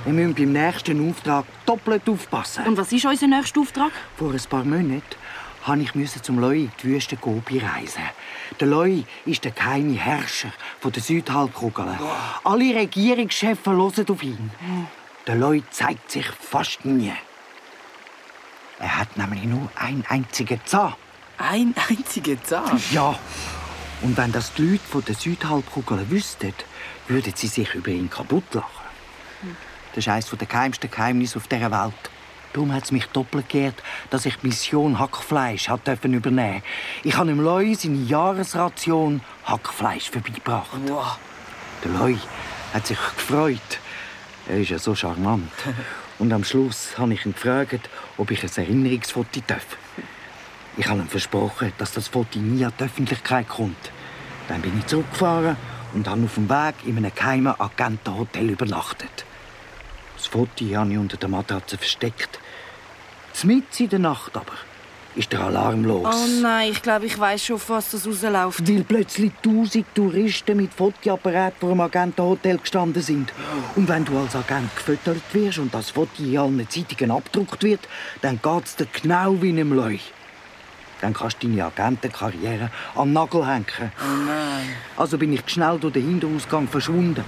Wir 0.06 0.12
müssen 0.12 0.34
beim 0.36 0.52
nächsten 0.52 1.10
Auftrag 1.10 1.46
doppelt 1.66 2.10
aufpassen. 2.10 2.66
Und 2.66 2.78
was 2.78 2.92
ist 2.92 3.06
unser 3.06 3.28
nächster 3.28 3.62
Auftrag? 3.62 3.92
Vor 4.18 4.32
ein 4.32 4.42
paar 4.50 4.66
Monaten 4.66 5.02
musste 5.66 5.82
ich 5.82 5.96
müssen 5.96 6.24
zum 6.24 6.40
Loi 6.40 6.64
in 6.64 6.72
die 6.82 6.88
Wüste 6.88 7.16
Gobi 7.16 7.60
reisen. 7.60 8.04
Der 8.60 8.68
Loi 8.68 9.04
ist 9.26 9.46
der 9.46 9.52
geheime 9.52 9.94
Herrscher 9.94 10.52
von 10.82 10.92
der 10.92 11.02
Südhalbkugel. 11.02 11.88
Alle 12.44 12.76
Regierungschefs 12.76 13.66
hören 13.66 14.06
auf 14.10 14.24
ihn. 14.24 14.52
Der 15.26 15.36
Loi 15.36 15.64
zeigt 15.72 16.12
sich 16.12 16.26
fast 16.26 16.84
nie. 16.84 17.14
Er 18.80 19.00
hat 19.00 19.16
nämlich 19.16 19.46
nur 19.46 19.70
einen 19.76 20.04
einzigen 20.10 20.60
Zahn. 20.66 20.96
Ein 21.38 21.74
einziger 21.90 22.44
Zahn. 22.44 22.82
Ja. 22.92 23.18
Und 24.02 24.18
wenn 24.18 24.34
das 24.34 24.54
die 24.56 24.64
Leute 24.72 24.84
von 24.84 25.06
der 25.06 25.16
Südhalbkugel 25.16 26.10
wüssten, 26.10 26.54
würden 27.08 27.32
sie 27.38 27.48
sich 27.48 27.74
über 27.74 27.90
ihn 27.90 28.10
kaputt 28.10 28.54
lachen. 28.54 28.83
Das 29.94 30.06
ist 30.06 30.08
eines 30.08 30.30
der 30.30 30.48
geheimsten 30.48 30.90
Geheimnisse 30.90 31.38
auf 31.38 31.48
dieser 31.48 31.72
Welt. 31.72 31.94
Darum 32.54 32.72
hat 32.72 32.84
es 32.84 32.92
mich 32.92 33.06
doppelt 33.08 33.50
geehrt, 33.50 33.82
dass 34.10 34.26
ich 34.26 34.38
die 34.38 34.48
Mission 34.48 35.00
Hackfleisch 35.00 35.70
hat 35.70 35.88
übernehmen 36.04 36.62
Ich 37.04 37.16
habe 37.18 37.28
dem 37.28 37.40
Loi 37.40 37.74
seine 37.74 37.98
Jahresration 37.98 39.22
Hackfleisch 39.46 40.12
vorbeigebracht. 40.12 40.70
Der 41.84 41.92
Loi 41.92 42.16
hat 42.74 42.88
sich 42.88 42.98
gefreut. 42.98 43.80
Er 44.48 44.60
ist 44.60 44.70
ja 44.70 44.78
so 44.78 44.94
charmant. 44.94 45.52
Und 46.20 46.32
am 46.32 46.44
Schluss 46.44 46.98
habe 46.98 47.14
ich 47.14 47.26
ihn 47.26 47.34
gefragt, 47.34 47.90
ob 48.18 48.30
ich 48.30 48.44
ein 48.44 48.50
Erinnerungsfoto 48.56 49.42
darf. 49.48 49.66
Ich 50.78 50.88
habe 50.88 51.02
ihm 51.02 51.08
versprochen, 51.08 51.74
dass 51.78 51.92
das 51.92 52.08
Foto 52.08 52.40
nie 52.40 52.66
an 52.66 52.74
die 52.80 52.84
Öffentlichkeit 52.84 53.48
kommt. 53.48 53.92
Dann 54.48 54.62
bin 54.62 54.78
ich 54.78 54.86
zurückgefahren 54.86 55.58
und 55.94 56.08
habe 56.08 56.24
auf 56.24 56.36
dem 56.36 56.50
Weg 56.50 56.76
in 56.86 56.98
einem 56.98 57.14
geheimen 57.14 57.60
Agentenhotel 57.60 58.50
übernachtet. 58.52 59.26
Das 60.24 60.32
Foto 60.32 60.64
habe 60.78 60.90
ich 60.90 60.98
unter 60.98 61.18
der 61.18 61.28
Matratze 61.28 61.78
versteckt. 61.78 62.40
Mitten 63.44 63.84
in 63.84 63.90
der 63.90 64.00
Nacht 64.00 64.38
aber 64.38 64.54
ist 65.18 65.34
der 65.34 65.42
Alarm 65.42 65.84
los. 65.84 66.08
Oh 66.10 66.42
nein, 66.42 66.72
ich 66.72 66.82
glaube, 66.82 67.08
ich 67.08 67.20
weiß 67.20 67.44
schon, 67.44 67.58
auf 67.58 67.70
was 67.70 67.92
das 67.92 68.08
rausläuft. 68.08 68.66
Weil 68.66 68.86
plötzlich 68.86 69.34
tausend 69.44 69.86
Touristen 69.94 70.56
mit 70.56 70.74
Fotoapparat 70.74 71.56
vor 71.60 71.72
dem 71.72 71.82
Agentenhotel 71.82 72.58
gestanden 72.58 73.04
sind. 73.04 73.34
Und 73.76 73.90
wenn 73.90 74.06
du 74.06 74.18
als 74.18 74.34
Agent 74.34 74.74
gefüttert 74.74 75.22
wirst 75.34 75.58
und 75.58 75.74
das 75.74 75.90
Foto 75.90 76.24
in 76.24 76.38
allen 76.38 76.70
Zeitungen 76.70 77.12
abgedruckt 77.12 77.62
wird, 77.62 77.82
dann 78.22 78.40
geht's 78.42 78.78
dir 78.78 78.88
genau 78.94 79.42
wie 79.42 79.50
einem 79.50 79.74
Leu. 79.74 79.98
Dann 81.02 81.14
kannst 81.14 81.44
du 81.44 81.50
deine 81.50 81.66
Agentenkarriere 81.66 82.72
an 82.96 83.10
den 83.10 83.14
Nagel 83.14 83.46
hängen. 83.46 83.66
Oh 83.78 84.26
nein. 84.26 84.70
Also 84.96 85.18
bin 85.18 85.34
ich 85.34 85.42
schnell 85.48 85.78
durch 85.80 85.92
den 85.92 86.08
Hinterausgang 86.08 86.70
verschwunden. 86.70 87.26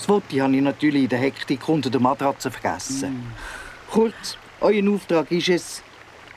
Das 0.00 0.06
Foto 0.06 0.40
habe 0.40 0.56
ich 0.56 0.62
natürlich 0.62 1.02
in 1.02 1.08
der 1.10 1.18
Hektik 1.18 1.68
unter 1.68 1.90
der 1.90 2.00
Matratze 2.00 2.50
vergessen. 2.50 3.22
Kurz, 3.90 4.38
euer 4.62 4.90
Auftrag 4.90 5.30
ist 5.30 5.50
es, 5.50 5.82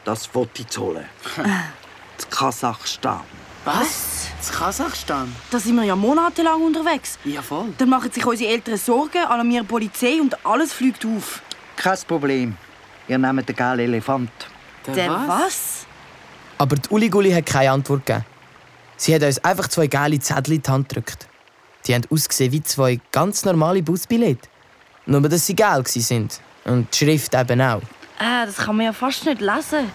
das 0.04 0.26
Foto 0.26 0.66
zu 0.66 0.82
holen. 0.82 1.06
zu 2.18 2.28
Kasachstan. 2.28 3.22
Was? 3.64 4.28
In 4.46 4.54
Kasachstan? 4.54 5.34
Da 5.50 5.60
sind 5.60 5.78
wir 5.78 5.86
ja 5.86 5.96
monatelang 5.96 6.62
unterwegs. 6.62 7.18
Ja, 7.24 7.42
voll. 7.42 7.68
Dann 7.78 7.88
machen 7.88 8.12
sich 8.12 8.26
unsere 8.26 8.52
Eltern 8.52 8.76
Sorgen, 8.76 9.24
alarmieren 9.24 9.66
die 9.66 9.72
Polizei 9.72 10.20
und 10.20 10.46
alles 10.46 10.74
fliegt 10.74 11.06
auf. 11.06 11.42
Kein 11.78 11.98
Problem. 12.06 12.58
Ihr 13.08 13.18
nehmt 13.18 13.48
den 13.48 13.56
gelben 13.56 13.80
Elefant. 13.80 14.32
Der 14.94 15.10
was? 15.10 15.86
Aber 16.58 16.76
die 16.76 16.90
Uliguli 16.90 17.32
hat 17.32 17.46
keine 17.46 17.72
Antwort 17.72 18.06
gegeben. 18.06 18.26
Sie 18.98 19.16
hat 19.16 19.24
uns 19.24 19.40
einfach 19.40 19.70
zwei 19.70 19.88
geile 19.88 20.20
Zettel 20.20 20.56
in 20.56 20.62
die 20.62 20.70
Hand 20.70 20.90
gedrückt. 20.90 21.30
Die 21.86 21.94
haben 21.94 22.04
ausgesehen 22.10 22.52
wie 22.52 22.64
zwei 22.64 23.00
ganz 23.12 23.44
normale 23.46 23.84
Busbillette. 23.84 24.48
Nur, 25.06 25.22
dass 25.22 25.46
sie 25.46 25.56
geil 25.56 25.84
sind. 25.86 26.40
Und 26.66 26.88
die 26.94 26.98
Schrift 26.98 27.36
eben 27.36 27.62
auch. 27.62 27.82
Ah, 28.20 28.46
das 28.46 28.58
kann 28.58 28.78
man 28.78 28.86
ja 28.86 28.94
fast 28.94 29.26
nicht 29.26 29.42
lesen. 29.42 29.92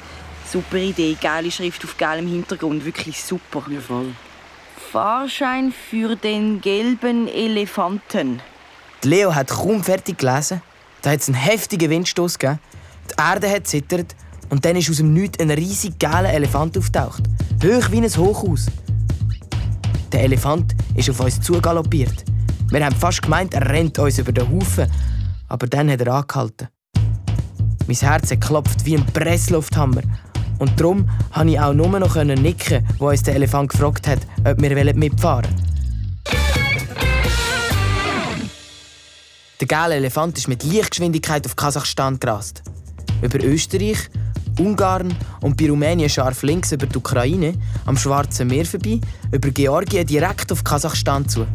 Super 0.51 0.77
Idee, 0.77 1.17
geile 1.21 1.51
Schrift 1.51 1.85
auf 1.85 1.97
geilem 1.97 2.27
Hintergrund, 2.27 2.85
wirklich 2.85 3.23
super. 3.23 3.63
Ja, 3.71 3.81
voll. 3.81 4.15
Fahrschein 4.93 5.73
für 5.91 6.17
den 6.17 6.61
gelben 6.61 7.29
Elefanten. 7.29 8.41
Die 9.05 9.09
Leo 9.09 9.35
hat 9.35 9.49
kaum 9.49 9.85
fertig 9.85 10.19
gelesen. 10.19 10.63
Da 11.03 11.11
hat 11.11 11.21
es 11.21 11.29
einen 11.29 11.37
heftigen 11.37 11.91
Windstoß 11.91 12.39
gegeben. 12.39 12.59
Die 13.11 13.23
Erde 13.23 13.51
hat 13.51 13.67
zittert 13.67 14.15
und 14.51 14.65
dann 14.65 14.77
ist 14.77 14.91
aus 14.91 14.97
dem 14.97 15.13
Nichts 15.13 15.39
ein 15.41 15.51
riesig 15.51 15.99
geiler 15.99 16.33
Elefant 16.33 16.77
auftaucht. 16.77 17.23
Hoch 17.63 17.91
wie 17.91 17.99
ein 17.99 18.17
Hochhaus. 18.17 18.67
Der 20.13 20.23
Elefant 20.23 20.75
ist 20.95 21.11
auf 21.11 21.21
uns 21.21 21.41
zugaloppiert. 21.41 22.25
Wir 22.71 22.85
haben 22.85 22.97
fast 22.97 23.23
gemeint, 23.23 23.55
er 23.55 23.69
rennt 23.69 23.99
uns 23.99 24.19
über 24.19 24.33
den 24.33 24.51
Haufen. 24.51 24.91
Aber 25.49 25.67
dann 25.67 25.91
hat 25.91 26.01
er 26.01 26.15
angehalten. 26.15 26.69
Mein 27.87 27.97
Herz 27.97 28.31
hat 28.31 28.41
geklopft 28.41 28.85
wie 28.85 28.97
ein 28.97 29.07
Presslufthammer. 29.07 30.03
Und 30.59 30.79
darum 30.79 31.09
konnte 31.33 31.53
ich 31.53 31.61
auch 31.61 31.73
nur 31.73 31.99
noch 31.99 32.15
nicken, 32.17 32.87
wo 32.99 33.09
uns 33.09 33.23
der 33.23 33.35
Elefant 33.37 33.71
gefragt 33.71 34.07
hat, 34.09 34.21
ob 34.45 34.61
wir 34.61 34.95
mitfahren 34.95 35.51
wollen. 35.51 35.69
Der 39.61 39.67
geile 39.67 39.97
Elefant 39.97 40.39
ist 40.39 40.49
mit 40.49 40.63
Lichtgeschwindigkeit 40.63 41.45
auf 41.47 41.57
Kasachstan 41.57 42.21
gerast. 42.21 42.63
Über 43.23 43.43
Österreich, 43.43 43.99
Ungarn 44.59 45.15
und 45.41 45.57
bei 45.57 45.69
Rumänien 45.69 46.09
scharf 46.09 46.43
links 46.43 46.73
über 46.73 46.87
die 46.87 46.97
Ukraine, 46.97 47.55
am 47.87 47.97
Schwarzen 47.97 48.49
Meer 48.49 48.67
vorbei, 48.67 49.01
über 49.33 49.51
Georgien 49.51 50.07
direkt 50.07 50.51
auf 50.53 50.65
Kasachstan 50.65 51.29
zu. 51.29 51.47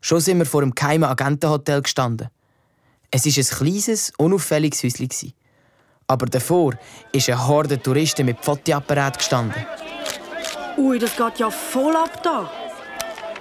Schon 0.00 0.20
sind 0.20 0.38
wir 0.38 0.46
vor 0.46 0.60
dem 0.60 0.74
geheimen 0.74 1.08
Agentenhotel 1.08 1.80
gestanden. 1.82 2.28
Es 3.10 3.24
war 3.24 3.32
ein 3.36 3.58
kleines, 3.58 4.12
unauffälliges 4.18 4.82
Häuschen. 4.82 5.32
Aber 6.06 6.26
davor 6.26 6.74
ist 7.12 7.30
eine 7.30 7.46
Horde 7.46 7.80
Touristen 7.80 8.26
mit 8.26 8.44
Fotoapparat 8.44 9.18
gestanden. 9.18 9.64
Ui, 10.76 10.98
das 10.98 11.16
geht 11.16 11.38
ja 11.38 11.50
voll 11.50 11.96
ab 11.96 12.22
da. 12.22 12.50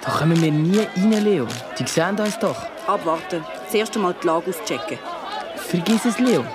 Da 0.02 0.12
kommen 0.12 0.42
wir 0.42 0.52
nie 0.52 0.80
rein, 0.80 1.24
Leo. 1.24 1.48
Die 1.78 1.88
sehen 1.88 2.20
uns 2.20 2.38
doch. 2.40 2.58
Abwarten. 2.88 3.44
Zuerst 3.70 3.96
einmal 3.96 4.16
die 4.22 4.28
Lage 4.28 4.52
auschecken. 4.52 5.00
Vergiss 5.56 6.06
es, 6.06 6.20
Leo. 6.20 6.46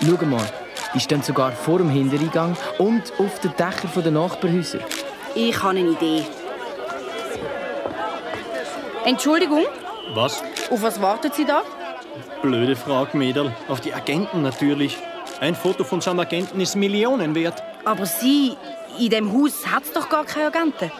Schau 0.00 0.24
mal, 0.26 0.46
die 0.94 1.00
stehen 1.00 1.22
sogar 1.22 1.52
vor 1.52 1.78
dem 1.78 1.88
Hintereingang 1.90 2.56
und 2.78 3.12
auf 3.18 3.40
den 3.40 3.52
Dächern 3.56 4.02
der 4.02 4.12
Nachbarhäuser. 4.12 4.80
Ich 5.34 5.56
habe 5.62 5.78
eine 5.78 5.90
Idee. 5.90 6.24
Entschuldigung, 9.04 9.64
Was? 10.14 10.42
auf 10.70 10.82
was 10.82 11.00
warten 11.00 11.32
Sie 11.34 11.44
da? 11.44 11.62
Blöde 12.42 12.76
Frage, 12.76 13.16
Mädel. 13.16 13.52
Auf 13.68 13.80
die 13.80 13.94
Agenten 13.94 14.42
natürlich. 14.42 14.96
Ein 15.40 15.54
Foto 15.54 15.82
von 15.84 16.00
seinem 16.00 16.20
Agenten 16.20 16.60
ist 16.60 16.76
Millionen 16.76 17.34
wert. 17.34 17.62
Aber 17.84 18.06
Sie, 18.06 18.56
in 18.98 19.10
dem 19.10 19.32
Haus 19.32 19.66
hat 19.66 19.84
es 19.84 19.92
doch 19.92 20.08
gar 20.08 20.24
keine 20.24 20.46
Agenten. 20.46 20.92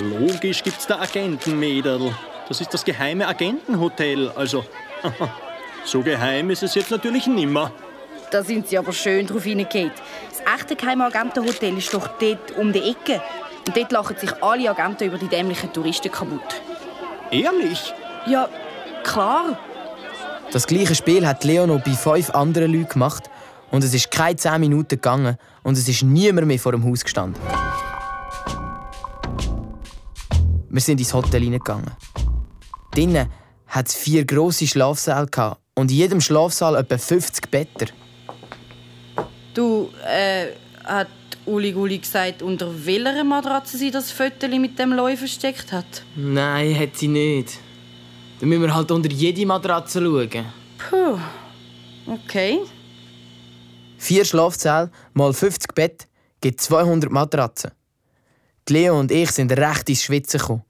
Logisch 0.00 0.62
gibt's 0.62 0.86
da 0.86 0.98
Agenten, 1.00 1.58
Mädel. 1.58 2.12
Das 2.48 2.60
ist 2.60 2.72
das 2.74 2.84
geheime 2.84 3.26
Agentenhotel. 3.28 4.30
Also, 4.34 4.64
so 5.84 6.02
geheim 6.02 6.50
ist 6.50 6.62
es 6.62 6.74
jetzt 6.74 6.90
natürlich 6.90 7.26
nimmer. 7.26 7.70
Da 8.30 8.42
sind 8.42 8.68
Sie 8.68 8.76
aber 8.76 8.92
schön 8.92 9.26
drauf 9.26 9.44
hineingeht. 9.44 9.92
Das 10.30 10.60
echte 10.60 10.76
geheime 10.76 11.04
Agentenhotel 11.04 11.78
ist 11.78 11.94
doch 11.94 12.08
dort 12.18 12.56
um 12.58 12.72
die 12.72 12.90
Ecke. 12.90 13.22
Und 13.66 13.76
dort 13.76 13.92
lachen 13.92 14.16
sich 14.16 14.42
alle 14.42 14.70
Agenten 14.70 15.04
über 15.04 15.18
die 15.18 15.28
dämlichen 15.28 15.72
Touristen 15.72 16.10
kaputt. 16.10 16.60
Ehrlich? 17.30 17.92
Ja, 18.26 18.48
klar. 19.02 19.58
Das 20.52 20.66
gleiche 20.66 20.94
Spiel 20.94 21.26
hat 21.26 21.44
Leo 21.44 21.66
noch 21.66 21.82
bei 21.82 21.92
fünf 21.92 22.30
anderen 22.30 22.72
Leuten 22.72 22.88
gemacht. 22.88 23.30
Und 23.70 23.82
es 23.84 23.94
ist 23.94 24.10
keine 24.10 24.36
zehn 24.36 24.60
Minuten 24.60 24.88
gegangen 24.88 25.36
und 25.62 25.76
es 25.76 25.88
ist 25.88 26.02
niemand 26.02 26.46
mehr 26.46 26.58
vor 26.58 26.72
dem 26.72 26.84
Haus 26.84 27.02
gestanden. 27.02 27.40
Wir 30.68 30.80
sind 30.80 31.00
ins 31.00 31.12
Hotel 31.12 31.42
hineingegangen. 31.42 31.90
Drinnen 32.92 33.28
hat 33.66 33.88
es 33.88 33.94
vier 33.94 34.24
grosse 34.24 34.66
Schlafsäle 34.66 35.26
gehabt 35.26 35.60
und 35.74 35.90
in 35.90 35.96
jedem 35.96 36.20
Schlafsaal 36.20 36.76
etwa 36.76 36.96
50 36.96 37.50
Betten. 37.50 37.90
Du, 39.56 39.90
äh, 40.06 40.48
hat 40.84 41.08
Uli 41.46 41.72
Guli 41.72 41.96
gesagt, 41.96 42.42
unter 42.42 42.68
welcher 42.84 43.24
Matratze 43.24 43.78
sie 43.78 43.90
das 43.90 44.10
Fötterchen 44.10 44.60
mit 44.60 44.78
dem 44.78 44.92
Leu 44.92 45.16
versteckt 45.16 45.72
hat? 45.72 46.04
Nein, 46.14 46.78
hat 46.78 46.98
sie 46.98 47.08
nicht. 47.08 47.56
Dann 48.38 48.50
müssen 48.50 48.60
wir 48.60 48.74
halt 48.74 48.90
unter 48.90 49.08
jede 49.10 49.46
Matratze 49.46 50.02
schauen. 50.02 50.44
Puh. 50.76 51.18
Okay. 52.06 52.60
Vier 53.96 54.26
Schlafsäle 54.26 54.90
mal 55.14 55.32
50 55.32 55.74
Bett 55.74 56.06
gibt 56.42 56.60
200 56.60 57.10
Matratzen. 57.10 57.70
Die 58.68 58.74
Leo 58.74 59.00
und 59.00 59.10
ich 59.10 59.30
sind 59.30 59.52
recht 59.52 59.88
ins 59.88 60.02
Schwitzen 60.02 60.38
gekommen. 60.38 60.64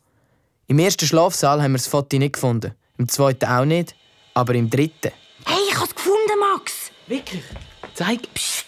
Im 0.69 0.79
ersten 0.79 1.07
Schlafsaal 1.09 1.61
haben 1.61 1.73
wir 1.73 1.79
das 1.79 1.89
Foto 1.89 2.17
nicht 2.19 2.35
gefunden. 2.35 2.73
Im 2.99 3.09
zweiten 3.09 3.47
auch 3.47 3.65
nicht, 3.65 3.97
aber 4.33 4.55
im 4.55 4.71
dritten. 4.71 5.11
Hey, 5.45 5.59
ich 5.69 5.77
hab's 5.77 5.93
gefunden, 5.93 6.39
Max. 6.39 6.93
Wirklich? 7.09 7.43
Zeig. 7.97 8.29
Psst, 8.35 8.67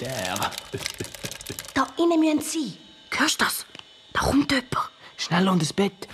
Der. 0.00 0.52
da 1.74 1.86
innen 1.96 2.20
müssen 2.20 2.40
sie. 2.40 2.78
Hörst 3.10 3.40
du 3.40 3.44
das? 3.44 3.66
Da 4.12 4.20
kommt 4.20 4.52
jemand. 4.52 4.68
Schnell 5.16 5.48
unter 5.48 5.64
das 5.64 5.72
Bett. 5.72 6.06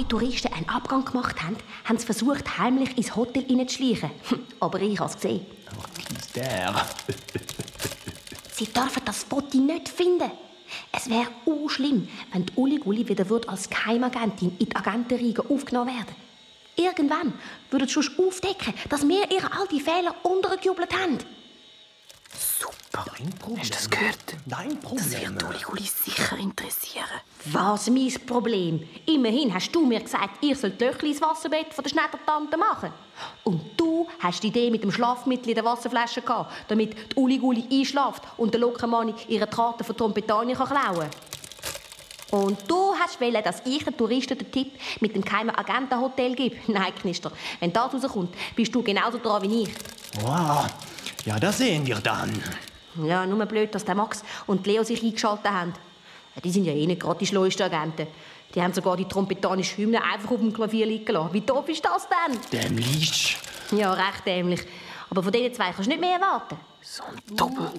Alle 0.00 0.08
Touristen 0.08 0.52
einen 0.52 0.68
Abgang 0.68 1.04
gemacht 1.04 1.42
haben, 1.42 1.56
haben 1.84 1.98
sie 1.98 2.06
versucht, 2.06 2.58
heimlich 2.58 2.96
ins 2.96 3.14
Hotel 3.14 3.44
hineinzuschleichen. 3.44 4.10
Aber 4.60 4.80
ich 4.80 4.98
habe 4.98 5.10
es 5.10 5.16
gesehen. 5.16 5.46
Der. 6.34 6.74
Sie 8.52 8.66
dürfen 8.66 9.02
das 9.04 9.24
Foto 9.24 9.56
nicht 9.56 9.88
finden. 9.88 10.30
Es 10.92 11.08
wäre 11.08 11.28
schlimm, 11.68 12.08
wenn 12.32 12.46
die 12.46 12.52
Uli 12.56 12.78
Guli 12.78 13.08
wieder 13.08 13.24
als 13.48 13.70
Geheimagentin 13.70 14.54
in 14.58 14.66
die 14.68 14.76
Agentenriege 14.76 15.42
aufgenommen 15.48 15.94
werden. 15.94 16.14
Irgendwann 16.76 17.32
würden 17.70 17.88
sie 17.88 18.02
schon 18.02 18.26
aufdecken, 18.26 18.74
dass 18.88 19.06
wir 19.08 19.30
ihre 19.30 19.50
all 19.52 19.66
die 19.68 19.80
Fehler 19.80 20.14
untergejubelt 20.22 20.92
haben. 20.92 21.18
Kein 23.04 23.30
Problem. 23.30 23.60
Hast 23.60 23.70
du 23.70 23.74
das 23.74 23.90
gehört? 23.90 24.16
Nein, 24.46 24.80
Problem. 24.80 25.02
Das 25.04 25.20
wird 25.22 25.42
Uli 25.44 25.62
Guli 25.62 25.82
sicher 25.82 26.36
interessieren. 26.36 27.04
Was 27.46 27.88
mein 27.88 28.12
Problem? 28.26 28.86
Immerhin 29.06 29.52
hast 29.52 29.74
du 29.74 29.86
mir 29.86 30.00
gesagt, 30.00 30.42
ich 30.44 30.58
soll 30.58 30.70
die 30.70 30.84
Löchli 30.84 31.10
ins 31.10 31.22
Wasserbett 31.22 31.72
von 31.72 31.82
der 31.82 31.90
Schneidertante 31.90 32.56
machen. 32.56 32.92
Und 33.44 33.60
du 33.76 34.06
hast 34.18 34.42
die 34.42 34.48
Idee 34.48 34.70
mit 34.70 34.82
dem 34.82 34.92
Schlafmittel 34.92 35.50
in 35.50 35.54
der 35.54 35.64
Wasserflasche 35.64 36.22
gehabt, 36.22 36.52
damit 36.68 36.94
die 37.12 37.16
Uli 37.16 37.38
Guli 37.38 37.64
einschlaft 37.70 38.22
und 38.36 38.52
der 38.52 38.60
Lockermanni 38.60 39.14
ihre 39.28 39.46
Karten 39.46 39.84
von 39.84 39.96
Trompetania 39.96 40.56
kann 40.56 40.68
klauen 40.68 41.08
Und 42.30 42.58
du 42.70 42.94
hast 42.98 43.20
wollen, 43.20 43.42
dass 43.42 43.62
ich 43.64 43.84
den 43.84 43.96
Touristen 43.96 44.38
den 44.38 44.50
Tipp 44.50 44.72
mit 45.00 45.14
dem 45.14 45.22
geheimen 45.22 45.54
Agentenhotel 45.54 46.34
gebe. 46.34 46.56
Nein, 46.72 46.94
Knister, 47.00 47.32
wenn 47.60 47.72
das 47.72 47.92
rauskommt, 47.92 48.34
bist 48.54 48.74
du 48.74 48.82
genauso 48.82 49.18
dran 49.18 49.42
wie 49.42 49.62
ich. 49.62 49.70
Wow. 50.22 50.66
Ja, 51.24 51.38
das 51.38 51.58
sehen 51.58 51.86
wir 51.86 51.96
dann. 51.96 52.42
Ja, 53.04 53.26
nur 53.26 53.44
blöd, 53.46 53.74
dass 53.74 53.84
der 53.84 53.94
Max 53.94 54.24
und 54.46 54.66
die 54.66 54.70
Leo 54.70 54.82
sich 54.82 55.02
eingeschaltet 55.02 55.50
haben. 55.50 55.72
Ja, 56.34 56.42
Die 56.42 56.50
sind 56.50 56.64
ja 56.64 56.72
eh 56.72 56.86
nicht 56.86 57.00
gerade 57.00 57.18
die 57.18 57.26
schleuesten 57.26 57.62
Agenten. 57.62 58.06
Die 58.54 58.60
haben 58.60 58.72
sogar 58.72 58.96
die 58.96 59.04
trompetanische 59.04 59.76
Hymne 59.76 60.02
einfach 60.02 60.30
auf 60.32 60.40
dem 60.40 60.52
Klavier 60.52 60.86
liegen 60.86 61.12
lassen. 61.12 61.32
Wie 61.32 61.40
doof 61.40 61.68
ist 61.68 61.84
das 61.84 62.08
denn? 62.08 62.38
Dämlich. 62.52 63.36
Ja, 63.70 63.92
recht 63.92 64.26
dämlich. 64.26 64.60
Aber 65.08 65.22
von 65.22 65.32
diesen 65.32 65.54
zwei 65.54 65.70
kannst 65.70 65.86
du 65.86 65.90
nicht 65.90 66.00
mehr 66.00 66.14
erwarten. 66.14 66.56
So 66.82 67.02
ein 67.04 67.36
Doppel. 67.36 67.70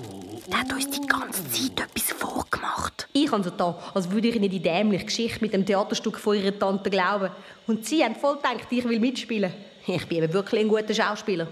Der 0.48 0.60
hat 0.60 0.72
uns 0.72 0.90
die 0.90 1.06
ganze 1.08 1.50
Zeit 1.50 1.80
etwas 1.90 2.12
vorgemacht. 2.12 3.08
Ich 3.14 3.32
habe 3.32 3.44
so 3.44 3.50
da, 3.50 3.78
als 3.94 4.12
würde 4.12 4.28
ich 4.28 4.36
ihnen 4.36 4.50
die 4.50 4.62
dämliche 4.62 5.06
Geschichte 5.06 5.40
mit 5.42 5.54
dem 5.54 5.66
Theaterstück 5.66 6.20
von 6.20 6.38
ihrer 6.38 6.58
Tante 6.58 6.90
glauben. 6.90 7.32
Und 7.68 7.86
sie 7.86 8.04
haben 8.04 8.16
voll 8.16 8.36
gedacht, 8.36 8.68
ich 8.70 8.84
will 8.84 9.00
mitspielen. 9.00 9.54
Ich 9.88 10.08
bin 10.08 10.24
eben 10.24 10.32
wirklich 10.32 10.62
ein 10.62 10.68
guter 10.68 10.94
Schauspieler. 10.94 11.48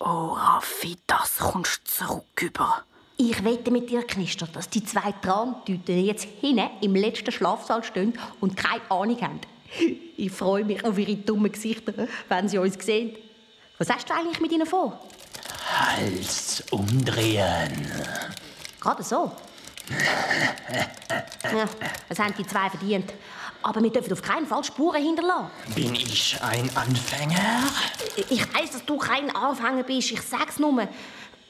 Oh, 0.00 0.32
Raffi, 0.32 0.96
das 1.06 1.38
kommst 1.38 1.82
du 1.84 2.06
zurück 2.06 2.42
über. 2.42 2.84
Ich 3.16 3.44
wette 3.44 3.70
mit 3.70 3.90
dir, 3.90 4.02
Knister, 4.02 4.46
dass 4.46 4.68
die 4.68 4.84
zwei 4.84 5.12
Trantüten 5.12 6.04
jetzt 6.04 6.26
hinten 6.40 6.68
im 6.80 6.96
letzten 6.96 7.30
Schlafsaal 7.30 7.84
stehen 7.84 8.18
und 8.40 8.56
keine 8.56 8.82
Ahnung 8.90 9.20
haben. 9.20 9.40
Ich 10.16 10.32
freue 10.32 10.64
mich 10.64 10.84
auf 10.84 10.98
ihre 10.98 11.14
dummen 11.16 11.50
Gesichter, 11.50 11.92
wenn 12.28 12.48
sie 12.48 12.58
uns 12.58 12.74
sehen. 12.84 13.16
Was 13.78 13.88
hast 13.90 14.10
du 14.10 14.14
eigentlich 14.14 14.40
mit 14.40 14.52
ihnen 14.52 14.66
vor? 14.66 15.00
Hals 15.68 16.62
umdrehen. 16.70 17.90
Gerade 18.80 19.02
so. 19.02 19.32
Ja, 19.90 21.68
das 22.08 22.18
haben 22.18 22.34
die 22.38 22.46
zwei 22.46 22.70
verdient. 22.70 23.12
Aber 23.62 23.82
wir 23.82 23.90
dürfen 23.90 24.12
auf 24.12 24.22
keinen 24.22 24.46
Fall 24.46 24.62
Spuren 24.62 25.02
hinterlassen. 25.02 25.50
Bin 25.74 25.94
ich 25.94 26.36
ein 26.42 26.68
Anfänger? 26.76 27.70
Ich 28.28 28.42
weiß, 28.54 28.72
dass 28.72 28.84
du 28.84 28.98
kein 28.98 29.34
Anfänger 29.34 29.84
bist. 29.84 30.12
Ich 30.12 30.20
sag's 30.20 30.58
nur. 30.58 30.86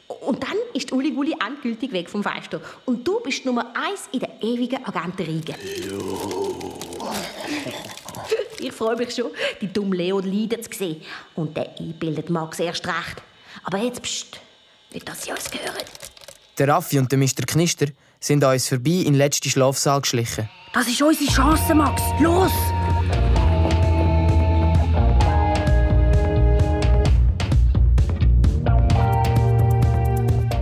Und 0.07 0.43
dann 0.43 0.55
ist 0.73 0.91
Uli 0.91 1.11
Gulli 1.11 1.35
endgültig 1.45 1.91
weg 1.91 2.09
vom 2.09 2.23
Fenster. 2.23 2.61
Und 2.85 3.05
du 3.05 3.19
bist 3.19 3.43
Nummer 3.45 3.73
eins 3.75 4.07
in 4.11 4.19
der 4.19 4.41
ewigen 4.41 4.85
Agentenriege. 4.85 5.55
Ich 8.59 8.71
freue 8.71 8.95
mich 8.95 9.13
schon, 9.13 9.31
die 9.59 9.71
dumme 9.71 9.95
Leo 9.95 10.19
leiden 10.19 10.63
zu 10.63 10.69
sehen. 10.71 11.01
Und 11.35 11.57
der 11.57 11.75
einbildet 11.79 12.29
Max 12.29 12.59
erst 12.59 12.87
recht. 12.87 13.21
Aber 13.63 13.79
jetzt 13.79 14.01
pst, 14.01 14.39
nicht, 14.93 15.07
dass 15.07 15.23
sie 15.23 15.31
uns 15.31 15.49
hören. 15.51 15.83
Der 16.57 16.67
Raffi 16.69 16.99
und 16.99 17.11
der 17.11 17.19
Mr. 17.19 17.45
Knister 17.45 17.87
sind 18.25 18.43
an 18.43 18.53
uns 18.53 18.67
vorbei 18.67 18.89
in 18.89 19.13
den 19.13 19.15
letzten 19.15 19.49
Schlafsaal 19.49 20.01
geschlichen. 20.01 20.49
Das 20.73 20.87
ist 20.87 20.99
unsere 20.99 21.31
Chance, 21.31 21.75
Max. 21.75 22.01
Los! 22.19 22.51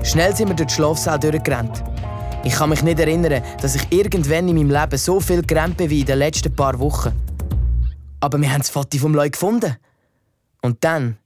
Schnell 0.03 0.35
sind 0.35 0.49
wir 0.49 0.55
durch 0.55 0.67
den 0.67 0.69
Schlafsaal 0.69 1.19
durchgerannt. 1.19 1.81
Ich 2.43 2.53
kann 2.53 2.69
mich 2.69 2.83
nicht 2.83 2.99
erinnern, 2.99 3.41
dass 3.61 3.75
ich 3.75 3.89
irgendwann 3.91 4.49
in 4.49 4.55
meinem 4.55 4.69
Leben 4.69 4.97
so 4.97 5.21
viel 5.21 5.41
gerannt 5.41 5.77
bin 5.77 5.89
wie 5.89 6.01
in 6.01 6.05
den 6.05 6.19
letzten 6.19 6.53
paar 6.53 6.77
Wochen. 6.79 7.13
Aber 8.19 8.39
wir 8.39 8.51
haben 8.51 8.59
das 8.59 8.69
Foto 8.69 8.97
vom 8.97 9.15
Leu 9.15 9.29
gefunden. 9.29 9.77
Und 10.61 10.83
dann 10.83 11.17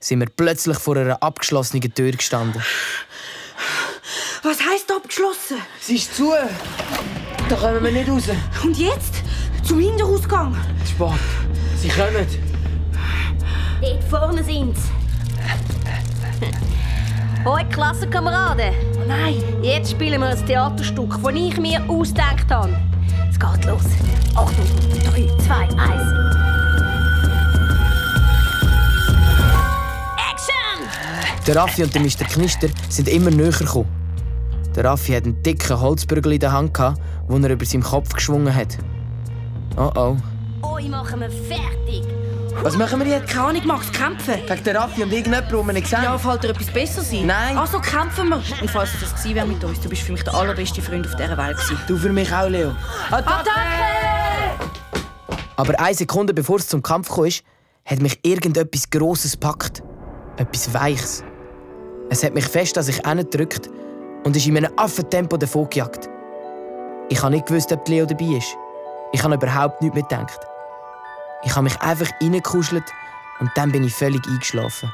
sind 0.00 0.20
wir 0.20 0.28
plötzlich 0.34 0.78
vor 0.78 0.96
einer 0.96 1.22
abgeschlossenen 1.22 1.92
Tür 1.94 2.12
gestanden. 2.12 2.62
Was 4.44 4.58
heisst 4.60 4.92
abgeschlossen? 4.92 5.56
Sie 5.80 5.96
ist 5.96 6.14
zu. 6.14 6.34
Da 7.48 7.56
kommen 7.56 7.82
wir 7.82 7.90
nicht 7.90 8.10
raus. 8.10 8.24
Und 8.62 8.76
jetzt? 8.76 9.22
Zum 9.62 9.80
Hinterausgang? 9.80 10.54
Spät. 10.86 11.08
Sie 11.78 11.88
kommen. 11.88 12.26
Dort 13.80 14.04
vorne 14.04 14.44
sind's. 14.44 14.82
Hoi, 17.46 17.64
Klassenkameraden. 17.70 18.74
Oh 18.96 19.08
nein. 19.08 19.42
Jetzt 19.62 19.92
spielen 19.92 20.20
wir 20.20 20.28
ein 20.28 20.46
Theaterstück, 20.46 21.18
das 21.22 21.34
ich 21.34 21.56
mir 21.56 21.82
ausgedacht 21.88 22.50
habe. 22.50 22.76
Es 23.30 23.40
geht 23.40 23.64
los. 23.64 23.84
Achtung, 24.34 24.66
3, 25.10 25.26
2, 25.42 25.54
1. 25.54 25.72
Action! 30.30 31.44
Der 31.46 31.56
Raffi 31.56 31.82
und 31.82 31.94
der 31.94 32.02
Mr. 32.02 32.26
Knister 32.30 32.68
sind 32.90 33.08
immer 33.08 33.30
näher 33.30 33.50
gekommen. 33.50 34.03
Der 34.74 34.84
Raffi 34.84 35.12
hat 35.12 35.24
einen 35.24 35.40
dicken 35.42 35.80
Holzbügel 35.80 36.32
in 36.32 36.40
der 36.40 36.52
Hand, 36.52 36.74
gehabt, 36.74 37.00
den 37.30 37.44
er 37.44 37.50
über 37.50 37.64
seinem 37.64 37.82
Kopf 37.82 38.12
geschwungen 38.12 38.54
hat. 38.54 38.76
Oh 39.76 39.90
oh. 39.94 40.16
Euch 40.62 40.88
machen 40.88 41.20
wir 41.20 41.30
fertig. 41.30 42.02
Was 42.62 42.76
machen 42.76 43.00
wir 43.00 43.06
jetzt? 43.06 43.28
Keine 43.28 43.48
Ahnung, 43.48 43.66
Max, 43.66 43.92
kämpfen. 43.92 44.34
Gegen 44.46 44.64
den 44.64 44.76
Raffi 44.76 45.02
und 45.02 45.12
irgendjemand, 45.12 45.50
den 45.50 45.66
wir 45.66 45.72
nicht 45.72 45.84
gesehen 45.84 46.04
Ja, 46.04 46.16
fällt 46.16 46.44
dir 46.44 46.50
etwas 46.50 46.66
besser 46.66 47.02
sein? 47.02 47.26
Nein. 47.26 47.58
Also 47.58 47.78
kämpfen 47.78 48.28
wir. 48.28 48.36
Und 48.36 48.70
falls 48.70 48.94
es 48.94 49.00
das 49.00 49.14
gewesen 49.14 49.34
wäre 49.34 49.46
mit 49.46 49.62
uns, 49.62 49.80
du 49.80 49.88
bist 49.88 50.02
für 50.02 50.12
mich 50.12 50.22
der 50.22 50.34
allerbeste 50.34 50.80
Freund 50.80 51.06
auf 51.06 51.14
dieser 51.14 51.36
Welt 51.36 51.56
gewesen. 51.56 51.78
Du 51.86 51.96
für 51.96 52.10
mich 52.10 52.32
auch, 52.32 52.48
Leo. 52.48 52.72
Attacke! 53.10 53.50
Aber 55.56 55.78
eine 55.78 55.94
Sekunde 55.94 56.34
bevor 56.34 56.56
es 56.56 56.68
zum 56.68 56.82
Kampf 56.82 57.08
kam, 57.08 57.28
hat 57.84 58.00
mich 58.00 58.18
irgendetwas 58.22 58.88
Grosses 58.90 59.32
gepackt. 59.32 59.82
Etwas 60.36 60.72
Weiches. 60.72 61.24
Es 62.08 62.24
hat 62.24 62.34
mich 62.34 62.46
fest 62.46 62.76
an 62.78 62.84
sich 62.84 63.02
gedrückt 63.02 63.68
und 64.24 64.36
ist 64.36 64.46
in 64.46 64.56
einem 64.56 64.72
Affentempo 64.76 65.36
davon 65.36 65.68
gejagt. 65.70 66.08
Ich 67.08 67.22
habe 67.22 67.34
nicht 67.34 67.46
gewusst, 67.46 67.70
ob 67.72 67.86
Leo 67.88 68.06
dabei 68.06 68.36
ist. 68.36 68.56
Ich 69.12 69.22
habe 69.22 69.34
überhaupt 69.34 69.80
nichts 69.80 69.94
mehr 69.94 70.02
gedacht. 70.02 70.40
Ich 71.44 71.54
habe 71.54 71.64
mich 71.64 71.80
einfach 71.80 72.10
reingekuschelt 72.20 72.84
und 73.40 73.50
dann 73.54 73.70
bin 73.70 73.84
ich 73.84 73.94
völlig 73.94 74.26
eingeschlafen. 74.26 74.90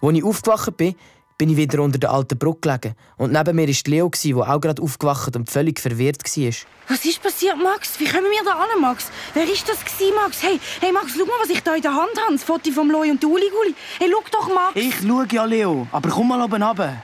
Als 0.00 0.14
ich 0.14 0.24
aufgewacht 0.24 0.76
bin, 0.76 0.96
bin 1.38 1.50
ich 1.50 1.56
wieder 1.56 1.80
unter 1.82 1.98
der 1.98 2.10
alten 2.10 2.38
Brücke 2.38 2.60
gelegen. 2.68 2.94
Und 3.16 3.32
neben 3.32 3.56
mir 3.56 3.68
war 3.68 3.74
Leo, 3.86 4.10
der 4.10 4.36
auch 4.36 4.60
gerade 4.60 4.82
aufgewacht 4.82 5.34
und 5.36 5.50
völlig 5.50 5.80
verwirrt 5.80 6.22
war. 6.24 6.52
Was 6.88 7.04
ist 7.04 7.22
passiert, 7.22 7.56
Max? 7.56 7.98
Wie 7.98 8.04
kommen 8.04 8.26
wir 8.30 8.44
da 8.44 8.52
an, 8.52 8.80
Max? 8.80 9.10
Wer 9.34 9.44
ist 9.44 9.68
das 9.68 9.84
gewesen, 9.84 10.14
Max? 10.14 10.42
Hey, 10.42 10.60
hey 10.80 10.92
Max, 10.92 11.12
schau 11.16 11.24
mal, 11.24 11.40
was 11.40 11.50
ich 11.50 11.62
da 11.62 11.74
in 11.74 11.82
der 11.82 11.94
Hand 11.94 12.12
habe. 12.24 12.32
Das 12.32 12.44
Foto 12.44 12.70
vom 12.70 12.90
Loi 12.90 13.10
und 13.10 13.22
der 13.22 13.30
Uli 13.30 13.50
Guli. 13.50 13.74
Hey, 13.98 14.10
schau 14.12 14.22
doch, 14.30 14.54
Max. 14.54 14.72
Ich 14.74 14.94
schaue 15.00 15.26
ja, 15.30 15.44
Leo. 15.44 15.86
Aber 15.92 16.08
komm 16.10 16.28
mal 16.28 16.42
oben 16.42 16.62
runter. 16.62 17.02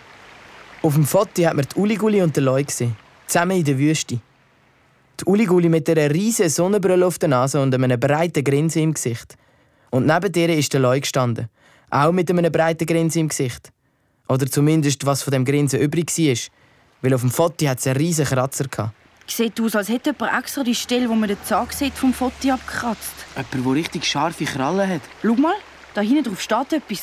Auf 0.83 0.95
dem 0.95 1.05
Foto 1.05 1.45
hat 1.45 1.55
man 1.55 1.65
die 1.65 1.81
Uliguli 1.81 2.23
und 2.23 2.37
den 2.37 2.45
Loi 2.45 2.63
gesehen. 2.63 2.97
Zusammen 3.27 3.59
in 3.59 3.65
der 3.65 3.79
Wüste. 3.79 4.21
Die 5.21 5.25
Uliguli 5.25 5.69
mit 5.69 5.91
einer 5.91 6.11
riesigen 6.11 6.49
Sonnenbrille 6.49 7.05
auf 7.05 7.19
der 7.19 7.29
Nase 7.29 7.61
und 7.61 7.75
einem 7.75 7.99
breiten 7.99 8.45
Grinsen 8.45 8.83
im 8.83 8.95
Gesicht. 8.95 9.37
Und 9.91 10.07
neben 10.07 10.33
ihr 10.33 10.51
ist 10.51 10.73
der 10.73 10.81
Loi 10.81 11.01
gestanden. 11.01 11.49
Auch 11.91 12.13
mit 12.13 12.31
einem 12.31 12.53
breiten 12.53 12.87
Grinsen 12.87 13.23
im 13.23 13.29
Gesicht. 13.29 13.73
Oder 14.29 14.47
zumindest, 14.47 15.07
was 15.07 15.23
von 15.23 15.33
dem 15.33 15.45
Grinsen 15.45 15.81
übrig 15.81 16.11
war. 16.17 16.37
Weil 17.01 17.15
auf 17.15 17.23
dem 17.23 17.31
Foto 17.31 17.67
hat 17.67 17.79
es 17.79 17.87
einen 17.87 17.97
riesigen 17.97 18.29
Kratzer 18.29 18.65
gehabt. 18.69 18.93
Sieht 19.27 19.61
aus, 19.61 19.77
als 19.77 19.89
hätte 19.89 20.15
jemand 20.19 20.39
extra 20.39 20.63
die 20.63 20.75
Stelle, 20.75 21.09
wo 21.09 21.15
man 21.15 21.29
den 21.29 21.39
Zahn 21.45 21.67
sieht, 21.71 21.95
vom 21.95 22.13
Foto 22.15 22.51
abgekratzt. 22.51 23.15
Jemand, 23.37 23.67
der 23.67 23.75
richtig 23.75 24.05
scharfe 24.07 24.45
Krallen 24.45 24.89
hat. 24.89 25.03
Schau 25.23 25.35
mal, 25.35 25.55
da 25.95 26.01
hinten 26.01 26.25
drauf 26.25 26.41
steht 26.41 26.73
etwas. 26.73 27.03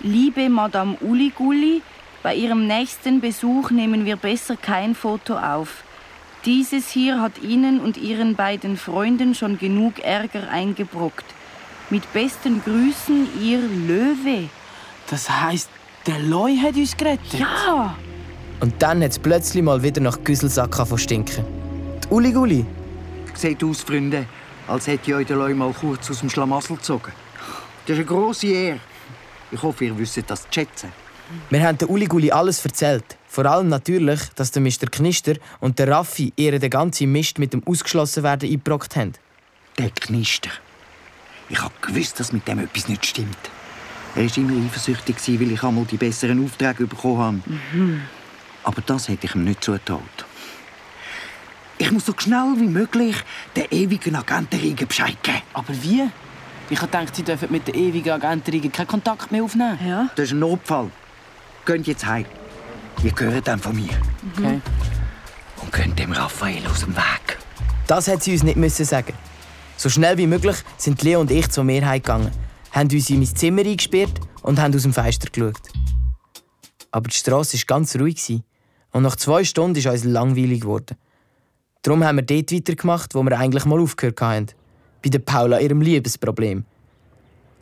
Liebe 0.00 0.48
Madame 0.48 0.96
Uliguli, 1.00 1.82
bei 2.22 2.34
Ihrem 2.34 2.66
nächsten 2.66 3.20
Besuch 3.20 3.70
nehmen 3.70 4.04
wir 4.04 4.16
besser 4.16 4.56
kein 4.56 4.94
Foto 4.94 5.36
auf. 5.36 5.84
Dieses 6.44 6.90
hier 6.90 7.20
hat 7.20 7.42
Ihnen 7.42 7.80
und 7.80 7.96
Ihren 7.96 8.36
beiden 8.36 8.76
Freunden 8.76 9.34
schon 9.34 9.58
genug 9.58 10.00
Ärger 10.00 10.48
eingebrockt. 10.50 11.24
Mit 11.90 12.12
besten 12.12 12.62
Grüßen, 12.62 13.28
Ihr 13.42 13.58
Löwe. 13.58 14.48
Das 15.08 15.30
heisst, 15.30 15.70
der 16.06 16.18
Loi 16.18 16.56
hat 16.56 16.76
uns 16.76 16.96
gerettet? 16.96 17.40
Ja! 17.40 17.96
Und 18.60 18.80
dann 18.80 19.02
hat 19.02 19.10
es 19.10 19.18
plötzlich 19.18 19.62
mal 19.62 19.82
wieder 19.82 20.00
nach 20.00 20.22
Güsselsack 20.22 20.74
von 20.86 20.98
stinken. 20.98 21.44
Die 22.04 22.08
Uliguli. 22.08 22.64
Sieht 23.34 23.62
aus, 23.64 23.82
Freunde, 23.82 24.26
als 24.68 24.86
hätte 24.86 25.10
ich 25.10 25.14
euch 25.14 25.26
den 25.26 25.38
Leu 25.38 25.54
mal 25.54 25.72
kurz 25.72 26.10
aus 26.10 26.20
dem 26.20 26.30
Schlamassel 26.30 26.76
gezogen. 26.76 27.12
Das 27.86 27.94
ist 27.94 27.96
eine 27.96 28.04
grosse 28.04 28.46
Ehre. 28.46 28.80
Ich 29.50 29.62
hoffe, 29.62 29.84
ihr 29.86 29.98
wisst 29.98 30.22
das 30.28 30.42
zu 30.42 30.48
schätzen. 30.52 30.92
Wir 31.50 31.62
haben 31.62 31.78
der 31.78 31.88
Uliguli 31.88 32.30
alles 32.30 32.64
erzählt. 32.64 33.16
Vor 33.26 33.46
allem 33.46 33.68
natürlich, 33.68 34.20
dass 34.36 34.50
der 34.50 34.62
Mr. 34.62 34.88
Knister 34.90 35.34
und 35.60 35.78
der 35.78 35.88
Raffi 35.88 36.32
ihr 36.36 36.58
den 36.58 36.70
ganzen 36.70 37.10
Mist 37.10 37.38
mit 37.38 37.52
dem 37.52 37.66
Ausgeschlossenwerden 37.66 38.48
eingebrockt 38.48 38.96
haben. 38.96 39.12
Der 39.78 39.90
Knister. 39.90 40.50
Ich 41.48 41.60
habe 41.60 41.72
gewusst, 41.80 42.20
dass 42.20 42.32
mit 42.32 42.46
dem 42.46 42.58
etwas 42.58 42.88
nicht 42.88 43.06
stimmt. 43.06 43.50
Er 44.14 44.24
war 44.24 44.36
immer 44.36 44.64
eifersüchtig, 44.66 45.16
weil 45.40 45.52
ich 45.52 45.62
einmal 45.62 45.84
die 45.84 45.96
besseren 45.96 46.44
Aufträge 46.44 46.86
bekommen 46.86 47.42
habe. 47.44 48.00
Aber 48.64 48.82
das 48.82 49.08
hätte 49.08 49.26
ich 49.26 49.34
ihm 49.34 49.44
nicht 49.44 49.64
zugetraut. 49.64 50.00
Ich 51.78 51.90
muss 51.90 52.06
so 52.06 52.14
schnell 52.16 52.54
wie 52.58 52.66
möglich 52.66 53.16
der 53.56 53.72
ewigen 53.72 54.14
Agentenriege 54.14 54.86
Bescheid 54.86 55.16
geben. 55.22 55.42
Aber 55.52 55.72
wie? 55.82 56.08
Ich 56.70 56.80
habe 56.80 56.90
gedacht, 56.90 57.16
Sie 57.16 57.22
dürfen 57.22 57.50
mit 57.50 57.66
der 57.66 57.74
ewigen 57.74 58.10
Agentenriege 58.10 58.70
keinen 58.70 58.86
Kontakt 58.86 59.32
mehr 59.32 59.42
aufnehmen. 59.42 59.78
Ja? 59.84 60.08
Das 60.14 60.26
ist 60.26 60.32
ein 60.32 60.38
Notfall. 60.38 60.90
Geht 61.66 61.86
jetzt 61.86 62.06
heim. 62.06 62.26
Ihr 63.02 63.12
gehört 63.12 63.48
dann 63.48 63.58
von 63.58 63.74
mir. 63.74 63.90
Okay. 64.36 64.60
Und 65.60 65.72
könnt 65.72 65.98
dem 65.98 66.12
Raphael 66.12 66.64
aus 66.66 66.80
dem 66.80 66.94
Weg. 66.94 67.38
Das 67.86 68.08
hat 68.08 68.22
sie 68.22 68.32
uns 68.32 68.42
nicht 68.42 68.56
müssen 68.56 68.84
sagen. 68.84 69.14
So 69.76 69.88
schnell 69.88 70.16
wie 70.18 70.26
möglich 70.26 70.56
sind 70.76 71.02
Leo 71.02 71.20
und 71.20 71.30
ich 71.30 71.48
zur 71.50 71.64
Mehrheit 71.64 72.04
gegangen, 72.04 72.30
haben 72.72 72.90
uns 72.90 73.10
in 73.10 73.18
mein 73.18 73.26
Zimmer 73.26 73.62
eingesperrt 73.62 74.20
und 74.42 74.60
haben 74.60 74.74
aus 74.74 74.82
dem 74.82 74.92
Fenster 74.92 75.30
geschaut. 75.30 75.62
Aber 76.90 77.08
die 77.08 77.16
Straße 77.16 77.56
war 77.56 77.64
ganz 77.66 77.96
ruhig 77.96 78.42
und 78.90 79.02
nach 79.02 79.16
zwei 79.16 79.44
Stunden 79.44 79.78
ist 79.78 79.86
uns 79.86 80.04
langweilig 80.04 80.62
geworden. 80.62 80.96
Darum 81.82 82.04
haben 82.04 82.16
wir 82.16 82.22
dort 82.22 82.52
weitergemacht, 82.52 83.14
wo 83.14 83.22
wir 83.22 83.38
eigentlich 83.38 83.64
mal 83.64 83.80
aufgehört 83.80 84.20
haben. 84.20 84.46
Bei 85.02 85.10
der 85.10 85.18
Paula 85.18 85.60
ihrem 85.60 85.80
Liebesproblem. 85.80 86.64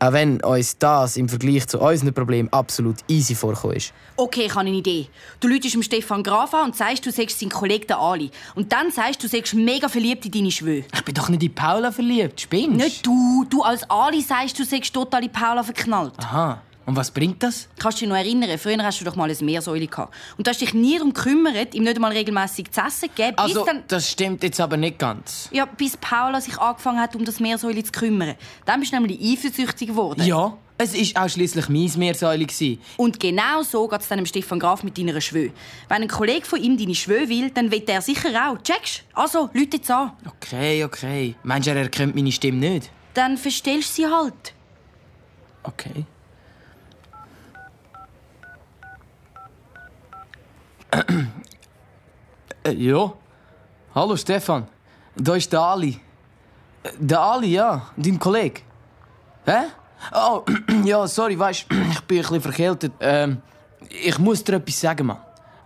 Auch 0.03 0.13
wenn 0.15 0.43
uns 0.43 0.79
das 0.79 1.19
im 1.19 1.29
Vergleich 1.29 1.67
zu 1.69 1.79
unseren 1.79 2.15
Problemen 2.15 2.51
absolut 2.53 2.97
easy 3.07 3.35
vorkommt. 3.35 3.77
ist. 3.77 3.93
Okay, 4.17 4.45
ich 4.47 4.51
habe 4.51 4.61
eine 4.61 4.71
Idee. 4.71 5.09
Du 5.41 5.49
läutest 5.49 5.75
dem 5.75 5.83
Stefan 5.83 6.23
Graf 6.23 6.55
an 6.55 6.67
und 6.71 6.77
sagst, 6.77 7.05
du 7.05 7.13
sagst 7.13 7.39
sein 7.39 7.51
Kollege 7.51 7.87
der 7.87 7.99
Ali. 7.99 8.31
Und 8.55 8.73
dann 8.73 8.91
sagst 8.91 9.23
du, 9.23 9.29
du 9.29 9.37
sagst 9.37 9.53
mega 9.53 9.89
verliebt 9.89 10.25
in 10.25 10.33
deine 10.33 10.51
Schwö. 10.51 10.83
Ich 10.93 11.05
bin 11.05 11.15
doch 11.15 11.29
nicht 11.29 11.43
in 11.43 11.55
Paula 11.55 11.93
verliebt. 11.93 12.41
Spinnst 12.41 12.77
Nicht 12.79 13.07
du. 13.07 13.45
Du 13.51 13.63
als 13.63 13.89
Ali 13.91 14.23
sagst, 14.23 14.59
du 14.59 14.65
sagst 14.65 14.95
total 14.95 15.25
in 15.25 15.33
Paula 15.33 15.63
verknallt. 15.63 16.15
Aha. 16.19 16.63
Und 16.87 16.97
was 16.97 17.11
bringt 17.11 17.43
das? 17.43 17.69
Kannst 17.79 17.99
du 17.99 18.05
dich 18.05 18.09
noch 18.09 18.17
erinnern? 18.17 18.59
Früher 18.59 18.83
hast 18.83 19.01
du 19.01 19.05
doch 19.05 19.15
mal 19.15 19.31
ein 19.31 19.45
Meersäule 19.45 19.87
gehabt. 19.87 20.15
Und 20.37 20.47
du 20.47 20.51
hast 20.51 20.61
dich 20.61 20.75
nie 20.75 20.97
darum 20.97 21.13
gekümmert, 21.13 21.75
ihm 21.75 21.85
nicht 21.85 21.97
einmal 21.97 22.13
regelmäßig 22.13 22.71
zu 22.71 22.81
essen 22.81 23.09
zu 23.09 23.15
geben, 23.15 23.37
bis 23.37 23.45
Also, 23.45 23.65
dann... 23.65 23.85
das 23.87 24.11
stimmt 24.11 24.43
jetzt 24.43 24.61
aber 24.61 24.77
nicht 24.77 24.99
ganz. 24.99 25.49
Ja, 25.53 25.67
bis 25.67 25.97
Paula 25.97 26.41
sich 26.41 26.59
angefangen 26.59 26.99
hat, 26.99 27.15
um 27.15 27.25
das 27.25 27.39
Meersäule 27.39 27.83
zu 27.85 27.93
kümmern. 27.93 28.35
Dann 28.65 28.81
bist 28.81 28.93
du 28.93 28.97
nämlich 29.01 29.21
eifersüchtig 29.21 29.89
geworden. 29.89 30.23
Ja, 30.25 30.57
es 30.79 30.95
war 31.15 31.27
auch 31.27 31.29
schliesslich 31.29 31.69
mein 31.69 31.91
Meersäule. 31.97 32.47
Und 32.97 33.21
genau 33.21 33.63
so 33.63 33.87
geht 33.87 34.01
es 34.01 34.09
dann 34.09 34.19
dem 34.19 34.27
Stefan 34.27 34.59
Graf 34.59 34.83
mit 34.83 34.97
deiner 34.97 35.21
Schwö. 35.21 35.51
Wenn 35.89 36.03
ein 36.03 36.09
Kollege 36.09 36.47
von 36.47 36.61
ihm 36.63 36.79
deine 36.79 36.95
Schwö 36.95 37.29
will, 37.29 37.51
dann 37.51 37.71
will 37.71 37.85
er 37.87 38.01
sicher 38.01 38.31
auch. 38.31 38.61
Checkst? 38.63 39.03
Also, 39.13 39.51
Leute 39.53 39.77
jetzt 39.77 39.91
an. 39.91 40.13
Okay, 40.27 40.83
okay. 40.83 41.35
Meinst 41.43 41.67
du, 41.69 41.73
er 41.73 41.83
erkennt 41.83 42.15
meine 42.15 42.33
Stimme 42.33 42.59
nicht? 42.59 42.91
Dann 43.13 43.37
verstellst 43.37 43.99
du 43.99 44.03
sie 44.03 44.09
halt. 44.09 44.55
Okay. 45.63 46.07
ja. 52.67 53.13
Hallo 53.95 54.17
Stefan. 54.17 54.67
Da 55.17 55.35
ist 55.35 55.53
der 55.53 55.61
Ali. 55.61 56.01
Der 56.99 57.21
Ali, 57.21 57.53
ja. 57.55 57.83
Dein 57.97 58.19
Kollege. 58.19 58.63
Hä? 59.45 59.71
Oh, 60.13 60.43
ja, 60.85 61.07
sorry, 61.07 61.39
weißt 61.39 61.67
ich 61.93 62.01
bin 62.03 62.19
ein 62.19 62.23
bisschen 62.23 62.41
verkältet. 62.41 62.93
Ähm, 63.01 63.43
ich 63.89 64.19
muss 64.19 64.43
dir 64.43 64.57
etwas 64.57 64.81
sagen, 64.81 65.07
Mann. 65.07 65.19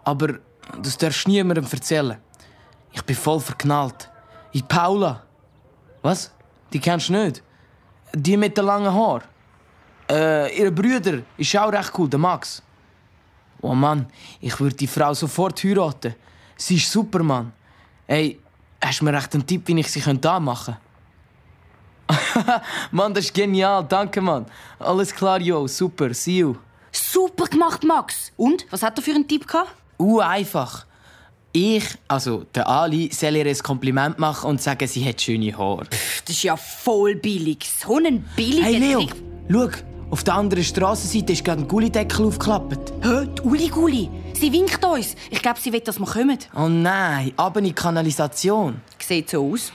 Aber 0.05 0.35
das 0.83 0.97
darfst 0.99 1.27
du 1.27 1.31
niemandem 1.31 1.67
erzählen. 1.71 2.19
Ich 2.93 3.03
bin 3.03 3.17
voll 3.17 3.41
verknallt. 3.41 4.11
In 4.53 4.67
Paula. 4.67 5.23
Was? 6.03 6.31
Die 6.73 6.79
kennst 6.81 7.09
du 7.09 7.15
nicht? 7.15 7.43
Die 8.15 8.37
mit 8.37 8.57
den 8.57 8.67
langen 8.67 8.93
Haaren. 8.93 9.23
Äh, 10.11 10.59
ihr 10.59 10.71
Bruder 10.71 11.23
ist 11.37 11.57
auch 11.57 11.73
recht 11.73 11.93
cool, 11.99 12.09
der 12.09 12.19
Max. 12.19 12.63
Oh 13.65 13.75
Mann, 13.75 14.07
ich 14.43 14.61
würde 14.61 14.77
die 14.77 14.87
Frau 14.87 15.15
sofort 15.15 15.65
heiraten. 15.65 16.15
Sie 16.55 16.77
ist 16.77 16.91
super, 16.93 17.23
Mann. 17.23 17.51
Ey, 18.07 18.39
hast 18.79 19.01
du 19.01 19.07
mir 19.07 19.17
echt 19.17 19.33
einen 19.33 19.47
Tipp, 19.47 19.67
wie 19.67 19.81
ich 19.81 19.91
sie 19.91 20.03
anmachen 20.03 20.77
könnte? 22.07 22.63
Mann, 22.91 23.15
das 23.15 23.25
ist 23.25 23.35
genial. 23.35 23.87
Danke, 23.89 24.21
Mann. 24.21 24.45
Alles 24.79 25.15
klar, 25.15 25.41
yo. 25.41 25.67
Super. 25.67 26.13
See 26.13 26.41
you. 26.41 26.57
Super 26.93 27.47
gemacht, 27.47 27.83
Max. 27.85 28.33
Und? 28.37 28.67
Was 28.71 28.83
hat 28.83 28.99
er 28.99 29.03
für 29.03 29.13
einen 29.13 29.27
Tipp 29.27 29.47
gehabt? 29.47 29.75
Uh, 29.99 30.21
einfach. 30.21 30.85
Ich, 31.53 31.85
also 32.07 32.45
der 32.55 32.69
Ali, 32.69 33.11
soll 33.15 33.37
ihr 33.37 33.47
ein 33.47 33.59
Kompliment 33.59 34.19
machen 34.19 34.51
und 34.51 34.61
sagen, 34.61 34.87
sie 34.87 35.09
hat 35.09 35.23
schöne 35.23 35.57
Haare. 35.57 35.87
Das 36.27 36.37
ist 36.37 36.43
ja 36.43 36.57
voll 36.57 37.15
billig. 37.15 37.65
So 37.81 37.97
einen 37.97 38.29
billigen 38.37 38.63
Hey 38.63 38.79
Leo, 38.79 39.07
Trick. 39.07 39.15
schau. 39.51 39.94
Auf 40.15 40.23
der 40.23 40.35
anderen 40.35 40.63
Strassenseite 40.63 41.33
ist 41.33 41.45
gerade 41.45 41.63
ein 41.63 41.67
Gullideckel 41.67 42.27
aufgeklappt. 42.27 42.93
Hä? 43.03 43.27
Die 43.37 43.43
Uli 43.43 43.67
Guli. 43.67 44.09
Sie 44.33 44.53
winkt 44.53 44.85
uns. 44.85 45.17
Ich 45.29 45.43
glaube, 45.43 45.59
sie 45.59 45.73
will, 45.73 45.81
dass 45.81 45.99
wir 45.99 46.07
kommen. 46.07 46.39
Oh 46.55 46.69
nein, 46.69 47.33
aber 47.37 47.59
in 47.59 47.65
die 47.65 47.73
Kanalisation. 47.73 48.81
Sieht 49.01 49.31
so 49.31 49.45
aus. 49.45 49.73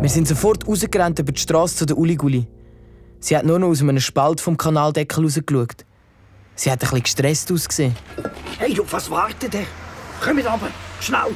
Wir 0.00 0.08
sind 0.08 0.28
sofort 0.28 0.64
rausgerannt 0.64 1.18
über 1.18 1.32
die 1.32 1.40
Straße 1.40 1.74
zu 1.74 1.86
der 1.86 1.98
Uliguli. 1.98 2.46
Sie 3.18 3.36
hat 3.36 3.44
nur 3.44 3.58
noch 3.58 3.66
aus 3.66 3.80
einem 3.80 3.98
Spalt 3.98 4.40
vom 4.40 4.56
Kanaldeckel 4.56 5.24
rausgeschaut. 5.24 5.84
Sie 6.54 6.70
hat 6.70 6.78
ein 6.78 6.82
bisschen 6.82 7.02
gestresst 7.02 7.50
ausgesehen. 7.50 7.96
Hey, 8.60 8.78
auf 8.78 8.92
was 8.92 9.10
wartet 9.10 9.54
ihr? 9.54 9.66
Kommt 10.20 10.46
runter, 10.46 10.70
schnell! 11.00 11.34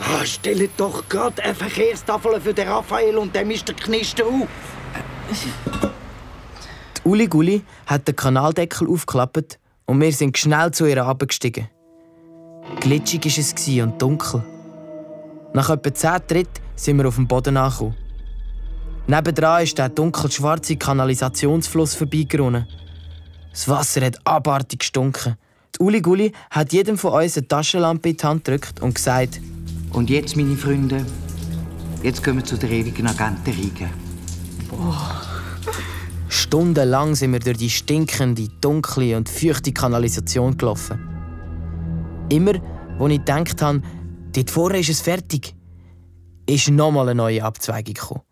Ah, 0.00 0.24
stellt 0.24 0.70
doch 0.78 1.08
gerade 1.08 1.42
eine 1.42 1.54
Verkehrstafel 1.54 2.40
für 2.40 2.54
den 2.54 2.68
Raphael 2.68 3.18
und 3.18 3.34
den 3.34 3.48
Mr. 3.48 3.74
Knister 3.74 4.24
auf. 4.26 4.48
Die 6.96 7.08
Uliguli 7.08 7.62
hat 7.86 8.08
den 8.08 8.16
Kanaldeckel 8.16 8.88
aufgeklappt 8.88 9.58
und 9.86 10.00
wir 10.00 10.12
sind 10.12 10.38
schnell 10.38 10.70
zu 10.70 10.86
ihr 10.86 11.04
abgestiegen. 11.04 11.68
Glitschig 12.80 13.24
war 13.24 13.38
es 13.38 13.82
und 13.82 14.00
dunkel. 14.00 14.42
Nach 15.52 15.68
etwa 15.68 15.92
zehn 15.92 16.26
Tritten 16.26 16.62
sind 16.76 16.98
wir 16.98 17.08
auf 17.08 17.16
dem 17.16 17.26
Boden 17.26 17.56
angekommen. 17.56 17.96
Nebendran 19.06 19.64
ist 19.64 19.76
der 19.76 19.88
dunkelschwarze 19.88 20.76
Kanalisationsfluss 20.76 21.94
vorbeigerunnen. 21.94 22.66
Das 23.50 23.68
Wasser 23.68 24.02
hat 24.02 24.18
abartig 24.24 24.80
gestunken. 24.80 25.36
Die 25.76 25.82
Uliguli 25.82 26.32
hat 26.50 26.72
jedem 26.72 26.98
von 26.98 27.12
uns 27.12 27.36
eine 27.36 27.48
Taschenlampe 27.48 28.10
in 28.10 28.16
die 28.16 28.26
Hand 28.26 28.44
gedrückt 28.44 28.80
und 28.80 28.94
gesagt, 28.94 29.40
Und 29.92 30.10
jetzt, 30.10 30.36
meine 30.36 30.56
Freunde, 30.56 31.04
jetzt 32.02 32.22
gehen 32.22 32.36
wir 32.36 32.44
zu 32.44 32.56
der 32.56 32.70
ewigen 32.70 33.06
Agentenriege. 33.06 33.90
Stundenlang 36.28 37.14
sind 37.14 37.32
wir 37.32 37.40
durch 37.40 37.58
die 37.58 37.70
stinkende, 37.70 38.48
dunkle 38.60 39.16
und 39.16 39.28
feuchte 39.28 39.72
Kanalisation 39.72 40.56
gelaufen. 40.56 40.98
Immer, 42.30 42.54
wo 42.98 43.08
ich 43.08 43.18
gedacht 43.18 43.60
habe, 43.62 43.82
dort 44.32 44.50
vorne 44.50 44.78
ist 44.78 44.90
es 44.90 45.00
fertig, 45.00 45.54
ist 46.46 46.70
nochmal 46.70 47.08
eine 47.08 47.16
neue 47.16 47.42
Abzweigung 47.42 47.94
gekommen. 47.94 48.22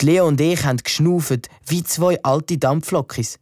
Die 0.00 0.06
Leo 0.06 0.26
und 0.26 0.40
ich 0.40 0.64
haben 0.64 0.78
geschnauft 0.78 1.48
wie 1.66 1.84
zwei 1.84 2.22
alte 2.22 2.58
Dampflokis. 2.58 3.38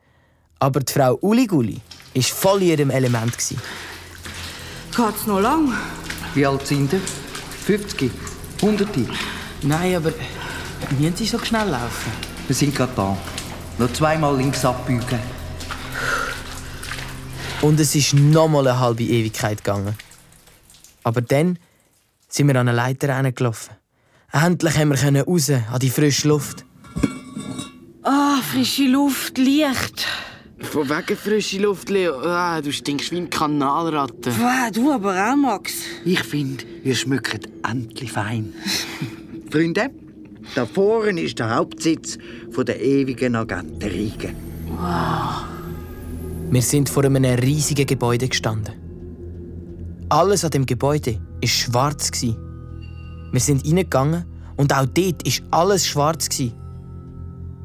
Aber 0.58 0.80
die 0.80 0.92
Frau 0.92 1.18
Uliguli 1.22 1.80
war 2.14 2.22
voll 2.22 2.62
in 2.62 2.68
ihrem 2.68 2.90
Element. 2.90 3.36
Geht's 3.36 5.26
noch 5.26 5.40
lang? 5.40 5.72
Wie 6.34 6.46
alt 6.46 6.66
sind 6.66 6.92
ihr? 6.92 7.00
50? 7.66 8.10
100? 8.62 8.88
Nein, 9.62 9.96
aber 9.96 10.12
müssen 10.98 11.16
Sie 11.16 11.26
so 11.26 11.38
schnell 11.38 11.68
laufen? 11.68 12.12
Wir 12.46 12.56
sind 12.56 12.74
gerade 12.74 12.92
da. 12.96 13.16
Noch 13.78 13.92
zweimal 13.92 14.36
links 14.36 14.64
abbiegen. 14.64 15.20
Und 17.62 17.78
es 17.78 17.94
ist 17.94 18.14
nochmal 18.14 18.66
eine 18.66 18.80
halbe 18.80 19.02
Ewigkeit 19.02 19.62
gegangen. 19.62 19.94
Aber 21.02 21.20
dann 21.20 21.58
sind 22.28 22.48
wir 22.48 22.56
an 22.56 22.68
eine 22.68 22.76
Leiter 22.76 23.14
hingelaufen. 23.14 23.74
Endlich 24.32 24.76
haben 24.76 24.90
wir 25.14 25.24
raus 25.24 25.50
an 25.50 25.78
die 25.80 25.90
frische 25.90 26.28
Luft. 26.28 26.64
Ah, 28.02 28.38
frische 28.50 28.84
Luft, 28.84 29.36
Licht. 29.38 30.06
Von 30.60 30.88
wegen 30.88 31.16
frische 31.16 31.58
Luft, 31.58 31.88
Leo. 31.90 32.20
Ah, 32.20 32.60
du 32.60 32.70
stinkst 32.72 33.10
wie 33.12 33.16
ein 33.16 33.30
Kanalratte. 33.30 34.30
Wow, 34.38 34.70
du 34.72 34.92
aber 34.92 35.14
auch, 35.14 35.36
Max. 35.36 35.72
Ich 36.04 36.22
finde, 36.22 36.64
ihr 36.84 36.94
schmückt 36.94 37.48
endlich 37.68 38.12
fein. 38.12 38.52
Freunde, 39.50 39.90
da 40.54 40.66
vorne 40.66 41.22
ist 41.22 41.38
der 41.38 41.54
Hauptsitz 41.56 42.18
von 42.50 42.66
der 42.66 42.80
ewigen 42.80 43.34
Agentenriege. 43.36 44.34
Wir 46.50 46.62
sind 46.62 46.88
vor 46.88 47.04
einem 47.04 47.24
riesigen 47.24 47.86
Gebäude 47.86 48.28
gestanden. 48.28 48.74
Alles 50.08 50.44
an 50.44 50.50
dem 50.50 50.66
Gebäude 50.66 51.20
war 51.40 51.48
schwarz. 51.48 52.10
gsi. 52.10 52.36
Wir 53.32 53.40
sind 53.40 53.64
reingegangen 53.64 54.24
und 54.56 54.72
auch 54.72 54.86
dort 54.86 55.24
war 55.24 55.60
alles 55.60 55.86
schwarz. 55.86 56.28
gsi. 56.28 56.52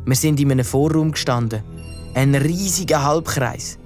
Wir 0.06 0.16
sind 0.16 0.40
in 0.40 0.52
einem 0.52 0.66
Vorraum 0.66 1.12
gestanden. 1.12 1.64
Ein 2.16 2.34
riesiger 2.34 3.04
Halbkreis. 3.04 3.78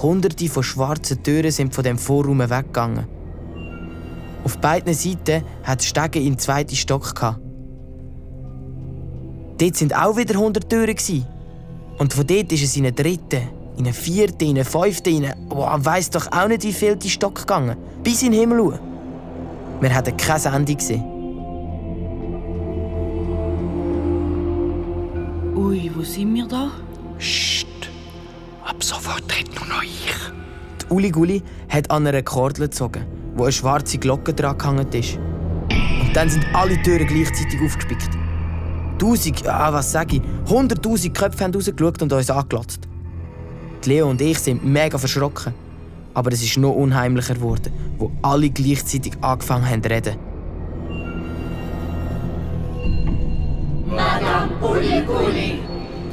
Hunderte 0.00 0.48
von 0.48 0.62
schwarzen 0.62 1.22
Türen 1.22 1.50
sind 1.50 1.74
von 1.74 1.84
dem 1.84 1.98
Vorraum 1.98 2.38
weggegangen. 2.38 3.06
Auf 4.44 4.56
beiden 4.56 4.94
Seiten 4.94 5.44
hat 5.62 5.82
Stege 5.82 6.20
in 6.20 6.32
den 6.32 6.38
zweiten 6.38 6.74
Stock. 6.74 7.14
gehabt. 7.14 7.38
Dort 9.58 9.76
sind 9.76 9.94
auch 9.94 10.16
wieder 10.16 10.36
100 10.36 10.70
Türen. 10.70 10.96
Und 11.98 12.14
von 12.14 12.26
dort 12.26 12.50
ist 12.50 12.62
es 12.62 12.78
in 12.78 12.86
einen 12.86 12.96
dritten, 12.96 13.42
in 13.76 13.84
einen 13.84 13.92
vierten, 13.92 14.48
in 14.48 14.56
einen 14.56 14.64
fünften, 14.64 15.14
in 15.14 15.26
einen... 15.26 15.50
Oh, 15.50 15.66
weiss 15.68 16.08
doch 16.08 16.32
auch 16.32 16.48
nicht, 16.48 16.62
wie 16.62 16.72
viel 16.72 16.96
die 16.96 17.10
Stock 17.10 17.40
gegangen. 17.40 17.76
Bis 18.02 18.22
in 18.22 18.32
den 18.32 18.40
Himmel 18.40 18.58
schauen. 18.58 18.78
Wir 19.82 19.94
hatten 19.94 20.16
kein 20.16 20.42
Ende 20.46 20.74
gesehen. 20.74 21.04
Ui, 25.54 25.90
wo 25.94 26.02
sind 26.02 26.34
wir 26.34 26.46
da? 26.46 26.70
Psst. 27.22 27.68
Ab 28.64 28.82
sofort 28.82 29.22
redet 29.32 29.54
nur 29.54 29.68
noch 29.68 29.82
ich. 29.84 30.12
Die 30.80 30.92
Uliguli 30.92 31.40
hat 31.68 31.88
an 31.88 32.04
einer 32.04 32.20
Kordel 32.22 32.66
gezogen, 32.66 33.06
wo 33.36 33.44
eine 33.44 33.52
schwarze 33.52 33.98
Glocke 33.98 34.34
dran 34.34 34.58
gehangen 34.58 34.88
ist. 34.92 35.18
Und 36.00 36.10
dann 36.14 36.28
sind 36.28 36.44
alle 36.52 36.82
Türen 36.82 37.06
gleichzeitig 37.06 37.60
aufgespickt. 37.64 38.10
Tausend, 38.98 39.46
ah, 39.46 39.72
was 39.72 39.92
sag 39.92 40.12
ich, 40.12 40.20
hunderttausend 40.48 41.16
Köpfe 41.16 41.44
haben 41.44 41.54
rausgeschaut 41.54 42.02
und 42.02 42.12
uns 42.12 42.28
angelotzt. 42.28 42.88
Die 43.84 43.90
Leo 43.90 44.10
und 44.10 44.20
ich 44.20 44.40
sind 44.40 44.64
mega 44.64 44.98
verschrocken. 44.98 45.54
Aber 46.14 46.32
es 46.32 46.42
ist 46.42 46.58
noch 46.58 46.72
unheimlicher 46.72 47.34
geworden, 47.34 47.72
wo 47.98 48.10
alle 48.22 48.50
gleichzeitig 48.50 49.12
angefangen 49.20 49.70
haben 49.70 49.82
zu 49.84 49.90
reden. 49.90 50.16
Madame 53.86 54.50
Uliguli 54.60 55.71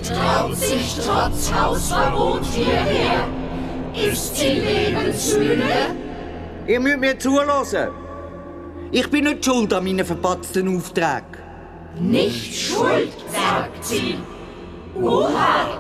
traut 0.10 0.56
sich 0.56 0.96
trotz 1.06 1.52
Hausverbot 1.54 2.44
hierher. 2.46 3.28
Ist 3.94 4.36
sie 4.36 4.60
lebensmüde? 4.60 5.96
Ihr 6.68 6.80
müsst 6.80 7.00
mir 7.00 7.20
zuhören. 7.20 7.92
Ich 8.92 9.10
bin 9.10 9.26
nicht 9.26 9.46
schuld 9.46 9.74
an 9.74 9.84
meinen 9.84 10.06
verpatzten 10.06 10.76
Auftrag. 10.76 11.24
Nicht 12.00 12.60
schuld, 12.60 13.14
sagt 13.32 13.84
sie. 13.84 14.16
Oha, 14.96 15.80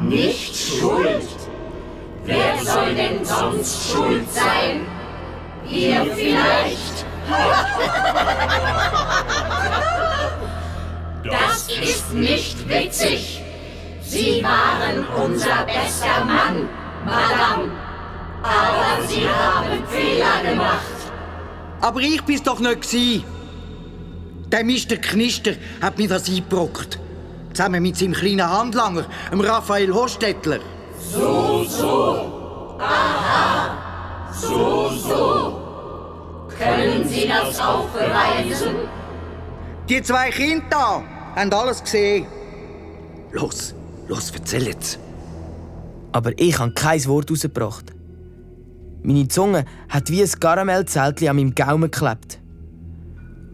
nicht 0.00 0.56
schuld. 0.56 1.28
Wer 2.24 2.56
soll 2.62 2.94
denn 2.94 3.24
sonst 3.24 3.90
schuld 3.90 4.30
sein? 4.32 4.86
Ihr 5.68 6.06
vielleicht? 6.14 7.06
Das 11.24 11.68
ist 11.68 12.12
nicht 12.12 12.68
witzig. 12.68 13.41
Sie 14.12 14.44
waren 14.44 15.06
unser 15.24 15.64
bester 15.64 16.22
Mann, 16.26 16.68
Madame. 17.06 17.70
Aber 18.42 19.06
Sie 19.08 19.26
haben 19.26 19.86
Fehler 19.88 20.50
gemacht. 20.50 20.98
Aber 21.80 22.00
ich 22.00 22.22
bin's 22.22 22.42
doch 22.42 22.60
nicht 22.60 22.82
gsi. 22.82 23.24
Der 24.48 24.64
Mr. 24.64 24.96
Knister 25.00 25.52
hat 25.80 25.96
mir 25.96 26.08
das 26.10 26.28
eingebrockt. 26.28 26.98
Zusammen 27.54 27.82
mit 27.82 27.96
seinem 27.96 28.12
kleinen 28.12 28.46
Handlanger, 28.46 29.06
dem 29.30 29.40
Raphael 29.40 29.90
Hostetler. 29.94 30.60
So, 30.98 31.64
so. 31.64 32.78
Aha. 32.78 34.30
So, 34.30 34.90
so. 34.90 36.48
Können 36.58 37.08
Sie 37.08 37.28
das 37.28 37.58
auch 37.58 37.88
beweisen? 37.88 38.74
Die 39.88 40.02
zwei 40.02 40.28
Kinder 40.28 41.02
haben 41.34 41.52
alles 41.54 41.82
gesehen. 41.82 42.26
Los, 43.32 43.74
los, 44.12 44.30
erzähl 44.34 44.66
jetzt. 44.66 44.98
Aber 46.12 46.32
ich 46.38 46.58
habe 46.58 46.72
kein 46.72 47.04
Wort 47.06 47.30
rausgebracht. 47.30 47.92
Meine 49.02 49.26
Zunge 49.28 49.64
hat 49.88 50.10
wie 50.10 50.22
ein 50.22 50.30
Karamellzeltchen 50.30 51.28
an 51.28 51.36
meinem 51.36 51.54
Gaumen 51.54 51.90
geklebt. 51.90 52.38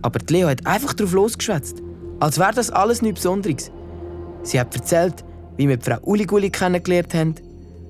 Aber 0.03 0.19
die 0.19 0.35
Leo 0.35 0.49
hat 0.49 0.67
einfach 0.67 0.95
drauf 0.95 1.13
losgeschwätzt, 1.13 1.83
als 2.21 2.39
wäre 2.39 2.53
das 2.55 2.71
alles 2.71 3.03
nichts 3.03 3.21
Besonderes. 3.21 3.71
Sie 4.43 4.61
hat 4.61 4.75
erzählt, 4.75 5.25
wie 5.57 5.69
wir 5.69 5.81
Frau 5.81 5.99
Uliguli 6.03 6.51
kennengelernt 6.51 7.15
haben, 7.15 7.35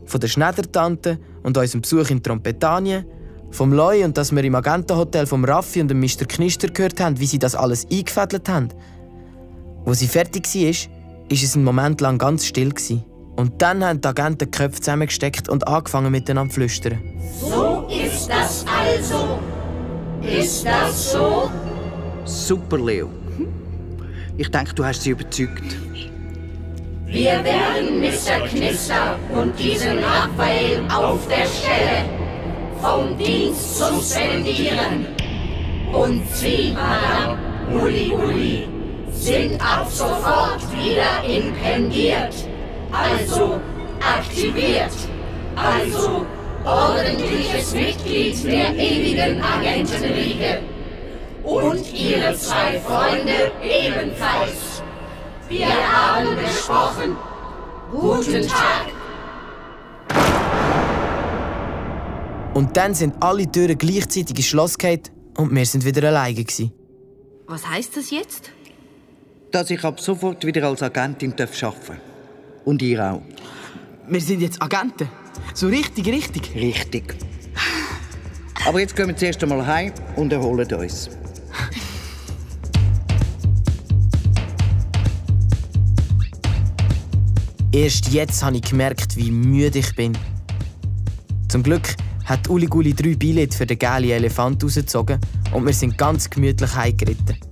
von 0.07 0.21
der 0.21 0.29
Schneidertante 0.29 1.19
und 1.43 1.57
unserem 1.57 1.83
Besuch 1.83 2.11
in 2.11 2.23
Trompetanien, 2.23 3.05
vom 3.51 3.73
Loi 3.73 4.05
und 4.05 4.17
dass 4.17 4.33
wir 4.33 4.45
im 4.45 4.55
Agentenhotel 4.55 5.27
vom 5.27 5.45
Raffi 5.45 5.81
und 5.81 5.89
dem 5.89 6.01
Mr. 6.01 6.27
Knister 6.27 6.69
gehört 6.69 7.01
haben, 7.01 7.19
wie 7.19 7.27
sie 7.27 7.39
das 7.39 7.55
alles 7.55 7.87
eingefädelt 7.91 8.49
haben. 8.49 8.69
Wo 9.85 9.95
sie 9.95 10.07
fertig 10.07 10.47
war, 10.55 10.98
ist 11.29 11.43
es 11.43 11.55
einen 11.55 11.65
Moment 11.65 12.01
lang 12.01 12.19
ganz 12.19 12.47
still. 12.47 12.71
Gewesen. 12.71 13.05
Und 13.37 13.63
dann 13.63 13.85
haben 13.85 14.01
die 14.01 14.09
Agenten 14.09 14.39
die 14.39 14.51
Köpfe 14.51 14.81
zusammengesteckt 14.81 15.49
und 15.49 15.69
angefangen 15.69 16.11
miteinander 16.11 16.51
zu 16.51 16.61
flüstern. 16.61 16.99
So 17.41 17.87
ist 17.89 18.29
das 18.29 18.65
also. 18.67 19.39
Ist 20.23 20.67
das 20.67 21.13
so? 21.13 21.51
Super, 22.25 22.79
Leo. 22.79 23.09
Ich 24.37 24.51
denke, 24.51 24.75
du 24.75 24.85
hast 24.85 25.03
sie 25.03 25.11
überzeugt. 25.11 25.77
Wir 27.07 27.43
werden 27.43 28.01
Mr. 28.01 28.47
Knister 28.49 29.19
und 29.35 29.59
diesen 29.59 29.99
Raphael 29.99 30.83
auf 30.91 31.27
der 31.29 31.47
Stelle 31.47 32.05
vom 32.81 33.17
Dienst 33.17 33.79
suspendieren. 33.79 35.07
Und 35.93 36.23
Sie, 36.35 36.75
Madame 36.75 37.39
Uli 37.73 38.13
Uli, 38.13 38.69
sind 39.19 39.61
ab 39.61 39.87
sofort 39.91 40.61
wieder 40.73 41.25
impendiert. 41.25 42.35
Also 42.93 43.61
aktiviert. 44.01 44.93
Also 45.57 46.25
ordentliches 46.65 47.75
Mitglied 47.75 48.45
der 48.45 48.75
ewigen 48.77 49.43
Agentenriege. 49.43 50.61
Und 51.43 51.93
Ihre 51.93 52.35
zwei 52.37 52.79
Freunde 52.81 53.53
ebenfalls. 53.63 54.83
Wir 55.49 55.67
haben 55.67 56.37
gesprochen. 56.37 57.17
Guten 57.91 58.47
Tag. 58.47 58.87
Und 62.55 62.77
dann 62.77 62.95
sind 62.95 63.15
alle 63.21 63.51
Türen 63.51 63.79
gleichzeitig 63.79 64.37
ins 64.37 64.47
Schloss 64.47 64.77
und 65.37 65.55
wir 65.55 65.65
sind 65.65 65.85
wieder 65.85 66.09
alleine. 66.09 66.35
Gewesen. 66.35 66.73
Was 67.47 67.67
heißt 67.67 67.97
das 67.97 68.11
jetzt? 68.11 68.51
Dass 69.51 69.71
ich 69.71 69.83
ab 69.85 69.99
sofort 70.01 70.45
wieder 70.45 70.65
als 70.65 70.83
Agentin 70.83 71.33
arbeiten 71.33 71.53
darf. 71.61 71.93
Und 72.65 72.83
ihr 72.83 73.13
auch. 73.13 73.23
Wir 74.09 74.21
sind 74.21 74.41
jetzt 74.43 74.61
Agenten. 74.61 75.09
So 75.55 75.69
richtig, 75.69 76.07
richtig. 76.07 76.55
Richtig. 76.55 77.15
Aber 78.67 78.81
jetzt 78.81 78.95
gehen 78.95 79.09
wir 79.09 79.17
zuerst 79.17 79.43
einmal 79.43 79.67
heim 79.67 79.93
und 80.17 80.33
erholen 80.33 80.71
uns. 80.75 81.09
Erst 87.73 88.09
jetzt 88.13 88.43
habe 88.43 88.57
ich 88.57 88.63
gemerkt, 88.63 89.17
wie 89.17 89.31
müde 89.31 89.79
ich 89.79 89.95
bin. 89.95 90.17
Zum 91.49 91.63
Glück 91.63 91.95
hat 92.25 92.49
Uli 92.49 92.67
Guli 92.67 92.93
drei 92.93 93.15
Billette 93.15 93.57
für 93.57 93.67
den 93.67 93.79
gelben 93.79 94.11
Elefant 94.11 94.63
rausgezogen 94.63 95.19
und 95.53 95.65
wir 95.65 95.73
sind 95.73 95.97
ganz 95.97 96.29
gemütlich 96.29 96.75
heimgeritten. 96.75 97.48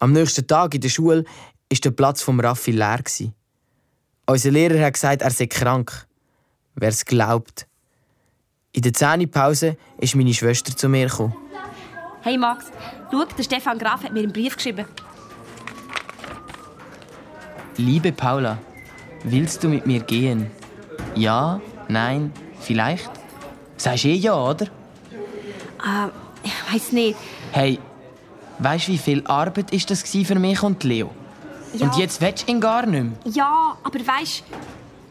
Am 0.00 0.12
nächsten 0.12 0.46
Tag 0.46 0.74
in 0.74 0.80
der 0.80 0.88
Schule 0.88 1.24
war 1.24 1.78
der 1.82 1.90
Platz 1.90 2.22
vom 2.22 2.38
Raffi 2.38 2.70
leer. 2.70 2.98
gewesen. 2.98 3.34
Unser 4.26 4.50
Lehrer 4.50 4.84
hat 4.84 4.94
gesagt, 4.94 5.22
er 5.22 5.30
sei 5.30 5.46
krank. 5.46 6.06
Wer 6.74 6.90
es 6.90 7.04
glaubt. 7.04 7.66
In 8.72 8.82
der 8.82 8.92
Zähnepause 8.92 9.76
ist 9.98 10.14
meine 10.14 10.32
Schwester 10.34 10.76
zu 10.76 10.88
mir 10.88 11.08
gekommen. 11.08 11.34
Hey 12.22 12.36
Max, 12.38 12.66
schau, 13.10 13.24
der 13.24 13.42
Stefan 13.42 13.78
Graf 13.78 14.04
hat 14.04 14.12
mir 14.12 14.20
einen 14.20 14.32
Brief 14.32 14.56
geschrieben. 14.56 14.84
Liebe 17.76 18.12
Paula, 18.12 18.58
willst 19.24 19.64
du 19.64 19.68
mit 19.68 19.86
mir 19.86 20.00
gehen? 20.00 20.50
Ja, 21.14 21.60
nein, 21.88 22.32
vielleicht? 22.60 23.10
Sagst 23.76 24.04
eh 24.04 24.14
ja, 24.14 24.34
oder? 24.34 24.66
Ah, 25.78 26.10
ich 26.42 26.52
weiß 26.72 26.92
nicht. 26.92 27.16
Hey, 27.52 27.78
weißt 28.58 28.88
du, 28.88 28.92
wie 28.92 28.98
viel 28.98 29.26
Arbeit 29.26 29.70
ist 29.72 29.90
das 29.90 30.02
für 30.02 30.34
mich 30.34 30.62
und 30.62 30.84
Leo? 30.84 31.10
Ja. 31.74 31.86
Und 31.86 31.96
jetzt 31.96 32.20
willst 32.20 32.48
du 32.48 32.52
ihn 32.52 32.60
gar 32.60 32.86
nicht 32.86 33.02
mehr. 33.02 33.12
Ja, 33.32 33.76
aber 33.82 33.98
weißt 33.98 34.44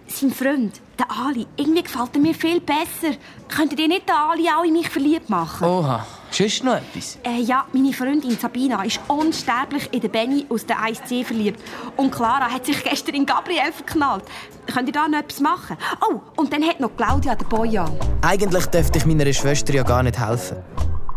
sein 0.10 0.32
Freund, 0.32 0.80
der 0.98 1.08
Ali, 1.12 1.46
irgendwie 1.58 1.84
gefällt 1.84 2.10
er 2.14 2.20
mir 2.20 2.34
viel 2.34 2.60
besser. 2.62 3.16
Könntet 3.50 3.80
ihr 3.80 3.88
nicht 3.88 4.08
den 4.08 4.16
Ali 4.16 4.48
auch 4.48 4.64
in 4.64 4.74
mich 4.74 4.90
verliebt 4.90 5.30
machen? 5.30 5.68
Oha, 5.68 6.06
sonst 6.32 6.64
noch 6.64 6.76
etwas? 6.76 7.18
Äh, 7.24 7.42
ja, 7.42 7.66
meine 7.74 7.94
Freundin 7.94 8.38
Sabina 8.38 8.84
ist 8.84 9.00
unsterblich 9.08 9.90
in 9.92 10.00
den 10.02 10.12
Benny 10.12 10.46
aus 10.50 10.66
der 10.66 10.78
1C 10.78 11.26
verliebt. 11.26 11.62
Und 11.98 12.12
Clara 12.12 12.50
hat 12.50 12.66
sich 12.66 12.84
gestern 12.84 13.16
in 13.16 13.26
Gabriel 13.26 13.72
verknallt. 13.72 14.24
Könnt 14.66 14.88
ihr 14.88 14.94
da 14.94 15.08
noch 15.08 15.20
etwas 15.20 15.40
machen? 15.40 15.78
Oh, 16.02 16.20
und 16.38 16.52
dann 16.52 16.64
hat 16.64 16.80
noch 16.80 16.96
Claudia 16.96 17.36
den 17.36 17.48
Bojan. 17.48 17.92
Eigentlich 18.22 18.66
dürfte 18.68 18.98
ich 18.98 19.06
meiner 19.06 19.32
Schwester 19.34 19.74
ja 19.74 19.84
gar 19.84 20.04
nicht 20.04 20.20
helfen. 20.20 20.58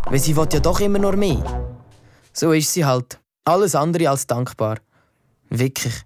Weil 0.07 0.19
sie 0.19 0.37
will 0.37 0.49
ja 0.53 0.61
doch 0.61 0.81
immer 0.81 0.99
nur 0.99 1.17
mehr. 1.17 1.70
So 2.33 2.53
ist 2.53 2.73
sie 2.73 2.85
halt. 2.85 3.21
Alles 3.45 3.75
andere 3.75 4.09
als 4.11 4.27
dankbar. 4.27 4.79
Wirklich. 5.49 6.05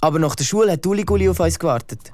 Aber 0.00 0.18
nach 0.18 0.34
der 0.34 0.44
Schule 0.44 0.72
hat 0.72 0.86
Uli 0.86 1.02
Guli 1.02 1.28
auf 1.28 1.40
uns 1.40 1.58
gewartet. 1.58 2.12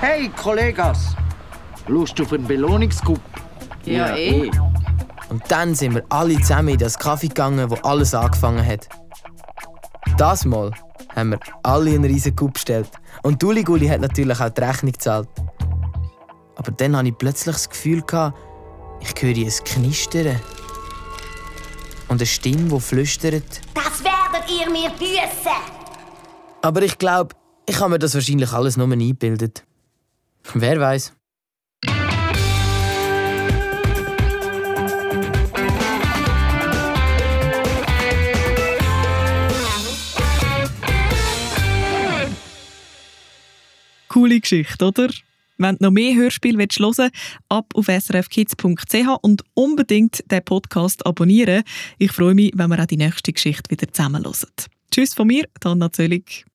Hey, 0.00 0.28
Kollegas! 0.30 1.16
Lust 1.88 2.20
auf 2.20 2.32
einen 2.32 2.46
Belohnungscup? 2.46 3.20
Ja, 3.84 4.16
eh. 4.16 4.50
Und 5.28 5.42
dann 5.48 5.74
sind 5.74 5.94
wir 5.94 6.04
alle 6.08 6.38
zusammen 6.40 6.68
in 6.68 6.78
das 6.78 6.98
Kaffee 6.98 7.28
gegangen, 7.28 7.70
wo 7.70 7.74
alles 7.76 8.14
angefangen 8.14 8.64
hat. 8.64 8.88
Das 10.18 10.44
Mal 10.44 10.72
haben 11.16 11.30
wir 11.30 11.40
alle 11.62 11.90
einen 11.90 12.04
riesen 12.04 12.36
Coup 12.36 12.52
bestellt. 12.52 12.90
Und 13.22 13.42
Uli 13.42 13.62
hat 13.62 14.00
natürlich 14.00 14.40
auch 14.40 14.50
die 14.50 14.60
Rechnung 14.60 14.92
gezahlt. 14.92 15.28
Aber 16.56 16.70
dann 16.72 16.96
hatte 16.96 17.08
ich 17.08 17.18
plötzlich 17.18 17.54
das 17.54 17.70
Gefühl, 17.70 18.02
gehabt, 18.02 18.38
ich 19.02 19.22
höre 19.22 19.36
ein 19.36 19.64
Knistern. 19.64 20.40
Und 22.08 22.20
eine 22.20 22.26
Stimme, 22.26 22.68
die 22.68 22.80
flüstert. 22.80 23.60
Das 23.74 24.02
werdet 24.02 24.50
ihr 24.50 24.70
mir 24.70 24.90
büßen! 24.90 25.82
Aber 26.62 26.82
ich 26.82 26.96
glaube, 26.98 27.34
ich 27.66 27.78
habe 27.80 27.90
mir 27.90 27.98
das 27.98 28.14
wahrscheinlich 28.14 28.52
alles 28.52 28.76
nur 28.76 28.90
eingebildet. 28.90 29.64
Wer 30.54 30.80
weiß? 30.80 31.12
Coole 44.08 44.40
Geschichte, 44.40 44.84
oder? 44.84 45.08
Wenn 45.62 45.76
du 45.76 45.84
noch 45.84 45.90
mehr 45.92 46.14
Hörspiele 46.14 46.58
hören 46.58 46.78
willst, 46.78 47.12
ab 47.48 47.66
auf 47.74 47.86
srfkids.ch 47.86 49.18
und 49.22 49.42
unbedingt 49.54 50.24
den 50.30 50.44
Podcast 50.44 51.06
abonnieren. 51.06 51.62
Ich 51.98 52.12
freue 52.12 52.34
mich, 52.34 52.52
wenn 52.54 52.68
wir 52.68 52.80
auch 52.80 52.86
die 52.86 52.96
nächste 52.96 53.32
Geschichte 53.32 53.70
wieder 53.70 53.90
zusammen 53.92 54.24
hören. 54.24 54.68
Tschüss 54.90 55.14
von 55.14 55.28
mir, 55.28 55.46
Dana 55.60 55.90
Zöllig. 55.92 56.44